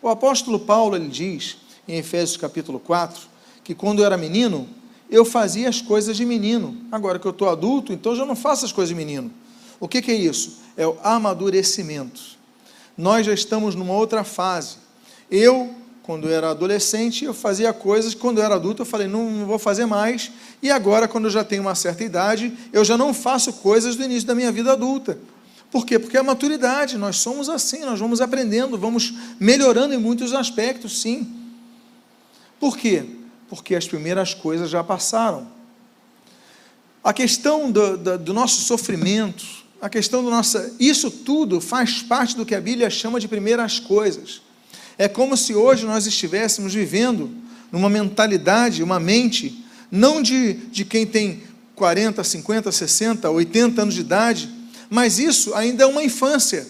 O 0.00 0.08
apóstolo 0.08 0.60
Paulo 0.60 0.96
ele 0.96 1.08
diz, 1.08 1.56
em 1.86 1.96
Efésios 1.96 2.36
capítulo 2.36 2.78
4, 2.78 3.22
que 3.64 3.74
quando 3.74 4.00
eu 4.00 4.06
era 4.06 4.16
menino, 4.16 4.68
eu 5.10 5.24
fazia 5.24 5.68
as 5.68 5.80
coisas 5.80 6.16
de 6.16 6.24
menino. 6.24 6.76
Agora 6.92 7.18
que 7.18 7.26
eu 7.26 7.32
estou 7.32 7.48
adulto, 7.48 7.92
então 7.92 8.14
já 8.14 8.24
não 8.24 8.36
faço 8.36 8.64
as 8.64 8.72
coisas 8.72 8.90
de 8.90 8.94
menino. 8.94 9.30
O 9.80 9.88
que, 9.88 10.02
que 10.02 10.10
é 10.10 10.14
isso? 10.14 10.58
É 10.76 10.86
o 10.86 10.96
amadurecimento. 11.02 12.20
Nós 12.96 13.26
já 13.26 13.32
estamos 13.32 13.74
numa 13.74 13.94
outra 13.94 14.24
fase. 14.24 14.76
Eu 15.30 15.74
quando 16.08 16.26
eu 16.26 16.34
era 16.34 16.52
adolescente, 16.52 17.26
eu 17.26 17.34
fazia 17.34 17.70
coisas, 17.70 18.14
quando 18.14 18.38
eu 18.38 18.44
era 18.44 18.54
adulto, 18.54 18.80
eu 18.80 18.86
falei, 18.86 19.06
não, 19.06 19.30
não, 19.30 19.44
vou 19.44 19.58
fazer 19.58 19.84
mais. 19.84 20.32
E 20.62 20.70
agora, 20.70 21.06
quando 21.06 21.26
eu 21.26 21.30
já 21.30 21.44
tenho 21.44 21.60
uma 21.60 21.74
certa 21.74 22.02
idade, 22.02 22.50
eu 22.72 22.82
já 22.82 22.96
não 22.96 23.12
faço 23.12 23.52
coisas 23.52 23.94
do 23.94 24.02
início 24.02 24.26
da 24.26 24.34
minha 24.34 24.50
vida 24.50 24.72
adulta. 24.72 25.18
Por 25.70 25.84
quê? 25.84 25.98
Porque 25.98 26.16
é 26.16 26.20
a 26.20 26.24
maturidade, 26.24 26.96
nós 26.96 27.16
somos 27.16 27.48
assim, 27.48 27.80
nós 27.80 28.00
vamos 28.00 28.20
aprendendo, 28.20 28.78
vamos 28.78 29.12
melhorando 29.38 29.92
em 29.92 29.98
muitos 29.98 30.32
aspectos, 30.32 31.00
sim. 31.00 31.30
Por 32.58 32.76
quê? 32.76 33.04
Porque 33.48 33.74
as 33.74 33.86
primeiras 33.86 34.32
coisas 34.32 34.70
já 34.70 34.82
passaram. 34.82 35.46
A 37.04 37.12
questão 37.12 37.70
do, 37.70 37.96
do, 37.98 38.18
do 38.18 38.34
nosso 38.34 38.62
sofrimento, 38.62 39.44
a 39.80 39.88
questão 39.88 40.22
do 40.22 40.30
nosso. 40.30 40.58
Isso 40.80 41.10
tudo 41.10 41.60
faz 41.60 42.02
parte 42.02 42.36
do 42.36 42.44
que 42.44 42.54
a 42.54 42.60
Bíblia 42.60 42.90
chama 42.90 43.20
de 43.20 43.28
primeiras 43.28 43.78
coisas. 43.78 44.40
É 44.96 45.06
como 45.06 45.36
se 45.36 45.54
hoje 45.54 45.86
nós 45.86 46.06
estivéssemos 46.06 46.74
vivendo 46.74 47.30
numa 47.70 47.88
mentalidade, 47.88 48.82
uma 48.82 48.98
mente, 48.98 49.64
não 49.90 50.20
de, 50.20 50.54
de 50.54 50.84
quem 50.84 51.06
tem 51.06 51.42
40, 51.76 52.24
50, 52.24 52.72
60, 52.72 53.30
80 53.30 53.82
anos 53.82 53.94
de 53.94 54.00
idade, 54.00 54.57
mas 54.90 55.18
isso 55.18 55.54
ainda 55.54 55.84
é 55.84 55.86
uma 55.86 56.02
infância, 56.02 56.66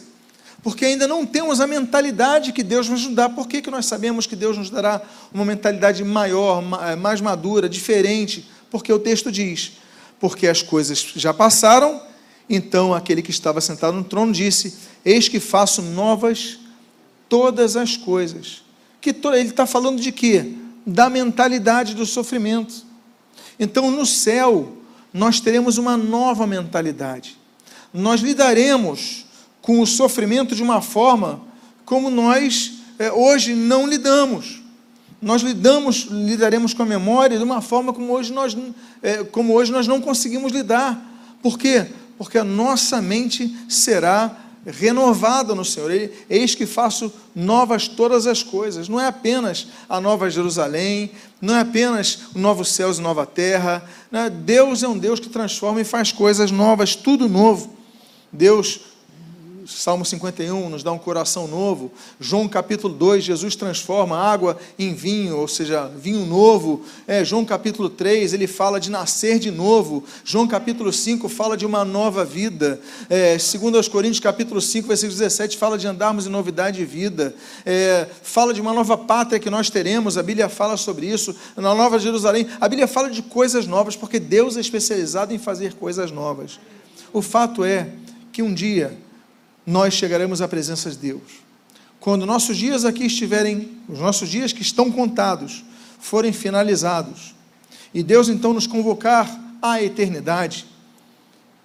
porque 0.62 0.84
ainda 0.84 1.06
não 1.06 1.24
temos 1.24 1.60
a 1.60 1.66
mentalidade 1.66 2.52
que 2.52 2.62
Deus 2.62 2.88
nos 2.88 3.06
dá. 3.08 3.28
Por 3.28 3.46
que, 3.46 3.62
que 3.62 3.70
nós 3.70 3.86
sabemos 3.86 4.26
que 4.26 4.34
Deus 4.34 4.58
nos 4.58 4.70
dará 4.70 5.00
uma 5.32 5.44
mentalidade 5.44 6.02
maior, 6.02 6.62
eh, 6.82 6.96
mais 6.96 7.20
madura, 7.20 7.68
diferente? 7.68 8.48
Porque 8.70 8.92
o 8.92 8.98
texto 8.98 9.30
diz: 9.30 9.72
porque 10.20 10.46
as 10.46 10.62
coisas 10.62 10.98
já 11.14 11.32
passaram, 11.32 12.02
então 12.50 12.92
aquele 12.92 13.22
que 13.22 13.30
estava 13.30 13.60
sentado 13.60 13.96
no 13.96 14.04
trono 14.04 14.32
disse: 14.32 14.74
Eis 15.04 15.28
que 15.28 15.38
faço 15.38 15.80
novas 15.80 16.58
todas 17.28 17.76
as 17.76 17.96
coisas. 17.96 18.62
Que 19.00 19.10
ele 19.10 19.48
está 19.48 19.66
falando 19.66 20.00
de 20.00 20.10
quê? 20.10 20.54
Da 20.84 21.08
mentalidade 21.08 21.94
do 21.94 22.04
sofrimento. 22.04 22.84
Então, 23.60 23.90
no 23.90 24.04
céu, 24.04 24.76
nós 25.12 25.40
teremos 25.40 25.78
uma 25.78 25.96
nova 25.96 26.46
mentalidade. 26.46 27.37
Nós 27.98 28.20
lidaremos 28.20 29.26
com 29.60 29.80
o 29.80 29.86
sofrimento 29.86 30.54
de 30.54 30.62
uma 30.62 30.80
forma 30.80 31.40
como 31.84 32.10
nós 32.10 32.74
é, 32.96 33.10
hoje 33.10 33.54
não 33.54 33.88
lidamos. 33.88 34.62
Nós 35.20 35.42
lidamos, 35.42 36.06
lidaremos 36.08 36.72
com 36.72 36.84
a 36.84 36.86
memória 36.86 37.36
de 37.36 37.42
uma 37.42 37.60
forma 37.60 37.92
como 37.92 38.12
hoje 38.12 38.32
nós, 38.32 38.56
é, 39.02 39.24
como 39.24 39.52
hoje 39.52 39.72
nós 39.72 39.88
não 39.88 40.00
conseguimos 40.00 40.52
lidar. 40.52 40.96
Por 41.42 41.58
quê? 41.58 41.86
Porque 42.16 42.38
a 42.38 42.44
nossa 42.44 43.02
mente 43.02 43.52
será 43.68 44.36
renovada 44.64 45.52
no 45.52 45.64
Senhor. 45.64 45.90
Eis 46.30 46.54
que 46.54 46.66
faço 46.66 47.12
novas 47.34 47.88
todas 47.88 48.28
as 48.28 48.44
coisas. 48.44 48.88
Não 48.88 49.00
é 49.00 49.06
apenas 49.06 49.66
a 49.88 50.00
nova 50.00 50.30
Jerusalém, 50.30 51.10
não 51.40 51.56
é 51.56 51.60
apenas 51.60 52.20
o 52.32 52.38
novo 52.38 52.64
céus 52.64 52.98
e 52.98 53.00
nova 53.00 53.26
terra. 53.26 53.82
É? 54.12 54.30
Deus 54.30 54.84
é 54.84 54.88
um 54.88 54.96
Deus 54.96 55.18
que 55.18 55.28
transforma 55.28 55.80
e 55.80 55.84
faz 55.84 56.12
coisas 56.12 56.52
novas, 56.52 56.94
tudo 56.94 57.28
novo. 57.28 57.77
Deus 58.32 58.80
Salmo 59.68 60.02
51 60.02 60.70
nos 60.70 60.82
dá 60.82 60.90
um 60.90 60.98
coração 60.98 61.46
novo. 61.46 61.92
João 62.18 62.48
capítulo 62.48 62.94
2, 62.94 63.22
Jesus 63.22 63.54
transforma 63.54 64.16
água 64.16 64.56
em 64.78 64.94
vinho, 64.94 65.36
ou 65.36 65.46
seja, 65.46 65.86
vinho 65.88 66.24
novo. 66.24 66.82
É, 67.06 67.22
João 67.22 67.44
capítulo 67.44 67.90
3, 67.90 68.32
ele 68.32 68.46
fala 68.46 68.80
de 68.80 68.90
nascer 68.90 69.38
de 69.38 69.50
novo. 69.50 70.02
João 70.24 70.48
capítulo 70.48 70.90
5 70.90 71.28
fala 71.28 71.54
de 71.54 71.66
uma 71.66 71.84
nova 71.84 72.24
vida. 72.24 72.80
É, 73.10 73.38
segundo 73.38 73.76
aos 73.76 73.88
Coríntios 73.88 74.20
capítulo 74.20 74.58
5, 74.58 74.88
versículo 74.88 75.18
17, 75.18 75.58
fala 75.58 75.76
de 75.76 75.86
andarmos 75.86 76.26
em 76.26 76.30
novidade 76.30 76.78
de 76.78 76.86
vida. 76.86 77.34
É, 77.66 78.06
fala 78.22 78.54
de 78.54 78.62
uma 78.62 78.72
nova 78.72 78.96
pátria 78.96 79.38
que 79.38 79.50
nós 79.50 79.68
teremos. 79.68 80.16
A 80.16 80.22
Bíblia 80.22 80.48
fala 80.48 80.78
sobre 80.78 81.06
isso. 81.06 81.36
Na 81.54 81.74
Nova 81.74 81.98
Jerusalém, 81.98 82.46
a 82.58 82.66
Bíblia 82.66 82.88
fala 82.88 83.10
de 83.10 83.20
coisas 83.20 83.66
novas, 83.66 83.94
porque 83.94 84.18
Deus 84.18 84.56
é 84.56 84.60
especializado 84.60 85.34
em 85.34 85.38
fazer 85.38 85.74
coisas 85.74 86.10
novas. 86.10 86.58
O 87.12 87.20
fato 87.20 87.64
é 87.64 87.88
que 88.38 88.42
um 88.44 88.54
dia 88.54 88.96
nós 89.66 89.94
chegaremos 89.94 90.40
à 90.40 90.46
presença 90.46 90.88
de 90.92 90.96
Deus. 90.96 91.42
Quando 91.98 92.24
nossos 92.24 92.56
dias 92.56 92.84
aqui 92.84 93.04
estiverem, 93.04 93.80
os 93.88 93.98
nossos 93.98 94.28
dias 94.28 94.52
que 94.52 94.62
estão 94.62 94.92
contados, 94.92 95.64
forem 95.98 96.32
finalizados, 96.32 97.34
e 97.92 98.00
Deus 98.00 98.28
então 98.28 98.52
nos 98.52 98.64
convocar 98.64 99.28
à 99.60 99.82
eternidade, 99.82 100.66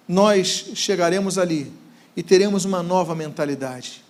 nós 0.08 0.72
chegaremos 0.74 1.38
ali 1.38 1.72
e 2.16 2.24
teremos 2.24 2.64
uma 2.64 2.82
nova 2.82 3.14
mentalidade. 3.14 4.02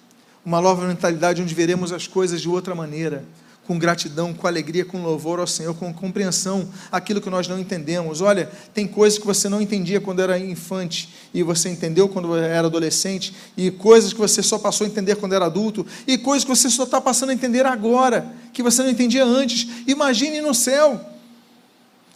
Uma 0.43 0.63
nova 0.63 0.87
mentalidade 0.87 1.43
onde 1.43 1.55
veremos 1.55 1.93
as 1.93 2.07
coisas 2.07 2.41
de 2.41 2.49
outra 2.49 2.75
maneira 2.75 3.27
com 3.67 3.79
gratidão, 3.79 4.35
com 4.35 4.47
alegria, 4.47 4.85
com 4.85 5.03
louvor 5.03 5.41
ao 5.41 5.47
Senhor, 5.47 5.75
com 5.75 5.93
compreensão, 5.93 6.69
aquilo 6.93 7.21
que 7.21 7.31
nós 7.31 7.49
não 7.49 7.59
entendemos. 7.59 8.21
Olha, 8.21 8.51
tem 8.75 8.87
coisas 8.87 9.19
que 9.19 9.27
você 9.27 9.49
não 9.49 9.61
entendia 9.61 10.01
quando 10.01 10.21
era 10.21 10.39
infante 10.39 11.09
e 11.33 11.43
você 11.43 11.69
entendeu 11.69 12.09
quando 12.09 12.37
era 12.37 12.67
adolescente, 12.67 13.35
e 13.57 13.71
coisas 13.71 14.13
que 14.13 14.19
você 14.21 14.43
só 14.43 14.57
passou 14.59 14.87
a 14.87 14.89
entender 14.89 15.17
quando 15.17 15.35
era 15.35 15.47
adulto, 15.47 15.85
e 16.07 16.17
coisas 16.17 16.45
que 16.45 16.51
você 16.51 16.71
só 16.71 16.85
está 16.85 17.01
passando 17.01 17.31
a 17.31 17.35
entender 17.35 17.67
agora, 17.67 18.33
que 18.53 18.63
você 18.63 18.83
não 18.83 18.91
entendia 18.91 19.25
antes. 19.25 19.67
Imagine 19.87 20.41
no 20.41 20.55
céu. 20.55 21.01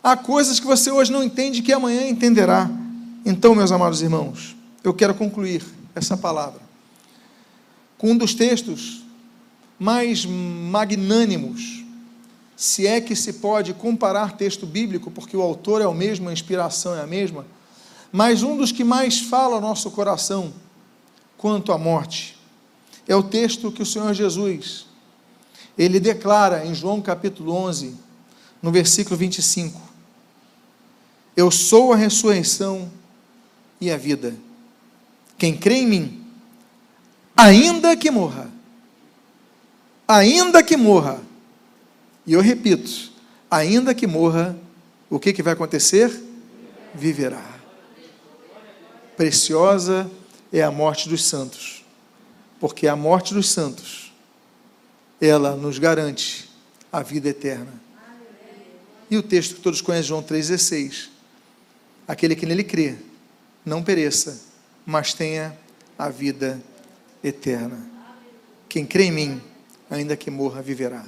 Há 0.03 0.17
coisas 0.17 0.61
que 0.61 0.67
você 0.67 0.91
hoje 0.91 1.11
não 1.11 1.25
entende 1.25 1.63
que 1.63 1.73
amanhã 1.73 2.07
entenderá. 2.07 2.71
Então, 3.27 3.55
meus 3.55 3.73
amados 3.73 4.01
irmãos, 4.01 4.57
eu 4.85 4.95
quero 4.95 5.15
concluir 5.15 5.65
essa 5.95 6.17
palavra 6.17 6.61
com 7.99 8.13
um 8.13 8.17
dos 8.17 8.33
textos 8.35 9.03
mais 9.79 10.25
magnânimos, 10.25 11.85
se 12.57 12.87
é 12.87 13.01
que 13.01 13.15
se 13.15 13.35
pode 13.35 13.73
comparar 13.73 14.37
texto 14.37 14.67
bíblico, 14.67 15.11
porque 15.11 15.37
o 15.37 15.43
autor 15.43 15.81
é 15.81 15.87
o 15.87 15.95
mesmo, 15.95 16.29
a 16.29 16.33
inspiração 16.33 16.95
é 16.95 17.01
a 17.01 17.07
mesma, 17.07 17.47
mas 18.11 18.43
um 18.43 18.57
dos 18.57 18.73
que 18.73 18.83
mais 18.83 19.21
fala 19.21 19.55
ao 19.57 19.61
nosso 19.61 19.91
coração 19.91 20.53
quanto 21.37 21.73
à 21.73 21.79
morte 21.79 22.37
é 23.07 23.15
o 23.15 23.23
texto 23.23 23.71
que 23.71 23.83
o 23.83 23.87
Senhor 23.87 24.13
Jesus 24.13 24.87
ele 25.79 26.01
declara 26.01 26.67
em 26.67 26.75
João 26.75 27.01
capítulo 27.01 27.53
11, 27.53 27.95
no 28.61 28.73
versículo 28.73 29.17
25: 29.17 29.81
Eu 31.37 31.51
sou 31.53 31.93
a 31.93 31.97
ressurreição 31.97 32.91
e 33.81 33.89
a 33.91 33.97
vida. 33.97 34.35
Quem 35.39 35.57
crê 35.57 35.77
em 35.77 35.87
mim, 35.87 36.27
ainda 37.37 37.97
que 37.97 38.11
morra, 38.11 38.51
ainda 40.09 40.63
que 40.63 40.75
morra, 40.75 41.21
e 42.27 42.33
eu 42.33 42.41
repito, 42.41 43.13
ainda 43.51 43.95
que 43.95 44.07
morra, 44.07 44.59
o 45.11 45.19
que, 45.21 45.35
que 45.35 45.43
vai 45.43 45.53
acontecer? 45.53 46.11
Viverá. 46.95 47.45
Preciosa 49.17 50.11
é 50.51 50.63
a 50.63 50.71
morte 50.71 51.09
dos 51.09 51.25
santos, 51.25 51.85
porque 52.59 52.89
a 52.89 52.97
morte 52.97 53.35
dos 53.35 53.51
santos, 53.51 54.13
ela 55.21 55.55
nos 55.55 55.79
garante 55.79 56.49
a 56.91 57.03
vida 57.03 57.29
eterna. 57.29 57.73
E 59.11 59.17
o 59.17 59.23
texto 59.23 59.57
que 59.57 59.61
todos 59.61 59.81
conhecem, 59.81 60.09
João 60.09 60.23
3,16: 60.23 61.09
aquele 62.07 62.35
que 62.35 62.47
nele 62.47 62.65
crê, 62.65 62.97
não 63.65 63.83
pereça, 63.83 64.41
mas 64.87 65.13
tenha 65.13 65.59
a 65.99 66.09
vida 66.09 66.63
eterna. 67.23 67.79
Quem 68.69 68.87
crê 68.87 69.05
em 69.05 69.13
mim, 69.13 69.43
ainda 69.91 70.17
que 70.17 70.31
morra, 70.31 70.63
viverá. 70.63 71.05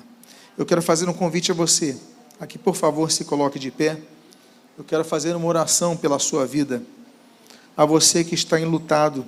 Eu 0.56 0.66
quero 0.66 0.82
fazer 0.82 1.08
um 1.08 1.12
convite 1.12 1.50
a 1.50 1.54
você. 1.54 1.96
Aqui, 2.38 2.58
por 2.58 2.74
favor, 2.74 3.10
se 3.10 3.24
coloque 3.24 3.58
de 3.58 3.70
pé. 3.70 3.98
Eu 4.76 4.84
quero 4.84 5.04
fazer 5.04 5.34
uma 5.36 5.46
oração 5.46 5.96
pela 5.96 6.18
sua 6.18 6.46
vida. 6.46 6.82
A 7.76 7.84
você 7.84 8.24
que 8.24 8.34
está 8.34 8.60
enlutado, 8.60 9.26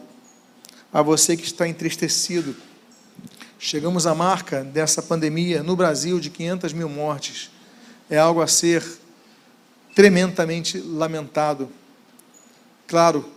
a 0.92 1.02
você 1.02 1.36
que 1.36 1.44
está 1.44 1.66
entristecido. 1.66 2.54
Chegamos 3.58 4.06
à 4.06 4.14
marca 4.14 4.64
dessa 4.64 5.02
pandemia 5.02 5.62
no 5.62 5.76
Brasil 5.76 6.18
de 6.18 6.30
500 6.30 6.72
mil 6.72 6.88
mortes. 6.88 7.50
É 8.10 8.18
algo 8.18 8.42
a 8.42 8.46
ser 8.46 8.84
tremendamente 9.94 10.78
lamentado. 10.78 11.68
Claro, 12.86 13.28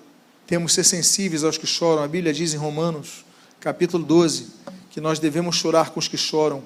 temos 0.48 0.72
que 0.72 0.76
ser 0.76 0.84
sensíveis 0.84 1.44
aos 1.44 1.58
que 1.58 1.68
choram. 1.68 2.04
A 2.04 2.08
Bíblia 2.08 2.34
diz 2.34 2.54
em 2.54 2.58
Romanos, 2.58 3.26
capítulo 3.60 4.04
12, 4.04 4.48
que 4.96 5.02
nós 5.02 5.20
devemos 5.20 5.58
chorar 5.58 5.90
com 5.90 6.00
os 6.00 6.08
que 6.08 6.16
choram. 6.16 6.64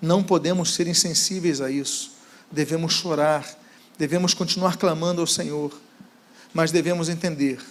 Não 0.00 0.22
podemos 0.22 0.72
ser 0.72 0.86
insensíveis 0.86 1.60
a 1.60 1.70
isso. 1.70 2.12
Devemos 2.50 2.94
chorar, 2.94 3.46
devemos 3.98 4.32
continuar 4.32 4.78
clamando 4.78 5.20
ao 5.20 5.26
Senhor, 5.26 5.78
mas 6.54 6.72
devemos 6.72 7.10
entender 7.10 7.62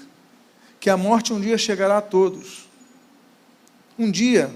que 0.80 0.92
a 0.92 0.96
morte 0.96 1.34
um 1.34 1.42
dia 1.42 1.58
chegará 1.58 1.98
a 1.98 2.02
todos. 2.04 2.70
Um 3.98 4.12
dia, 4.12 4.54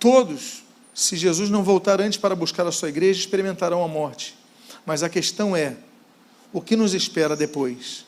todos, 0.00 0.64
se 0.92 1.16
Jesus 1.16 1.48
não 1.48 1.62
voltar 1.62 2.00
antes 2.00 2.18
para 2.18 2.34
buscar 2.34 2.66
a 2.66 2.72
sua 2.72 2.88
igreja, 2.88 3.20
experimentarão 3.20 3.84
a 3.84 3.88
morte. 3.88 4.36
Mas 4.84 5.04
a 5.04 5.08
questão 5.08 5.54
é: 5.54 5.76
o 6.52 6.60
que 6.60 6.74
nos 6.74 6.92
espera 6.92 7.36
depois? 7.36 8.04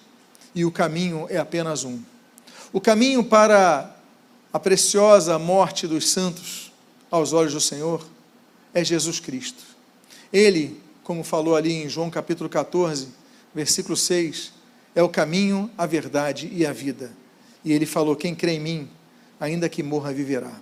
E 0.52 0.64
o 0.64 0.72
caminho 0.72 1.28
é 1.30 1.36
apenas 1.36 1.84
um. 1.84 2.02
O 2.72 2.80
caminho 2.80 3.22
para 3.22 3.95
a 4.56 4.58
preciosa 4.58 5.38
morte 5.38 5.86
dos 5.86 6.08
santos 6.08 6.72
aos 7.10 7.34
olhos 7.34 7.52
do 7.52 7.60
Senhor 7.60 8.02
é 8.72 8.82
Jesus 8.82 9.20
Cristo. 9.20 9.62
Ele, 10.32 10.80
como 11.04 11.22
falou 11.22 11.54
ali 11.54 11.74
em 11.74 11.90
João 11.90 12.08
capítulo 12.08 12.48
14, 12.48 13.08
versículo 13.54 13.94
6, 13.94 14.54
é 14.94 15.02
o 15.02 15.10
caminho, 15.10 15.70
a 15.76 15.84
verdade 15.84 16.50
e 16.50 16.64
a 16.64 16.72
vida. 16.72 17.12
E 17.62 17.70
ele 17.70 17.84
falou: 17.84 18.16
Quem 18.16 18.34
crê 18.34 18.52
em 18.52 18.60
mim, 18.60 18.88
ainda 19.38 19.68
que 19.68 19.82
morra, 19.82 20.10
viverá. 20.10 20.58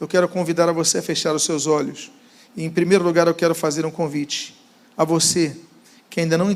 Eu 0.00 0.08
quero 0.08 0.28
convidar 0.28 0.68
a 0.68 0.72
você 0.72 0.98
a 0.98 1.02
fechar 1.02 1.32
os 1.32 1.44
seus 1.44 1.68
olhos. 1.68 2.10
E, 2.56 2.64
em 2.64 2.70
primeiro 2.70 3.04
lugar, 3.04 3.28
eu 3.28 3.34
quero 3.34 3.54
fazer 3.54 3.86
um 3.86 3.92
convite 3.92 4.60
a 4.96 5.04
você 5.04 5.56
que 6.10 6.18
ainda 6.18 6.36
não 6.36 6.44